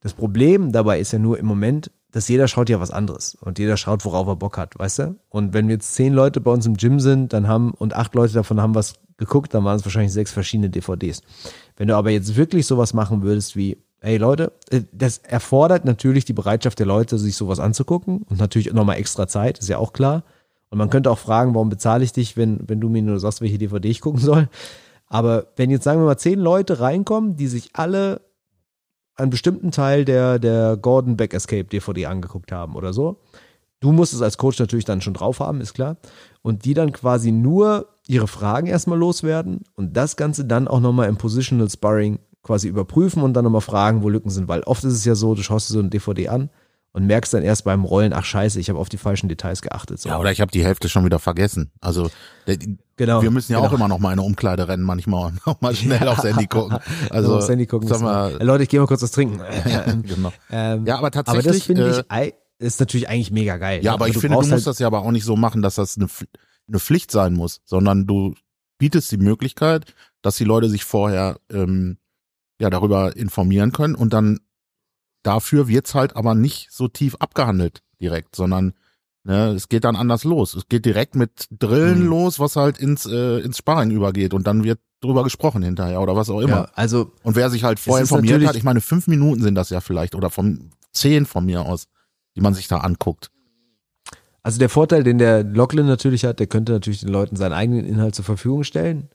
Das 0.00 0.14
Problem 0.14 0.72
dabei 0.72 1.00
ist 1.00 1.12
ja 1.12 1.18
nur 1.18 1.38
im 1.38 1.46
Moment, 1.46 1.90
dass 2.14 2.28
jeder 2.28 2.46
schaut 2.46 2.68
ja 2.68 2.78
was 2.78 2.92
anderes 2.92 3.34
und 3.40 3.58
jeder 3.58 3.76
schaut, 3.76 4.04
worauf 4.04 4.28
er 4.28 4.36
Bock 4.36 4.56
hat, 4.56 4.78
weißt 4.78 4.98
du? 5.00 5.16
Und 5.30 5.52
wenn 5.52 5.68
jetzt 5.68 5.94
zehn 5.94 6.12
Leute 6.12 6.40
bei 6.40 6.52
uns 6.52 6.64
im 6.64 6.76
Gym 6.76 7.00
sind, 7.00 7.32
dann 7.32 7.48
haben 7.48 7.72
und 7.72 7.94
acht 7.94 8.14
Leute 8.14 8.34
davon 8.34 8.60
haben 8.60 8.74
was 8.74 8.94
geguckt, 9.16 9.52
dann 9.52 9.64
waren 9.64 9.76
es 9.76 9.84
wahrscheinlich 9.84 10.12
sechs 10.12 10.30
verschiedene 10.30 10.70
DVDs. 10.70 11.22
Wenn 11.76 11.88
du 11.88 11.96
aber 11.96 12.10
jetzt 12.10 12.36
wirklich 12.36 12.66
sowas 12.66 12.94
machen 12.94 13.22
würdest 13.22 13.56
wie, 13.56 13.78
ey 14.04 14.18
Leute, 14.18 14.52
äh, 14.70 14.82
das 14.92 15.18
erfordert 15.18 15.84
natürlich 15.84 16.24
die 16.24 16.32
Bereitschaft 16.32 16.78
der 16.78 16.86
Leute, 16.86 17.18
sich 17.18 17.36
sowas 17.36 17.58
anzugucken 17.58 18.22
und 18.28 18.38
natürlich 18.38 18.72
nochmal 18.72 18.98
extra 18.98 19.26
Zeit, 19.26 19.58
ist 19.58 19.68
ja 19.68 19.78
auch 19.78 19.92
klar. 19.92 20.24
Und 20.70 20.78
man 20.78 20.90
könnte 20.90 21.10
auch 21.10 21.18
fragen, 21.18 21.54
warum 21.54 21.68
bezahle 21.68 22.04
ich 22.04 22.12
dich, 22.12 22.36
wenn, 22.36 22.60
wenn 22.68 22.80
du 22.80 22.88
mir 22.88 23.02
nur 23.02 23.20
sagst, 23.20 23.40
welche 23.40 23.58
DVD 23.58 23.88
ich 23.88 24.00
gucken 24.00 24.20
soll. 24.20 24.48
Aber 25.06 25.46
wenn 25.56 25.70
jetzt, 25.70 25.84
sagen 25.84 26.00
wir 26.00 26.06
mal, 26.06 26.18
zehn 26.18 26.38
Leute 26.38 26.80
reinkommen, 26.80 27.36
die 27.36 27.46
sich 27.46 27.70
alle 27.74 28.22
einen 29.16 29.30
bestimmten 29.30 29.70
Teil 29.70 30.04
der, 30.04 30.38
der 30.38 30.76
Gordon 30.76 31.16
Back 31.16 31.34
Escape 31.34 31.64
DVD 31.64 32.06
angeguckt 32.06 32.50
haben 32.50 32.74
oder 32.74 32.92
so, 32.92 33.20
du 33.78 33.92
musst 33.92 34.12
es 34.12 34.22
als 34.22 34.38
Coach 34.38 34.58
natürlich 34.58 34.84
dann 34.84 35.00
schon 35.00 35.14
drauf 35.14 35.40
haben, 35.40 35.60
ist 35.60 35.74
klar. 35.74 35.96
Und 36.42 36.64
die 36.64 36.74
dann 36.74 36.92
quasi 36.92 37.30
nur 37.30 37.88
ihre 38.08 38.26
Fragen 38.26 38.66
erstmal 38.66 38.98
loswerden 38.98 39.62
und 39.76 39.96
das 39.96 40.16
Ganze 40.16 40.44
dann 40.44 40.66
auch 40.66 40.80
nochmal 40.80 41.08
im 41.08 41.16
Positional 41.16 41.70
Sparring 41.70 42.18
quasi 42.44 42.68
überprüfen 42.68 43.22
und 43.22 43.34
dann 43.34 43.44
nochmal 43.44 43.60
fragen, 43.60 44.02
wo 44.02 44.08
Lücken 44.08 44.30
sind. 44.30 44.46
Weil 44.46 44.62
oft 44.62 44.84
ist 44.84 44.92
es 44.92 45.04
ja 45.04 45.16
so, 45.16 45.34
du 45.34 45.42
schaust 45.42 45.68
dir 45.68 45.74
so 45.74 45.80
eine 45.80 45.88
DVD 45.88 46.28
an 46.28 46.50
und 46.92 47.06
merkst 47.06 47.34
dann 47.34 47.42
erst 47.42 47.64
beim 47.64 47.84
Rollen, 47.84 48.12
ach 48.12 48.24
scheiße, 48.24 48.60
ich 48.60 48.68
habe 48.68 48.78
auf 48.78 48.88
die 48.88 48.98
falschen 48.98 49.28
Details 49.28 49.62
geachtet. 49.62 49.98
So. 50.00 50.10
Ja, 50.10 50.18
oder 50.20 50.30
ich 50.30 50.40
habe 50.40 50.52
die 50.52 50.64
Hälfte 50.64 50.88
schon 50.88 51.04
wieder 51.04 51.18
vergessen. 51.18 51.72
Also 51.80 52.08
genau. 52.96 53.22
wir 53.22 53.32
müssen 53.32 53.52
ja 53.52 53.58
genau. 53.58 53.68
auch 53.68 53.74
immer 53.74 53.88
noch 53.88 53.98
mal 53.98 54.12
in 54.12 54.20
eine 54.20 54.22
Umkleide 54.22 54.68
rennen 54.68 54.84
manchmal 54.84 55.32
und 55.32 55.46
noch 55.46 55.60
mal 55.60 55.74
schnell 55.74 56.06
aufs 56.06 56.22
Handy 56.22 56.46
gucken. 56.46 56.78
Also 57.10 57.36
aufs 57.36 57.48
Handy 57.48 57.66
gucken. 57.66 57.88
sag 57.88 58.00
mal, 58.00 58.40
Leute, 58.40 58.62
ich 58.62 58.68
gehe 58.68 58.78
mal 58.78 58.86
kurz 58.86 59.02
was 59.02 59.10
trinken. 59.10 59.40
genau. 60.06 60.32
ähm, 60.50 60.86
Ja, 60.86 60.98
aber 60.98 61.06
aber 61.06 61.10
das 61.10 61.24
tatsächlich. 61.24 61.64
finde 61.64 62.04
äh, 62.08 62.28
ich 62.28 62.34
ist 62.58 62.80
natürlich 62.80 63.08
eigentlich 63.08 63.32
mega 63.32 63.56
geil. 63.56 63.80
Ja, 63.82 63.94
aber 63.94 64.08
ich 64.08 64.14
finde, 64.14 64.36
du 64.36 64.40
musst 64.40 64.52
halt, 64.52 64.66
das 64.66 64.78
ja 64.78 64.86
aber 64.86 65.00
auch 65.00 65.10
nicht 65.10 65.24
so 65.24 65.36
machen, 65.36 65.62
dass 65.62 65.74
das 65.74 65.96
eine, 65.96 66.06
eine 66.68 66.78
Pflicht 66.78 67.10
sein 67.10 67.34
muss, 67.34 67.60
sondern 67.64 68.06
du 68.06 68.34
bietest 68.78 69.10
die 69.10 69.16
Möglichkeit, 69.16 69.92
dass 70.22 70.36
die 70.36 70.44
Leute 70.44 70.70
sich 70.70 70.84
vorher 70.84 71.40
ähm, 71.50 71.98
ja 72.64 72.70
darüber 72.70 73.16
informieren 73.16 73.70
können 73.72 73.94
und 73.94 74.12
dann 74.12 74.40
dafür 75.22 75.68
wird's 75.68 75.94
halt 75.94 76.16
aber 76.16 76.34
nicht 76.34 76.68
so 76.70 76.88
tief 76.88 77.14
abgehandelt 77.16 77.82
direkt, 78.00 78.34
sondern 78.36 78.74
ne, 79.22 79.52
es 79.52 79.68
geht 79.68 79.84
dann 79.84 79.96
anders 79.96 80.24
los. 80.24 80.54
Es 80.54 80.68
geht 80.68 80.84
direkt 80.84 81.14
mit 81.14 81.46
Drillen 81.50 82.00
Mhm. 82.02 82.08
los, 82.08 82.40
was 82.40 82.56
halt 82.56 82.78
ins 82.78 83.06
äh, 83.06 83.38
ins 83.40 83.58
Sparring 83.58 83.90
übergeht 83.90 84.34
und 84.34 84.46
dann 84.46 84.64
wird 84.64 84.80
drüber 85.00 85.22
gesprochen 85.24 85.62
hinterher 85.62 86.00
oder 86.00 86.16
was 86.16 86.28
auch 86.30 86.40
immer. 86.40 86.50
ja, 86.50 86.68
also 86.74 87.12
Und 87.22 87.36
wer 87.36 87.48
sich 87.50 87.64
halt 87.64 87.78
vorher 87.78 88.02
informiert 88.02 88.44
hat, 88.46 88.56
ich 88.56 88.64
meine, 88.64 88.80
fünf 88.80 89.06
Minuten 89.06 89.42
sind 89.42 89.54
das 89.54 89.70
ja 89.70 89.80
vielleicht 89.80 90.14
oder 90.14 90.30
von 90.30 90.70
zehn 90.92 91.26
von 91.26 91.44
mir 91.46 91.62
aus, 91.62 91.86
die 92.36 92.40
man 92.40 92.54
sich 92.54 92.68
da 92.68 92.78
anguckt. 92.78 93.30
Also 94.42 94.58
der 94.58 94.68
Vorteil, 94.68 95.04
den 95.04 95.16
der 95.18 95.42
Lachlan 95.42 95.86
natürlich 95.86 96.24
hat, 96.26 96.38
der 96.38 96.46
könnte 96.46 96.72
natürlich 96.72 97.00
den 97.00 97.08
Leuten 97.08 97.36
seinen 97.36 97.54
eigenen 97.54 97.86
Inhalt 97.86 98.14
zur 98.14 98.26
Verfügung 98.26 98.62
stellen. 98.62 99.08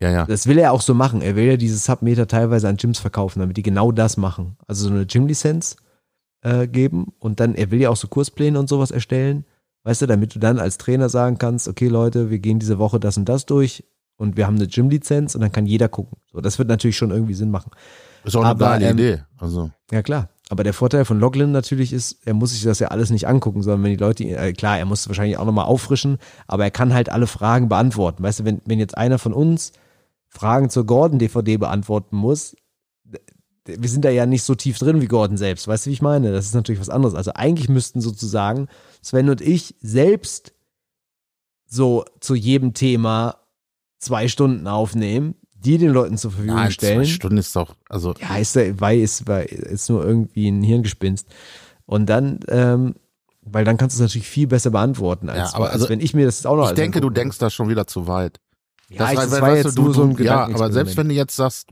Ja, 0.00 0.10
ja. 0.10 0.26
Das 0.26 0.46
will 0.46 0.58
er 0.58 0.72
auch 0.72 0.80
so 0.80 0.94
machen. 0.94 1.22
Er 1.22 1.34
will 1.34 1.44
ja 1.44 1.56
diese 1.56 1.76
Submeter 1.76 2.26
teilweise 2.28 2.68
an 2.68 2.76
Gyms 2.76 2.98
verkaufen, 2.98 3.40
damit 3.40 3.56
die 3.56 3.62
genau 3.62 3.90
das 3.90 4.16
machen. 4.16 4.56
Also 4.66 4.88
so 4.88 4.94
eine 4.94 5.06
Gym-Lizenz 5.06 5.76
äh, 6.42 6.68
geben 6.68 7.12
und 7.18 7.40
dann, 7.40 7.54
er 7.54 7.70
will 7.70 7.80
ja 7.80 7.90
auch 7.90 7.96
so 7.96 8.06
Kurspläne 8.08 8.58
und 8.58 8.68
sowas 8.68 8.90
erstellen. 8.90 9.44
Weißt 9.82 10.02
du, 10.02 10.06
damit 10.06 10.34
du 10.34 10.38
dann 10.38 10.58
als 10.58 10.78
Trainer 10.78 11.08
sagen 11.08 11.38
kannst, 11.38 11.66
okay 11.66 11.88
Leute, 11.88 12.30
wir 12.30 12.38
gehen 12.38 12.58
diese 12.58 12.78
Woche 12.78 13.00
das 13.00 13.16
und 13.16 13.28
das 13.28 13.46
durch 13.46 13.84
und 14.16 14.36
wir 14.36 14.46
haben 14.46 14.56
eine 14.56 14.68
Gym-Lizenz 14.68 15.34
und 15.34 15.40
dann 15.40 15.52
kann 15.52 15.66
jeder 15.66 15.88
gucken. 15.88 16.18
So, 16.32 16.40
das 16.40 16.58
wird 16.58 16.68
natürlich 16.68 16.96
schon 16.96 17.10
irgendwie 17.10 17.34
Sinn 17.34 17.50
machen. 17.50 17.70
Ist 18.24 18.36
auch 18.36 18.40
eine 18.40 18.50
Aber, 18.50 18.66
geile 18.66 18.86
ähm, 18.86 18.98
Idee. 18.98 19.22
Also, 19.38 19.70
Ja 19.90 20.02
klar. 20.02 20.28
Aber 20.50 20.64
der 20.64 20.72
Vorteil 20.72 21.04
von 21.04 21.20
Login 21.20 21.52
natürlich 21.52 21.92
ist, 21.92 22.20
er 22.24 22.34
muss 22.34 22.52
sich 22.52 22.62
das 22.62 22.78
ja 22.78 22.88
alles 22.88 23.10
nicht 23.10 23.28
angucken, 23.28 23.62
sondern 23.62 23.82
wenn 23.84 23.90
die 23.90 24.02
Leute, 24.02 24.24
äh, 24.24 24.52
klar, 24.52 24.78
er 24.78 24.86
muss 24.86 25.06
wahrscheinlich 25.08 25.36
auch 25.36 25.44
nochmal 25.44 25.66
auffrischen, 25.66 26.18
aber 26.46 26.64
er 26.64 26.70
kann 26.70 26.94
halt 26.94 27.10
alle 27.10 27.26
Fragen 27.26 27.68
beantworten. 27.68 28.22
Weißt 28.22 28.40
du, 28.40 28.44
wenn, 28.44 28.60
wenn 28.64 28.78
jetzt 28.78 28.96
einer 28.96 29.18
von 29.18 29.34
uns 29.34 29.72
Fragen 30.28 30.70
zur 30.70 30.84
Gordon-DVD 30.86 31.56
beantworten 31.56 32.16
muss, 32.16 32.54
wir 33.64 33.88
sind 33.88 34.04
da 34.04 34.10
ja 34.10 34.24
nicht 34.24 34.44
so 34.44 34.54
tief 34.54 34.78
drin 34.78 35.02
wie 35.02 35.06
Gordon 35.08 35.36
selbst. 35.36 35.68
Weißt 35.68 35.84
du, 35.84 35.90
wie 35.90 35.94
ich 35.94 36.00
meine? 36.02 36.32
Das 36.32 36.46
ist 36.46 36.54
natürlich 36.54 36.80
was 36.80 36.88
anderes. 36.88 37.14
Also 37.14 37.32
eigentlich 37.34 37.68
müssten 37.68 38.00
sozusagen 38.00 38.68
Sven 39.02 39.28
und 39.28 39.40
ich 39.42 39.74
selbst 39.80 40.54
so 41.66 42.04
zu 42.20 42.34
jedem 42.34 42.72
Thema 42.72 43.36
zwei 43.98 44.28
Stunden 44.28 44.66
aufnehmen, 44.66 45.34
die 45.52 45.76
den 45.76 45.90
Leuten 45.90 46.16
zur 46.16 46.30
Verfügung 46.30 46.56
Nein, 46.56 46.70
stellen. 46.70 46.98
zwei 47.04 47.10
Stunden 47.10 47.36
ist 47.36 47.54
doch, 47.56 47.74
also 47.90 48.14
Ja, 48.20 48.38
ist, 48.38 48.56
weil 48.80 49.00
ist, 49.00 49.26
weil 49.26 49.44
ist 49.46 49.90
nur 49.90 50.02
irgendwie 50.04 50.48
ein 50.48 50.62
Hirngespinst. 50.62 51.26
Und 51.84 52.06
dann, 52.06 52.40
ähm, 52.48 52.94
weil 53.42 53.64
dann 53.64 53.76
kannst 53.76 53.96
du 53.98 54.02
es 54.02 54.08
natürlich 54.08 54.28
viel 54.28 54.46
besser 54.46 54.70
beantworten, 54.70 55.28
als, 55.28 55.50
Ja, 55.50 55.56
aber 55.56 55.66
als 55.66 55.74
also 55.74 55.88
wenn 55.90 56.00
ich 56.00 56.14
mir 56.14 56.24
das 56.26 56.46
auch 56.46 56.56
noch 56.56 56.68
ich 56.70 56.74
denke, 56.74 57.00
du 57.00 57.08
angucke. 57.08 57.20
denkst 57.20 57.38
da 57.38 57.50
schon 57.50 57.68
wieder 57.68 57.86
zu 57.86 58.06
weit. 58.06 58.40
Ja, 58.88 59.12
das 59.12 59.30
weil, 59.30 59.40
war 59.40 59.48
weißt 59.50 59.64
jetzt 59.66 59.78
du, 59.78 59.82
nur 59.82 59.94
so 59.94 60.02
ein 60.04 60.16
Ja, 60.22 60.44
aber 60.46 60.72
selbst 60.72 60.96
wenn 60.96 61.08
du 61.08 61.14
jetzt 61.14 61.36
sagst, 61.36 61.68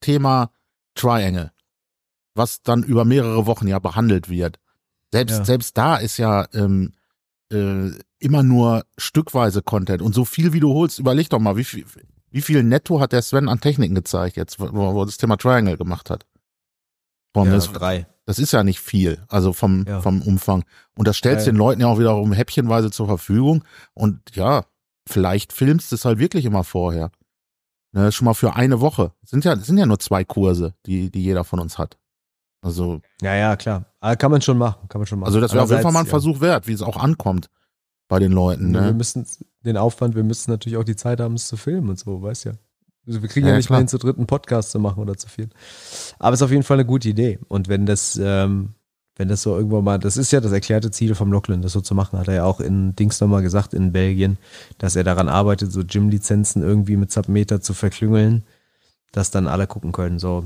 Thema 0.00 0.50
Triangle, 0.94 1.52
was 2.34 2.62
dann 2.62 2.82
über 2.82 3.04
mehrere 3.04 3.46
Wochen 3.46 3.68
ja 3.68 3.78
behandelt 3.78 4.28
wird, 4.28 4.58
selbst, 5.12 5.38
Ja. 5.38 5.44
selbst 5.44 5.76
da 5.76 5.96
ist 5.96 6.16
ja 6.18 6.46
ähm, 6.54 6.92
äh, 7.52 7.90
immer 8.18 8.42
nur 8.42 8.84
stückweise 8.96 9.62
Content 9.62 10.00
und 10.02 10.14
so 10.14 10.24
viel 10.24 10.52
wie 10.52 10.60
du 10.60 10.72
holst, 10.72 10.98
überleg 10.98 11.28
doch 11.30 11.38
mal, 11.38 11.56
wie 11.56 11.64
viel, 11.64 11.84
wie 12.30 12.40
viel 12.40 12.62
netto 12.62 13.00
hat 13.00 13.12
der 13.12 13.22
Sven 13.22 13.48
an 13.48 13.60
Techniken 13.60 13.94
gezeigt 13.94 14.36
jetzt, 14.36 14.58
wo, 14.58 14.72
wo 14.72 15.02
er 15.02 15.06
das 15.06 15.18
Thema 15.18 15.36
Triangle 15.36 15.76
gemacht 15.76 16.08
hat. 16.10 16.24
Boah, 17.34 17.46
ja, 17.46 17.52
das, 17.52 17.70
drei. 17.72 18.06
das 18.26 18.38
ist 18.38 18.52
ja 18.52 18.62
nicht 18.64 18.80
viel, 18.80 19.22
also 19.28 19.52
vom, 19.52 19.84
Ja. 19.86 20.00
vom 20.00 20.22
Umfang. 20.22 20.64
Und 20.96 21.08
das 21.08 21.16
stellst 21.16 21.46
ja. 21.46 21.52
den 21.52 21.58
Leuten 21.58 21.80
ja 21.80 21.86
auch 21.88 21.98
wiederum 21.98 22.32
häppchenweise 22.32 22.90
zur 22.90 23.06
Verfügung. 23.06 23.64
Und 23.94 24.20
ja, 24.34 24.64
vielleicht 25.08 25.52
filmst 25.52 25.90
du 25.92 25.96
es 25.96 26.04
halt 26.04 26.18
wirklich 26.18 26.44
immer 26.44 26.64
vorher. 26.64 27.10
Ne, 27.94 28.10
schon 28.10 28.24
mal 28.24 28.34
für 28.34 28.54
eine 28.56 28.80
Woche. 28.80 29.12
Sind 29.22 29.44
ja, 29.44 29.54
sind 29.56 29.76
ja 29.76 29.84
nur 29.84 29.98
zwei 29.98 30.24
Kurse, 30.24 30.74
die, 30.86 31.10
die 31.10 31.22
jeder 31.22 31.44
von 31.44 31.60
uns 31.60 31.76
hat. 31.76 31.98
Also, 32.62 33.02
Ja, 33.20 33.34
ja, 33.34 33.56
klar. 33.56 33.84
Aber 34.00 34.16
kann 34.16 34.30
man 34.30 34.40
schon 34.40 34.56
machen, 34.56 34.88
kann 34.88 35.00
man 35.00 35.06
schon 35.06 35.18
machen. 35.18 35.26
also 35.26 35.40
das 35.40 35.52
wäre 35.52 35.64
auf 35.64 35.70
jeden 35.70 35.82
Fall 35.82 35.92
mal 35.92 35.98
ein 36.00 36.06
Andererseits, 36.06 36.24
Versuch 36.24 36.40
wert, 36.40 36.66
wie 36.68 36.72
es 36.72 36.80
auch 36.80 36.96
ankommt 36.96 37.50
bei 38.08 38.18
den 38.18 38.32
Leuten. 38.32 38.72
Ja, 38.74 38.80
wir 38.80 38.86
Ne? 38.88 38.94
müssen 38.94 39.26
den 39.64 39.76
Aufwand, 39.76 40.14
wir 40.14 40.22
müssen 40.24 40.50
natürlich 40.50 40.78
auch 40.78 40.84
die 40.84 40.96
Zeit 40.96 41.20
haben, 41.20 41.34
es 41.34 41.48
zu 41.48 41.56
filmen 41.56 41.90
und 41.90 41.98
so, 41.98 42.22
weißt 42.22 42.44
ja. 42.46 42.52
Also 43.06 43.20
wir 43.20 43.28
kriegen 43.28 43.46
ja, 43.46 43.52
Ja, 43.52 43.56
nicht 43.58 43.66
klar. 43.66 43.76
mal 43.78 43.80
hin, 43.82 43.88
zu 43.88 43.98
dritten 43.98 44.26
Podcast 44.26 44.70
zu 44.70 44.78
machen 44.78 45.00
oder 45.00 45.16
zu 45.18 45.28
viel. 45.28 45.50
Aber 46.18 46.32
es 46.32 46.38
ist 46.40 46.44
auf 46.44 46.50
jeden 46.52 46.62
Fall 46.62 46.76
eine 46.78 46.86
gute 46.86 47.08
Idee. 47.08 47.40
Und 47.48 47.68
wenn 47.68 47.84
das, 47.84 48.18
ähm, 48.22 48.74
wenn 49.16 49.28
das 49.28 49.42
so 49.42 49.56
irgendwann 49.56 49.84
mal, 49.84 49.98
das 49.98 50.16
ist 50.16 50.32
ja 50.32 50.40
das 50.40 50.52
erklärte 50.52 50.90
Ziel 50.90 51.14
vom 51.14 51.32
Lachlan, 51.32 51.62
das 51.62 51.72
so 51.72 51.80
zu 51.80 51.94
machen, 51.94 52.18
hat 52.18 52.28
er 52.28 52.34
ja 52.34 52.44
auch 52.44 52.60
in 52.60 52.96
Dings 52.96 53.20
nochmal 53.20 53.42
gesagt, 53.42 53.74
in 53.74 53.92
Belgien, 53.92 54.38
dass 54.78 54.96
er 54.96 55.04
daran 55.04 55.28
arbeitet, 55.28 55.70
so 55.70 55.82
Gym-Lizenzen 55.84 56.62
irgendwie 56.62 56.96
mit 56.96 57.12
Submeter 57.12 57.60
zu 57.60 57.74
verklüngeln, 57.74 58.42
dass 59.12 59.30
dann 59.30 59.46
alle 59.48 59.66
gucken 59.66 59.92
können, 59.92 60.18
so. 60.18 60.44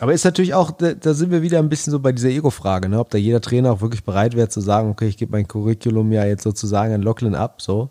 Aber 0.00 0.12
ist 0.12 0.24
natürlich 0.24 0.54
auch, 0.54 0.70
da, 0.70 1.14
sind 1.14 1.30
wir 1.30 1.42
wieder 1.42 1.58
ein 1.58 1.68
bisschen 1.68 1.90
so 1.90 1.98
bei 1.98 2.12
dieser 2.12 2.28
Ego-Frage, 2.28 2.88
ne? 2.88 3.00
ob 3.00 3.10
da 3.10 3.18
jeder 3.18 3.40
Trainer 3.40 3.72
auch 3.72 3.80
wirklich 3.80 4.04
bereit 4.04 4.36
wäre 4.36 4.48
zu 4.48 4.60
sagen, 4.60 4.90
okay, 4.90 5.08
ich 5.08 5.16
gebe 5.16 5.32
mein 5.32 5.48
Curriculum 5.48 6.12
ja 6.12 6.24
jetzt 6.24 6.44
sozusagen 6.44 6.94
an 6.94 7.02
Lachlan 7.02 7.34
ab, 7.34 7.62
so. 7.62 7.88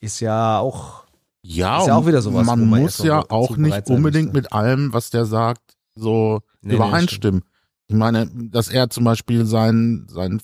Ist 0.00 0.20
ja 0.20 0.58
auch, 0.58 1.04
Ja, 1.42 1.80
Ist 1.80 1.86
ja 1.88 1.96
auch 1.96 2.06
wieder 2.06 2.22
sowas, 2.22 2.46
man 2.46 2.68
man 2.68 2.82
muss 2.82 2.98
ja 2.98 3.24
auch 3.28 3.56
nicht 3.56 3.88
unbedingt 3.88 4.32
mit 4.34 4.52
allem, 4.52 4.92
was 4.92 5.10
der 5.10 5.24
sagt, 5.24 5.62
so 5.94 6.40
Nee, 6.62 6.70
nee, 6.70 6.74
übereinstimmen. 6.76 7.42
Ich 7.88 7.96
meine, 7.96 8.26
dass 8.26 8.68
er 8.68 8.90
zum 8.90 9.04
Beispiel 9.04 9.46
sein, 9.46 10.06
sein, 10.08 10.40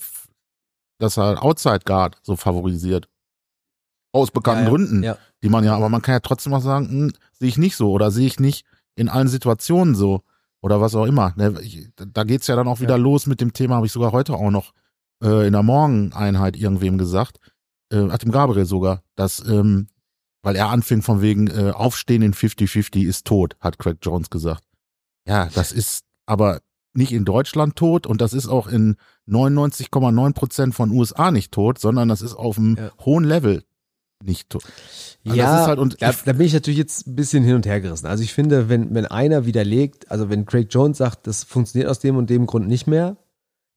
dass 0.99 1.17
er 1.17 1.43
Outside 1.43 1.81
Guard 1.85 2.17
so 2.21 2.35
favorisiert. 2.35 3.09
Aus 4.13 4.31
bekannten 4.31 4.63
Ja, 4.63 4.65
ja, 4.65 4.69
Gründen, 4.69 5.03
ja. 5.03 5.17
die 5.41 5.49
man 5.49 5.63
ja, 5.63 5.75
aber 5.75 5.89
man 5.89 6.01
kann 6.01 6.13
ja 6.13 6.19
trotzdem 6.19 6.53
auch 6.53 6.61
sagen, 6.61 6.87
hm, 6.89 7.13
sehe 7.33 7.47
ich 7.47 7.57
nicht 7.57 7.75
so 7.75 7.91
oder 7.91 8.11
sehe 8.11 8.27
ich 8.27 8.39
nicht 8.39 8.65
in 8.95 9.09
allen 9.09 9.27
Situationen 9.27 9.95
so 9.95 10.21
oder 10.61 10.79
was 10.79 10.95
auch 10.95 11.05
immer. 11.05 11.33
Ne, 11.35 11.53
Da 11.97 12.23
geht's 12.23 12.47
ja 12.47 12.55
dann 12.55 12.67
auch 12.67 12.79
wieder 12.79 12.97
los 12.97 13.25
mit 13.25 13.41
dem 13.41 13.53
Thema, 13.53 13.75
habe 13.75 13.87
ich 13.87 13.91
sogar 13.91 14.11
heute 14.11 14.33
auch 14.33 14.51
noch 14.51 14.73
äh, 15.23 15.47
in 15.47 15.53
der 15.53 15.63
Morgeneinheit 15.63 16.55
irgendwem 16.55 16.97
gesagt, 16.97 17.39
äh, 17.91 18.07
hat 18.09 18.21
dem 18.23 18.31
Gabriel 18.31 18.65
sogar, 18.65 19.01
dass, 19.15 19.39
ähm, 19.47 19.87
weil 20.43 20.55
er 20.55 20.69
anfing 20.69 21.01
von 21.01 21.21
wegen 21.21 21.47
äh, 21.47 21.71
Aufstehen 21.71 22.21
in 22.21 22.33
50-50 22.33 23.07
ist 23.07 23.25
tot, 23.25 23.55
hat 23.59 23.79
Craig 23.79 23.97
Jones 24.01 24.29
gesagt. 24.29 24.63
Ja, 25.27 25.47
das 25.53 25.71
ist 25.71 26.05
aber 26.25 26.61
nicht 26.93 27.11
in 27.11 27.25
Deutschland 27.25 27.75
tot 27.75 28.05
und 28.07 28.21
das 28.21 28.33
ist 28.33 28.47
auch 28.47 28.67
in 28.67 28.95
99,9 29.27 30.33
Prozent 30.33 30.75
von 30.75 30.91
USA 30.91 31.31
nicht 31.31 31.51
tot, 31.51 31.79
sondern 31.79 32.07
das 32.09 32.21
ist 32.21 32.35
auf 32.35 32.57
einem 32.57 32.77
Ja. 32.77 32.91
hohen 33.05 33.23
Level 33.23 33.63
nicht 34.23 34.49
tot. 34.49 34.63
Also 35.25 35.37
ja, 35.37 35.45
das 35.51 35.61
ist 35.61 35.67
halt, 35.67 35.79
und 35.79 36.01
da, 36.01 36.13
da 36.25 36.33
bin 36.33 36.45
ich 36.47 36.53
natürlich 36.53 36.77
jetzt 36.77 37.07
ein 37.07 37.15
bisschen 37.15 37.43
hin 37.43 37.55
und 37.55 37.65
her 37.65 37.81
gerissen. 37.81 38.05
Also 38.07 38.23
ich 38.23 38.33
finde, 38.33 38.69
wenn, 38.69 38.93
wenn 38.93 39.05
einer 39.05 39.45
widerlegt, 39.45 40.09
also 40.11 40.29
wenn 40.29 40.45
Craig 40.45 40.67
Jones 40.69 40.97
sagt, 40.99 41.27
das 41.27 41.43
funktioniert 41.43 41.89
aus 41.89 41.99
dem 41.99 42.15
und 42.15 42.29
dem 42.29 42.45
Grund 42.45 42.67
nicht 42.67 42.87
mehr, 42.87 43.17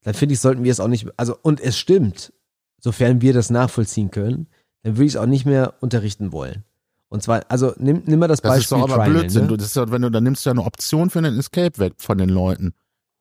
dann 0.03 0.13
finde 0.13 0.33
ich, 0.33 0.39
sollten 0.39 0.63
wir 0.63 0.71
es 0.71 0.79
auch 0.79 0.87
nicht, 0.87 1.07
also 1.17 1.35
und 1.41 1.59
es 1.59 1.77
stimmt, 1.77 2.31
sofern 2.79 3.21
wir 3.21 3.33
das 3.33 3.49
nachvollziehen 3.49 4.11
können, 4.11 4.47
dann 4.83 4.95
würde 4.95 5.05
ich 5.05 5.13
es 5.13 5.17
auch 5.17 5.25
nicht 5.25 5.45
mehr 5.45 5.73
unterrichten 5.81 6.31
wollen. 6.31 6.63
Und 7.09 7.23
zwar, 7.23 7.41
also 7.49 7.73
nimm, 7.77 8.03
nimm 8.05 8.19
mal 8.19 8.27
das, 8.27 8.41
Das 8.41 8.57
ist 8.57 8.69
Beispiel 8.69 8.77
doch 8.77 8.83
aber 8.85 9.03
Triangle, 9.03 9.21
Blödsinn. 9.21 9.41
Ne? 9.43 9.47
Du, 9.49 9.57
das 9.57 9.67
ist 9.67 9.75
ja, 9.75 9.91
wenn 9.91 10.01
du, 10.01 10.11
dann 10.11 10.23
nimmst 10.23 10.45
du 10.45 10.49
ja 10.49 10.51
eine 10.51 10.63
Option 10.63 11.09
für 11.09 11.19
einen 11.19 11.37
Escape 11.37 11.77
weg 11.79 11.93
von 11.97 12.17
den 12.17 12.29
Leuten, 12.29 12.73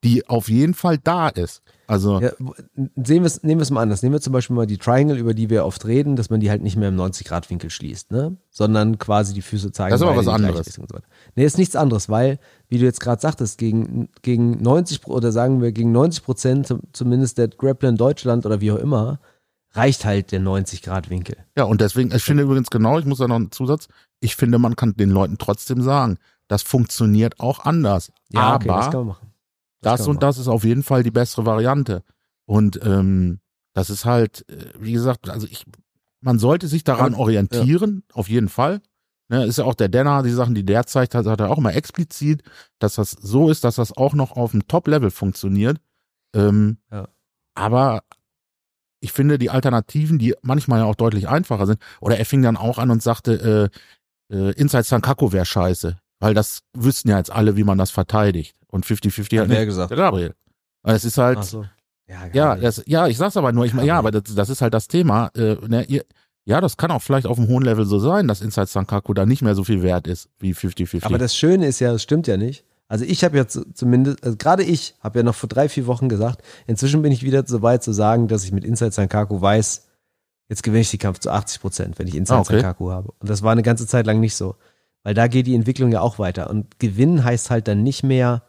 die 0.07 0.27
auf 0.29 0.49
jeden 0.49 0.75
Fall 0.75 0.99
da 0.99 1.29
ist. 1.29 1.63
Also, 1.89 2.21
Ja, 2.21 2.31
sehen 2.97 3.23
wir 3.23 3.27
es, 3.27 3.43
nehmen 3.45 3.61
wir 3.61 3.63
es 3.63 3.71
mal 3.71 3.83
anders. 3.83 4.03
Nehmen 4.03 4.15
wir 4.15 4.21
zum 4.21 4.33
Beispiel 4.33 4.57
mal 4.57 4.67
die 4.67 4.79
Triangle, 4.79 5.17
über 5.19 5.35
die 5.35 5.51
wir 5.51 5.65
oft 5.65 5.85
reden, 5.87 6.17
dass 6.17 6.31
man 6.31 6.41
die 6.41 6.51
halt 6.51 6.63
nicht 6.63 6.77
mehr 6.77 6.89
im 6.89 6.97
90-Grad-Winkel 6.97 7.71
schließt, 7.71 8.11
ne? 8.11 8.37
Sondern 8.51 8.99
quasi 8.99 9.35
die 9.35 9.43
Füße 9.43 9.71
zeigen. 9.71 9.91
Das 9.91 10.01
ist 10.01 10.07
aber 10.07 10.17
was 10.17 10.27
anderes. 10.29 10.67
So. 10.75 10.83
Nee, 11.37 11.45
ist 11.45 11.59
nichts 11.59 11.77
anderes, 11.77 12.09
weil, 12.09 12.39
wie 12.69 12.79
du 12.79 12.85
jetzt 12.85 12.99
gerade 13.01 13.21
sagtest, 13.21 13.59
gegen, 13.59 14.09
gegen 14.23 14.61
90 14.63 15.01
Pro- 15.03 15.13
oder 15.15 15.31
sagen 15.31 15.63
wir 15.63 15.71
gegen 15.73 15.93
90 15.93 16.25
Prozent 16.25 16.67
zum- 16.67 16.81
zumindest 16.93 17.39
der 17.39 17.49
Grappler 17.49 17.91
in 17.91 17.97
Deutschland 17.97 18.47
oder 18.47 18.61
wie 18.61 18.73
auch 18.73 18.79
immer, 18.79 19.21
reicht 19.73 20.05
halt 20.05 20.33
der 20.33 20.41
90-Grad-Winkel. 20.41 21.37
ja, 21.57 21.65
und 21.65 21.81
deswegen, 21.81 22.11
ich 22.13 22.23
finde 22.23 22.43
übrigens 22.45 22.71
genau, 22.71 22.99
ich 22.99 23.05
muss 23.05 23.19
da 23.19 23.29
noch 23.29 23.37
einen 23.37 23.53
Zusatz, 23.53 23.89
ich 24.21 24.35
finde, 24.35 24.59
man 24.59 24.75
kann 24.75 24.95
den 24.97 25.11
Leuten 25.11 25.37
trotzdem 25.39 25.83
sagen, 25.83 26.19
das 26.49 26.63
funktioniert 26.63 27.39
auch 27.41 27.61
anders. 27.61 28.11
Ja, 28.31 28.55
okay, 28.57 28.69
das 28.69 28.77
aber 28.77 28.91
kann 28.91 28.99
man 29.01 29.07
machen. 29.09 29.27
Das 29.87 30.07
und 30.09 30.23
das 30.23 30.39
ist 30.39 30.49
auf 30.49 30.65
jeden 30.65 30.83
Fall 30.83 31.03
die 31.03 31.11
bessere 31.11 31.47
Variante. 31.47 32.03
Und 32.47 32.81
ähm, 32.85 33.41
das 33.73 33.91
ist 33.91 34.05
halt, 34.05 34.45
äh, 34.51 34.73
wie 34.79 34.93
gesagt, 34.93 35.29
also 35.29 35.47
ich, 35.47 35.65
man 36.21 36.39
sollte 36.39 36.69
sich 36.69 36.85
daran 36.85 37.13
Ja, 37.13 37.19
orientieren, 37.19 38.05
auf 38.13 38.29
jeden 38.29 38.49
Fall. 38.49 38.81
Ne, 39.29 39.45
ist 39.45 39.59
ja 39.59 39.65
auch 39.65 39.75
der 39.75 39.89
Denner, 39.89 40.23
die 40.23 40.31
Sachen, 40.31 40.55
die 40.55 40.65
der 40.65 40.87
zeigt, 40.87 41.15
hat, 41.15 41.27
hat 41.27 41.41
er 41.41 41.51
auch 41.51 41.59
immer 41.59 41.75
explizit, 41.75 42.43
dass 42.79 42.95
das 42.95 43.11
so 43.11 43.51
ist, 43.51 43.65
dass 43.65 43.75
das 43.75 43.97
auch 43.97 44.15
noch 44.15 44.37
auf 44.37 44.53
dem 44.53 44.69
Top-Level 44.69 45.11
funktioniert. 45.11 45.79
Ähm, 46.35 46.79
Ja. 46.93 47.09
Aber 47.55 48.03
ich 49.01 49.13
finde 49.13 49.39
die 49.39 49.51
Alternativen, 49.51 50.19
die 50.19 50.35
manchmal 50.43 50.81
ja 50.81 50.85
auch 50.85 50.95
deutlich 50.95 51.29
einfacher 51.29 51.67
sind, 51.67 51.81
oder 52.01 52.19
er 52.19 52.25
fing 52.25 52.43
dann 52.43 52.57
auch 52.57 52.79
an 52.79 52.91
und 52.91 53.03
sagte, 53.03 53.71
äh, 54.31 54.35
äh, 54.35 54.53
Inside 54.53 54.85
Sankaku 54.85 55.33
wäre 55.33 55.45
scheiße, 55.47 55.97
weil 56.21 56.35
das 56.35 56.61
wüssten 56.73 57.09
ja 57.09 57.19
jetzt 57.19 57.33
alle, 57.33 57.57
wie 57.57 57.65
man 57.65 57.79
das 57.79 57.91
verteidigt. 57.91 58.57
Und 58.77 58.87
50-50 58.87 59.41
hat 59.41 59.49
wer 59.49 59.59
nicht. 59.59 59.67
gesagt? 59.67 59.91
Der 59.91 59.97
Gabriel. 59.99 60.35
Es 60.85 61.05
ist 61.05 61.19
halt, 61.19 61.39
Ach 61.41 61.43
so. 61.45 61.65
Ja, 62.09 62.27
ja, 62.33 62.55
das, 62.55 62.83
ja, 62.87 63.09
ich 63.09 63.17
sag's 63.19 63.37
aber 63.37 63.51
nur, 63.51 63.65
ich 63.65 63.75
meine, 63.75 63.89
ja, 63.89 63.99
aber 63.99 64.13
das, 64.13 64.23
das 64.35 64.49
ist 64.49 64.63
halt 64.63 64.73
das 64.75 64.87
Thema. 64.87 65.31
Äh, 65.35 65.57
ne, 65.67 65.85
ihr, 65.89 66.05
ja, 66.45 66.61
das 66.61 66.77
kann 66.77 66.93
auch 66.93 67.03
vielleicht 67.03 67.27
auf 67.27 67.37
einem 67.39 67.49
hohen 67.49 67.65
Level 67.65 67.85
so 67.85 67.99
sein, 67.99 68.29
dass 68.29 68.41
Inside 68.41 68.67
Sankaku 68.69 69.13
da 69.13 69.27
nicht 69.27 69.43
mehr 69.43 69.57
so 69.57 69.65
viel 69.65 69.83
wert 69.83 70.07
ist 70.07 70.29
wie 70.39 70.53
50-50. 70.55 71.05
Aber 71.05 71.19
das 71.19 71.35
Schöne 71.37 71.67
ist 71.67 71.81
ja, 71.81 71.91
das 71.91 72.03
stimmt 72.05 72.29
ja 72.29 72.37
nicht. 72.37 72.65
Also 72.87 73.05
ich 73.05 73.25
habe 73.25 73.37
ja 73.37 73.49
zu- 73.49 73.65
zumindest, 73.73 74.23
also 74.23 74.37
gerade 74.37 74.63
ich 74.63 74.95
habe 75.01 75.19
ja 75.19 75.23
noch 75.25 75.35
vor 75.35 75.49
drei, 75.49 75.69
vier 75.69 75.89
Wochen 75.89 76.09
gesagt, 76.09 76.43
inzwischen 76.69 77.03
bin 77.03 77.11
ich 77.11 77.25
wieder 77.25 77.43
so 77.45 77.63
weit 77.63 77.83
zu 77.83 77.91
sagen, 77.91 78.29
dass 78.29 78.45
ich 78.45 78.53
mit 78.53 78.65
Inside 78.65 78.93
Sankaku 78.93 79.41
weiß, 79.41 79.89
jetzt 80.49 80.63
gewinne 80.63 80.83
ich 80.83 80.91
die 80.93 80.99
Kampf 80.99 81.19
zu 81.19 81.31
80 81.33 81.61
Prozent, 81.61 81.99
wenn 81.99 82.07
ich 82.07 82.15
Inside 82.15 82.37
Ah, 82.39 82.41
okay. 82.43 82.61
Sankaku 82.61 82.93
habe. 82.93 83.11
Und 83.19 83.29
das 83.29 83.43
war 83.43 83.51
eine 83.51 83.65
ganze 83.65 83.89
Zeit 83.89 84.07
lang 84.07 84.21
nicht 84.21 84.37
so. 84.37 84.55
Weil 85.03 85.15
da 85.15 85.27
geht 85.27 85.49
die 85.49 85.57
Entwicklung 85.57 85.91
ja 85.91 86.01
auch 86.01 86.21
weiter. 86.21 86.49
Und 86.49 86.79
gewinnen 86.79 87.25
heißt 87.25 87.51
halt 87.51 87.67
dann 87.67 87.83
nicht 87.83 88.05
mehr 88.05 88.43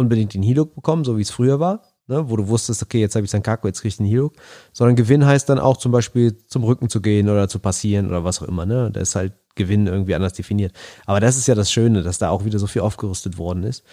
unbedingt 0.00 0.34
den 0.34 0.42
Hiluk 0.42 0.74
bekommen, 0.74 1.04
so 1.04 1.16
wie 1.16 1.22
es 1.22 1.30
früher 1.30 1.60
war, 1.60 1.82
ne? 2.08 2.28
wo 2.28 2.36
du 2.36 2.48
wusstest, 2.48 2.82
okay, 2.82 3.00
jetzt 3.00 3.14
habe 3.14 3.24
ich 3.24 3.30
Sankaku, 3.30 3.68
jetzt 3.68 3.80
kriege 3.80 3.88
ich 3.90 3.96
den 3.98 4.06
Hiluk. 4.06 4.34
Sondern 4.72 4.96
Gewinn 4.96 5.24
heißt 5.24 5.48
dann 5.48 5.58
auch 5.58 5.76
zum 5.76 5.92
Beispiel 5.92 6.36
zum 6.46 6.64
Rücken 6.64 6.88
zu 6.88 7.00
gehen 7.00 7.28
oder 7.28 7.48
zu 7.48 7.58
passieren 7.58 8.08
oder 8.08 8.24
was 8.24 8.42
auch 8.42 8.48
immer. 8.48 8.66
Ne? 8.66 8.90
Da 8.92 9.00
ist 9.00 9.14
halt 9.14 9.34
Gewinn 9.54 9.86
irgendwie 9.86 10.14
anders 10.14 10.32
definiert. 10.32 10.72
Aber 11.06 11.20
das 11.20 11.36
ist 11.36 11.46
ja 11.46 11.54
das 11.54 11.70
Schöne, 11.70 12.02
dass 12.02 12.18
da 12.18 12.30
auch 12.30 12.44
wieder 12.44 12.58
so 12.58 12.66
viel 12.66 12.82
aufgerüstet 12.82 13.38
worden 13.38 13.62
ist. 13.64 13.84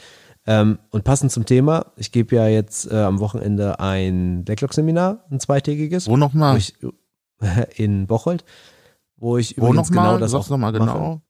Ähm, 0.45 0.79
und 0.91 1.03
passend 1.03 1.31
zum 1.31 1.45
Thema, 1.45 1.87
ich 1.97 2.11
gebe 2.13 2.35
ja 2.35 2.47
jetzt 2.47 2.89
äh, 2.89 2.95
am 2.95 3.19
Wochenende 3.19 3.79
ein 3.81 4.45
Decklock-Seminar, 4.45 5.25
ein 5.29 5.41
zweitägiges, 5.41 6.07
Wo 6.07 6.15
nochmal? 6.15 6.59
in 7.75 8.07
Bocholt, 8.07 8.45
wo 9.17 9.37
ich 9.37 9.57
Wo 9.57 9.67
übrigens 9.67 9.89
nochmal? 9.89 10.07
genau 10.07 10.19
das 10.19 10.31
Sag's 10.31 10.45
auch 10.45 10.49
nochmal 10.51 10.71
mache. 10.71 10.79
genau. 10.79 11.21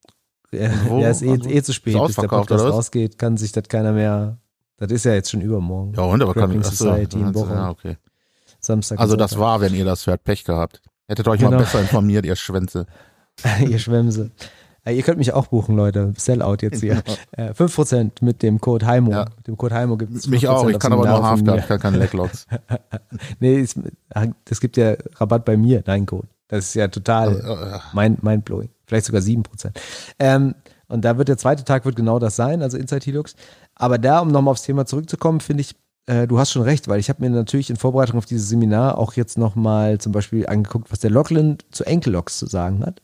Ja, 0.51 0.69
wo? 0.87 0.99
ja, 0.99 1.09
ist 1.09 1.23
eh, 1.23 1.31
Also, 1.31 1.49
eh 1.49 1.61
zu 1.63 1.73
spät, 1.73 1.97
bis 2.05 2.15
der 2.15 2.27
Podcast 2.27 2.63
rausgeht, 2.63 3.17
kann 3.17 3.37
sich 3.37 3.51
das 3.51 3.67
keiner 3.67 3.91
mehr 3.91 4.39
Das 4.77 4.91
ist 4.91 5.05
ja 5.05 5.13
jetzt 5.13 5.31
schon 5.31 5.41
übermorgen. 5.41 5.93
Ja, 5.95 6.03
und 6.03 6.21
aber 6.21 6.33
kann 6.33 6.41
Grappling 6.43 6.61
achso, 6.61 6.85
Society 6.85 7.17
in 7.17 7.23
dann- 7.23 7.31
Bochum. 7.33 7.51
ja, 7.53 7.69
okay. 7.69 7.97
Samstag. 8.59 8.99
Also 8.99 9.15
das 9.15 9.37
war, 9.39 9.61
wenn 9.61 9.73
ihr 9.73 9.85
das 9.85 10.05
hört, 10.07 10.23
Pech 10.23 10.43
gehabt. 10.43 10.81
Hättet 11.07 11.27
euch 11.27 11.41
mal 11.41 11.49
Genau. 11.49 11.59
besser 11.61 11.79
informiert, 11.81 12.25
ihr 12.25 12.35
Schwänze. 12.35 12.85
ihr 13.67 13.79
Schwämse. 13.79 14.31
Äh, 14.83 14.93
ihr 14.95 15.03
könnt 15.03 15.17
mich 15.19 15.31
auch 15.33 15.47
buchen, 15.47 15.75
Leute. 15.75 16.13
Sellout 16.17 16.57
jetzt 16.61 16.81
hier. 16.81 17.01
Äh, 17.31 17.53
5% 17.53 18.23
mit 18.23 18.41
dem 18.43 18.59
Code 18.59 18.85
Heimo. 18.85 19.11
Ja. 19.11 19.25
Mit 19.37 19.47
dem 19.47 19.57
Code 19.57 19.75
Heimo 19.75 19.95
gibt 19.97 20.15
es 20.15 20.27
Mich 20.27 20.47
auch, 20.47 20.67
ich 20.69 20.79
kann 20.79 20.91
aber 20.93 21.05
nur 21.07 21.23
Halfguard, 21.29 21.59
ich 21.59 21.67
kann 21.67 21.79
keine 21.79 21.97
Leglocks. 21.97 22.45
Nee, 23.39 23.59
es, 23.59 23.75
das 24.45 24.59
gibt 24.59 24.77
ja 24.77 24.95
Rabatt 25.15 25.45
bei 25.45 25.55
mir, 25.57 25.81
dein 25.81 26.05
Code. 26.05 26.27
Das 26.47 26.65
ist 26.65 26.73
ja 26.75 26.87
total 26.87 27.35
Äh, 27.35 27.95
mind, 27.95 28.23
mindblowing. 28.23 28.69
Vielleicht 28.85 29.05
sogar 29.05 29.21
7%. 29.21 29.43
Ähm, 30.19 30.55
und 30.87 31.03
da 31.03 31.17
wird 31.17 31.27
der 31.27 31.37
zweite 31.37 31.63
Tag 31.63 31.85
wird 31.85 31.95
genau 31.95 32.19
das 32.19 32.35
sein, 32.35 32.61
also 32.61 32.77
Inside 32.77 33.05
Helix. 33.05 33.35
Aber 33.75 33.97
da, 33.97 34.19
um 34.19 34.29
nochmal 34.29 34.53
aufs 34.53 34.63
Thema 34.63 34.85
zurückzukommen, 34.85 35.41
finde 35.41 35.61
ich, 35.61 35.75
äh, 36.05 36.27
du 36.27 36.39
hast 36.39 36.51
schon 36.51 36.61
recht, 36.61 36.87
weil 36.87 36.99
ich 36.99 37.09
habe 37.09 37.21
mir 37.21 37.29
natürlich 37.29 37.69
in 37.69 37.75
Vorbereitung 37.75 38.17
auf 38.17 38.25
dieses 38.25 38.49
Seminar 38.49 38.97
auch 38.97 39.13
jetzt 39.13 39.37
nochmal 39.37 39.99
zum 39.99 40.11
Beispiel 40.11 40.47
angeguckt, 40.47 40.91
was 40.91 40.99
der 40.99 41.11
Lachlan 41.11 41.57
zu 41.71 41.83
Enkelloks 41.83 42.37
zu 42.37 42.47
sagen 42.47 42.85
hat. 42.85 43.01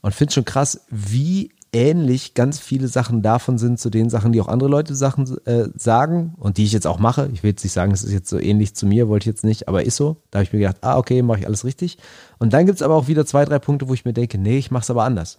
Und 0.00 0.14
finde 0.14 0.32
schon 0.32 0.44
krass, 0.44 0.80
wie 0.90 1.52
ähnlich 1.72 2.34
ganz 2.34 2.58
viele 2.58 2.88
Sachen 2.88 3.22
davon 3.22 3.56
sind 3.56 3.80
zu 3.80 3.88
den 3.88 4.10
Sachen, 4.10 4.32
die 4.32 4.40
auch 4.40 4.48
andere 4.48 4.68
Leute 4.68 4.94
Sachen 4.94 5.38
äh, 5.46 5.68
sagen 5.74 6.34
und 6.38 6.58
die 6.58 6.64
ich 6.64 6.72
jetzt 6.72 6.86
auch 6.86 6.98
mache. 6.98 7.30
Ich 7.32 7.42
will 7.42 7.50
jetzt 7.50 7.64
nicht 7.64 7.72
sagen, 7.72 7.92
es 7.92 8.02
ist 8.02 8.12
jetzt 8.12 8.28
so 8.28 8.38
ähnlich 8.38 8.74
zu 8.74 8.86
mir, 8.86 9.08
wollte 9.08 9.24
ich 9.24 9.34
jetzt 9.34 9.44
nicht, 9.44 9.68
aber 9.68 9.84
ist 9.84 9.96
so. 9.96 10.16
Da 10.30 10.38
habe 10.38 10.44
ich 10.44 10.52
mir 10.52 10.58
gedacht, 10.58 10.78
ah, 10.82 10.98
okay, 10.98 11.22
mache 11.22 11.40
ich 11.40 11.46
alles 11.46 11.64
richtig. 11.64 11.98
Und 12.38 12.52
dann 12.52 12.66
gibt 12.66 12.76
es 12.76 12.82
aber 12.82 12.94
auch 12.94 13.08
wieder 13.08 13.24
zwei, 13.24 13.44
drei 13.44 13.58
Punkte, 13.58 13.88
wo 13.88 13.94
ich 13.94 14.04
mir 14.04 14.12
denke, 14.12 14.38
nee, 14.38 14.58
ich 14.58 14.70
mache 14.70 14.82
es 14.82 14.90
aber 14.90 15.04
anders. 15.04 15.38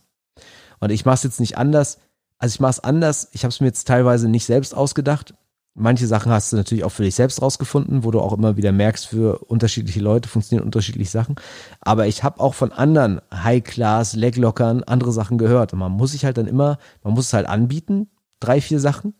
Und 0.79 0.91
ich 0.91 1.05
mache 1.05 1.15
es 1.15 1.23
jetzt 1.23 1.39
nicht 1.39 1.57
anders. 1.57 1.99
Also 2.37 2.55
ich 2.55 2.59
mache 2.59 2.71
es 2.71 2.79
anders. 2.81 3.29
Ich 3.31 3.43
habe 3.43 3.51
es 3.51 3.61
mir 3.61 3.67
jetzt 3.67 3.87
teilweise 3.87 4.27
nicht 4.27 4.45
selbst 4.45 4.75
ausgedacht. 4.75 5.33
Manche 5.75 6.05
Sachen 6.05 6.31
hast 6.31 6.51
du 6.51 6.55
natürlich 6.55 6.83
auch 6.83 6.91
für 6.91 7.03
dich 7.03 7.15
selbst 7.15 7.41
rausgefunden, 7.41 8.03
wo 8.03 8.11
du 8.11 8.19
auch 8.19 8.33
immer 8.33 8.57
wieder 8.57 8.71
merkst, 8.71 9.07
für 9.07 9.39
unterschiedliche 9.39 10.01
Leute 10.01 10.29
funktionieren 10.29 10.65
unterschiedliche 10.65 11.09
Sachen. 11.09 11.35
Aber 11.81 12.05
ich 12.05 12.23
habe 12.23 12.39
auch 12.39 12.53
von 12.53 12.71
anderen 12.71 13.21
High-Class, 13.33 14.13
Leglockern 14.13 14.83
andere 14.83 15.11
Sachen 15.11 15.39
gehört. 15.39 15.73
Und 15.73 15.79
man 15.79 15.91
muss 15.91 16.11
sich 16.11 16.25
halt 16.25 16.37
dann 16.37 16.45
immer, 16.45 16.77
man 17.01 17.13
muss 17.13 17.27
es 17.27 17.33
halt 17.33 17.47
anbieten, 17.47 18.07
drei, 18.39 18.61
vier 18.61 18.79
Sachen. 18.79 19.15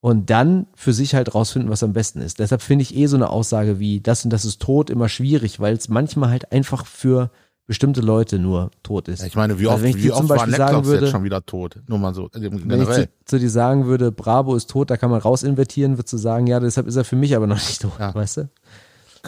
Und 0.00 0.30
dann 0.30 0.66
für 0.74 0.92
sich 0.92 1.14
halt 1.14 1.34
rausfinden, 1.34 1.70
was 1.70 1.82
am 1.82 1.92
besten 1.92 2.20
ist. 2.20 2.38
Deshalb 2.38 2.60
finde 2.62 2.82
ich 2.82 2.96
eh 2.96 3.06
so 3.06 3.16
eine 3.16 3.30
Aussage 3.30 3.78
wie 3.78 4.00
das 4.00 4.24
und 4.24 4.32
das 4.32 4.44
ist 4.44 4.60
tot 4.60 4.90
immer 4.90 5.08
schwierig, 5.08 5.58
weil 5.58 5.74
es 5.74 5.88
manchmal 5.88 6.30
halt 6.30 6.52
einfach 6.52 6.86
für 6.86 7.30
bestimmte 7.66 8.00
Leute 8.00 8.38
nur 8.38 8.70
tot 8.82 9.08
ist. 9.08 9.22
Ich 9.24 9.36
meine, 9.36 9.58
wie 9.58 9.66
Also 9.66 9.74
oft, 9.74 9.82
wenn 9.84 9.90
ich 9.90 9.96
wie 10.02 10.08
zum 10.08 10.18
oft 10.18 10.28
Beispiel 10.28 10.54
sagen 10.56 10.84
würde- 10.84 11.04
jetzt 11.06 11.12
schon 11.12 11.24
wieder 11.24 11.44
tot? 11.46 11.80
Nur 11.86 11.98
mal 11.98 12.12
so, 12.14 12.26
äh, 12.26 12.30
Wenn 12.34 12.54
ich 12.56 12.68
generell. 12.68 13.04
zu, 13.06 13.10
zu 13.24 13.38
dir 13.38 13.50
sagen 13.50 13.86
würde, 13.86 14.10
Bravo 14.12 14.54
ist 14.56 14.68
tot, 14.70 14.90
da 14.90 14.96
kann 14.96 15.10
man 15.10 15.20
rausinvertieren, 15.20 15.96
würdest 15.96 16.12
du 16.12 16.16
sagen, 16.18 16.46
ja, 16.46 16.60
deshalb 16.60 16.86
ist 16.86 16.96
er 16.96 17.04
für 17.04 17.16
mich 17.16 17.34
aber 17.36 17.46
noch 17.46 17.56
nicht 17.56 17.80
tot, 17.82 17.92
Ja. 17.98 18.14
weißt 18.14 18.38
du? 18.38 18.48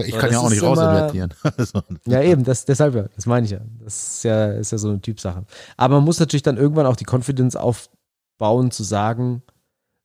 Ich 0.01 0.13
So, 0.13 0.19
kann 0.19 0.33
ja 0.33 0.39
auch 0.41 0.51
nicht 0.51 0.63
rausinvertieren. 0.63 1.33
Also, 1.57 1.81
Ja, 2.07 2.21
eben, 2.23 2.43
das, 2.43 2.65
deshalb 2.65 2.95
ja, 2.97 3.05
das 3.15 3.27
meine 3.27 3.47
ich 3.47 3.53
ja. 3.53 3.61
Das 3.85 4.17
ist 4.17 4.25
ja, 4.25 4.47
ist 4.53 4.73
ja 4.73 4.79
so 4.79 4.89
eine 4.89 5.01
Typsache. 5.01 5.45
Aber 5.77 5.95
man 5.97 6.05
muss 6.05 6.19
natürlich 6.19 6.43
dann 6.43 6.57
irgendwann 6.57 6.87
auch 6.87 6.97
die 6.97 7.07
Confidence 7.09 7.55
aufbauen, 7.55 8.73
zu 8.73 8.83
sagen, 8.83 9.43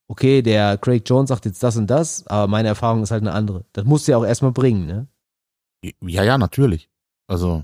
okay, 0.07 0.43
der 0.43 0.77
Craig 0.77 1.01
Jones 1.09 1.29
sagt 1.29 1.45
jetzt 1.45 1.63
das 1.63 1.75
und 1.77 1.87
das, 1.87 2.27
aber 2.27 2.47
meine 2.47 2.67
Erfahrung 2.67 3.01
ist 3.01 3.09
halt 3.09 3.23
eine 3.23 3.31
andere. 3.31 3.65
Das 3.73 3.85
musst 3.85 4.07
du 4.07 4.11
ja 4.11 4.17
auch 4.19 4.25
erstmal 4.25 4.51
bringen, 4.51 4.85
ne? 4.85 5.07
ja, 6.01 6.23
ja, 6.23 6.37
natürlich. 6.37 6.89
Also, 7.27 7.63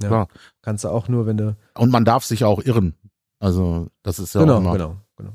Ja. 0.00 0.08
Klar. 0.08 0.28
Kannst 0.62 0.84
du 0.84 0.88
auch 0.88 1.08
nur, 1.08 1.26
wenn 1.26 1.36
du. 1.36 1.56
und 1.76 1.90
man 1.90 2.04
darf 2.04 2.24
sich 2.24 2.44
auch 2.44 2.62
irren. 2.62 2.94
Also, 3.38 3.88
das 4.02 4.18
ist 4.18 4.34
ja 4.34 4.40
genau, 4.40 4.56
auch 4.56 4.60
immer 4.60 4.72
genau, 4.72 4.96
genau. 5.16 5.32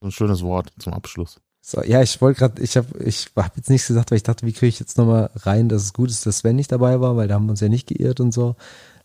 so 0.00 0.08
ein 0.08 0.12
schönes 0.12 0.42
Wort 0.42 0.72
zum 0.78 0.92
Abschluss. 0.92 1.40
So, 1.62 1.82
ja, 1.82 2.00
ich 2.00 2.20
wollte 2.20 2.38
gerade, 2.38 2.62
ich 2.62 2.76
habe 2.76 3.02
ich 3.02 3.28
hab 3.34 3.56
jetzt 3.56 3.70
nichts 3.70 3.88
gesagt, 3.88 4.10
weil 4.10 4.16
ich 4.16 4.22
dachte, 4.22 4.46
wie 4.46 4.52
kriege 4.52 4.68
ich 4.68 4.78
jetzt 4.78 4.98
nochmal 4.98 5.30
rein, 5.34 5.68
dass 5.68 5.82
es 5.82 5.92
gut 5.92 6.10
ist, 6.10 6.24
dass 6.24 6.38
Sven 6.38 6.54
nicht 6.54 6.70
dabei 6.70 7.00
war, 7.00 7.16
weil 7.16 7.26
da 7.26 7.34
haben 7.34 7.46
wir 7.46 7.50
uns 7.50 7.60
ja 7.60 7.68
nicht 7.68 7.88
geirrt 7.88 8.20
und 8.20 8.32
so. 8.32 8.54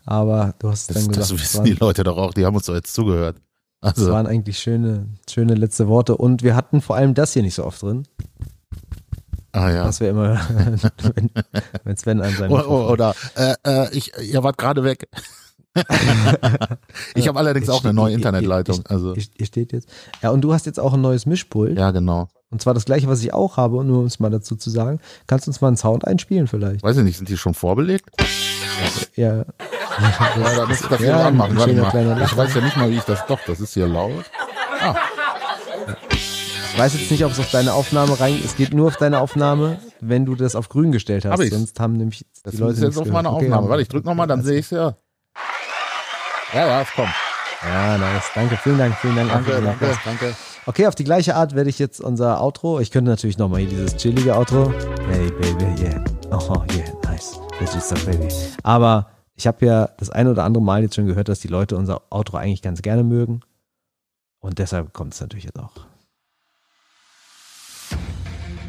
Aber 0.05 0.53
du 0.59 0.69
hast 0.69 0.89
Das, 0.89 0.95
dann 0.95 1.07
das 1.07 1.29
gesagt, 1.29 1.31
es 1.31 1.41
wissen 1.41 1.57
waren, 1.59 1.65
die 1.65 1.73
Leute 1.73 2.03
doch 2.03 2.17
auch, 2.17 2.33
die 2.33 2.45
haben 2.45 2.55
uns 2.55 2.65
doch 2.65 2.75
jetzt 2.75 2.93
zugehört. 2.93 3.37
Also, 3.79 4.11
waren 4.11 4.27
eigentlich 4.27 4.59
schöne, 4.59 5.07
schöne 5.27 5.55
letzte 5.55 5.87
Worte 5.87 6.15
und 6.15 6.43
wir 6.43 6.55
hatten 6.55 6.81
vor 6.81 6.95
allem 6.95 7.15
das 7.15 7.33
hier 7.33 7.41
nicht 7.41 7.55
so 7.55 7.65
oft 7.65 7.81
drin. 7.81 8.03
Ah 9.53 9.69
ja. 9.69 9.85
Was 9.85 9.99
wir 9.99 10.09
immer, 10.09 10.39
wenn, 11.15 11.29
wenn 11.83 11.97
Sven 11.97 12.21
an 12.21 12.33
seinem 12.35 12.51
Oder, 12.51 12.69
oder 12.69 13.15
äh, 13.35 13.55
äh, 13.65 13.89
ich, 13.97 14.11
ihr 14.21 14.43
wart 14.43 14.57
gerade 14.57 14.83
weg. 14.83 15.07
ich 17.15 17.27
habe 17.27 17.39
allerdings 17.39 17.69
auch 17.69 17.83
eine 17.83 17.93
neue 17.93 18.07
ihr- 18.09 18.11
ihr- 18.11 18.17
Internetleitung. 18.17 18.77
ihr- 18.79 18.91
Also, 18.91 19.15
Ihr, 19.15 19.23
ihr 19.37 19.45
steht 19.45 19.71
jetzt. 19.73 19.87
Ja, 20.21 20.31
und 20.31 20.41
du 20.41 20.53
hast 20.53 20.65
jetzt 20.65 20.79
auch 20.79 20.93
ein 20.93 21.01
neues 21.01 21.25
Mischpult. 21.25 21.77
ja, 21.77 21.91
genau. 21.91 22.27
Und 22.49 22.61
zwar 22.61 22.73
das 22.73 22.83
gleiche, 22.83 23.07
was 23.07 23.21
ich 23.23 23.33
auch 23.33 23.55
habe, 23.55 23.81
nur 23.85 23.99
um 23.99 24.05
es 24.07 24.19
mal 24.19 24.29
dazu 24.29 24.57
zu 24.57 24.69
sagen. 24.69 24.99
Kannst 25.25 25.47
du 25.47 25.51
uns 25.51 25.61
mal 25.61 25.69
einen 25.69 25.77
Sound 25.77 26.05
einspielen 26.05 26.47
vielleicht? 26.47 26.83
Weiß 26.83 26.97
ich 26.97 27.03
nicht, 27.05 27.15
sind 27.15 27.29
die 27.29 27.37
schon 27.37 27.53
vorbelegt? 27.53 28.09
Ja. 29.15 29.37
Ja, 29.37 29.45
da 30.57 30.65
muss 30.65 30.81
ich 30.81 30.87
das 30.87 30.99
Ja, 30.99 31.05
hier 31.17 31.25
anmachen. 31.27 31.55
Warte 31.57 31.73
mal. 31.73 32.21
Ich 32.25 32.35
weiß 32.35 32.53
ja 32.55 32.59
nicht 32.61 32.75
mal, 32.75 32.89
wie 32.89 32.95
ich 32.97 33.03
das. 33.03 33.25
Doch, 33.27 33.39
das 33.47 33.61
ist 33.61 33.73
hier 33.73 33.87
laut. 33.87 34.11
Ich 34.81 34.83
weiß 36.81 36.93
jetzt 36.99 37.11
nicht, 37.11 37.23
ob 37.25 37.31
es 37.31 37.39
auf 37.39 37.51
deine 37.51 37.73
Aufnahme 37.73 38.19
rein. 38.19 38.39
Es 38.43 38.55
geht 38.55 38.73
nur 38.73 38.87
auf 38.87 38.97
deine 38.97 39.19
Aufnahme, 39.19 39.77
wenn 39.99 40.25
du 40.25 40.35
das 40.35 40.55
auf 40.55 40.67
grün 40.69 40.91
gestellt 40.91 41.25
hast. 41.25 41.31
Hab 41.33 41.39
ich's. 41.41 41.53
Sonst 41.55 41.79
haben 41.79 41.93
nämlich 41.93 42.25
Das 42.43 42.55
die 42.55 42.59
Leute 42.59 42.73
ist 42.73 42.81
jetzt 42.81 42.97
auf 42.97 43.03
gehört. 43.03 43.25
Okay, 43.25 43.35
Aufnahme. 43.35 43.55
haben- 43.55 43.69
Warte, 43.69 43.81
ich 43.83 43.87
drück 43.87 44.03
nochmal, 44.05 44.25
dann 44.27 44.41
sehe 44.41 44.57
ich 44.59 44.65
es 44.65 44.71
ja. 44.71 44.95
Ja, 46.53 46.67
ja, 46.67 46.81
es 46.81 46.91
kommt. 46.93 47.09
Ja, 47.63 47.97
nice. 47.99 48.23
Danke, 48.33 48.57
vielen 48.57 48.77
Dank, 48.79 48.95
vielen 48.97 49.15
Dank. 49.15 49.29
Danke, 49.31 49.51
Danke, 49.51 49.65
danke, 49.85 49.97
danke. 50.03 50.35
Okay, 50.65 50.87
auf 50.87 50.95
die 50.95 51.03
gleiche 51.03 51.35
Art 51.35 51.55
werde 51.55 51.69
ich 51.69 51.77
jetzt 51.79 52.01
unser 52.01 52.41
Outro. 52.41 52.79
Ich 52.79 52.89
könnte 52.91 53.11
natürlich 53.11 53.37
nochmal 53.37 53.59
hier 53.61 53.69
dieses 53.69 53.95
chillige 53.97 54.35
Outro. 54.35 54.73
Hey, 55.07 55.29
baby, 55.39 55.83
yeah. 55.83 56.03
Oh, 56.31 56.63
yeah, 56.73 56.85
nice. 57.03 57.39
This 57.59 57.75
is 57.75 57.87
so 57.89 57.95
baby. 58.05 58.27
Aber 58.63 59.11
ich 59.35 59.45
habe 59.45 59.63
ja 59.65 59.89
das 59.97 60.09
eine 60.09 60.31
oder 60.31 60.43
andere 60.43 60.63
Mal 60.63 60.81
jetzt 60.81 60.95
schon 60.95 61.05
gehört, 61.05 61.29
dass 61.29 61.39
die 61.39 61.47
Leute 61.47 61.77
unser 61.77 62.01
Outro 62.11 62.37
eigentlich 62.37 62.61
ganz 62.63 62.81
gerne 62.81 63.03
mögen. 63.03 63.41
Und 64.39 64.57
deshalb 64.57 64.93
kommt 64.93 65.13
es 65.13 65.21
natürlich 65.21 65.45
jetzt 65.45 65.59
auch. 65.59 65.71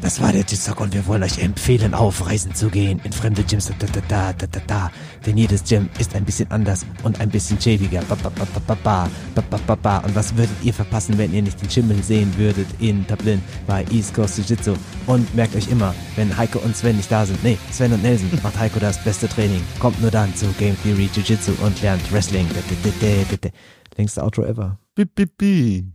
Das 0.03 0.21
war 0.21 0.33
der 0.33 0.45
Tizock 0.45 0.81
und 0.81 0.93
wir 0.93 1.07
wollen 1.07 1.23
euch 1.23 1.41
empfehlen, 1.41 1.93
auf 1.93 2.27
Reisen 2.27 2.53
zu 2.53 2.69
gehen, 2.69 2.99
in 3.05 3.13
fremde 3.13 3.41
Gyms, 3.41 3.67
da, 3.67 3.73
da, 3.79 4.01
da, 4.09 4.33
da, 4.33 4.47
da, 4.47 4.59
da. 4.67 4.91
Denn 5.25 5.37
jedes 5.37 5.63
Gym 5.63 5.89
ist 5.97 6.13
ein 6.13 6.25
bisschen 6.25 6.51
anders 6.51 6.85
und 7.03 7.21
ein 7.21 7.29
bisschen 7.29 7.59
schädiger. 7.59 8.01
Ba, 8.09 8.15
ba, 8.15 8.29
ba, 8.29 8.45
ba, 8.53 8.59
ba, 8.67 8.75
ba, 8.83 9.09
ba, 9.33 9.41
ba, 9.49 9.59
ba, 9.65 9.75
ba. 9.75 9.97
Und 9.99 10.13
was 10.13 10.35
würdet 10.35 10.57
ihr 10.61 10.73
verpassen, 10.73 11.17
wenn 11.17 11.33
ihr 11.33 11.41
nicht 11.41 11.61
den 11.61 11.69
Schimmel 11.69 12.03
sehen 12.03 12.37
würdet 12.37 12.67
in 12.79 13.07
Dublin 13.07 13.41
bei 13.65 13.85
East 13.91 14.13
Coast 14.13 14.39
Jiu-Jitsu? 14.39 14.75
Und 15.07 15.33
merkt 15.35 15.55
euch 15.55 15.71
immer, 15.71 15.95
wenn 16.17 16.35
Heiko 16.35 16.59
und 16.59 16.75
Sven 16.75 16.97
nicht 16.97 17.09
da 17.09 17.25
sind, 17.25 17.41
nee, 17.41 17.57
Sven 17.71 17.93
und 17.93 18.03
Nelson, 18.03 18.29
macht 18.43 18.59
Heiko 18.59 18.79
das 18.79 19.01
beste 19.05 19.29
Training. 19.29 19.63
Kommt 19.79 20.01
nur 20.01 20.11
dann 20.11 20.35
zu 20.35 20.47
Game 20.59 20.75
Theory 20.83 21.09
Jiu-Jitsu 21.15 21.53
und 21.63 21.81
lernt 21.81 22.11
Wrestling. 22.11 22.49
Da, 22.49 22.55
da, 22.55 22.89
da, 22.99 23.23
da, 23.29 23.37
da. 23.39 23.49
Längste 23.95 24.21
Outro 24.21 24.43
ever. 24.43 24.77
Bi, 24.95 25.05
bi, 25.05 25.25
bi. 25.25 25.93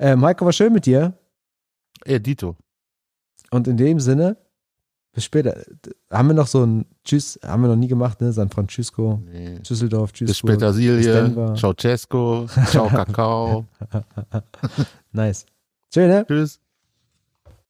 Ähm, 0.00 0.24
Heiko, 0.24 0.44
war 0.44 0.52
schön 0.52 0.72
mit 0.72 0.84
dir. 0.84 1.16
Ey, 2.04 2.20
Dito. 2.20 2.56
Und 3.50 3.68
in 3.68 3.76
dem 3.76 4.00
Sinne, 4.00 4.36
bis 5.12 5.24
später. 5.24 5.62
Haben 6.10 6.28
wir 6.28 6.34
noch 6.34 6.46
so 6.46 6.64
ein 6.64 6.86
Tschüss, 7.04 7.38
haben 7.44 7.62
wir 7.62 7.68
noch 7.68 7.76
nie 7.76 7.88
gemacht, 7.88 8.20
ne? 8.20 8.32
San 8.32 8.48
Francisco, 8.48 9.20
Nee. 9.30 9.58
Düsseldorf, 9.58 10.12
Tschüss. 10.12 10.30
Bis 10.30 10.42
Petersilie, 10.42 11.02
Denver. 11.12 11.54
ciao 11.54 11.74
Cesco, 11.78 12.46
ciao 12.70 12.88
Kakao. 12.88 13.66
Nice. 15.12 15.44
Schön, 15.92 16.08
ne? 16.08 16.24
Tschüss. 16.26 16.58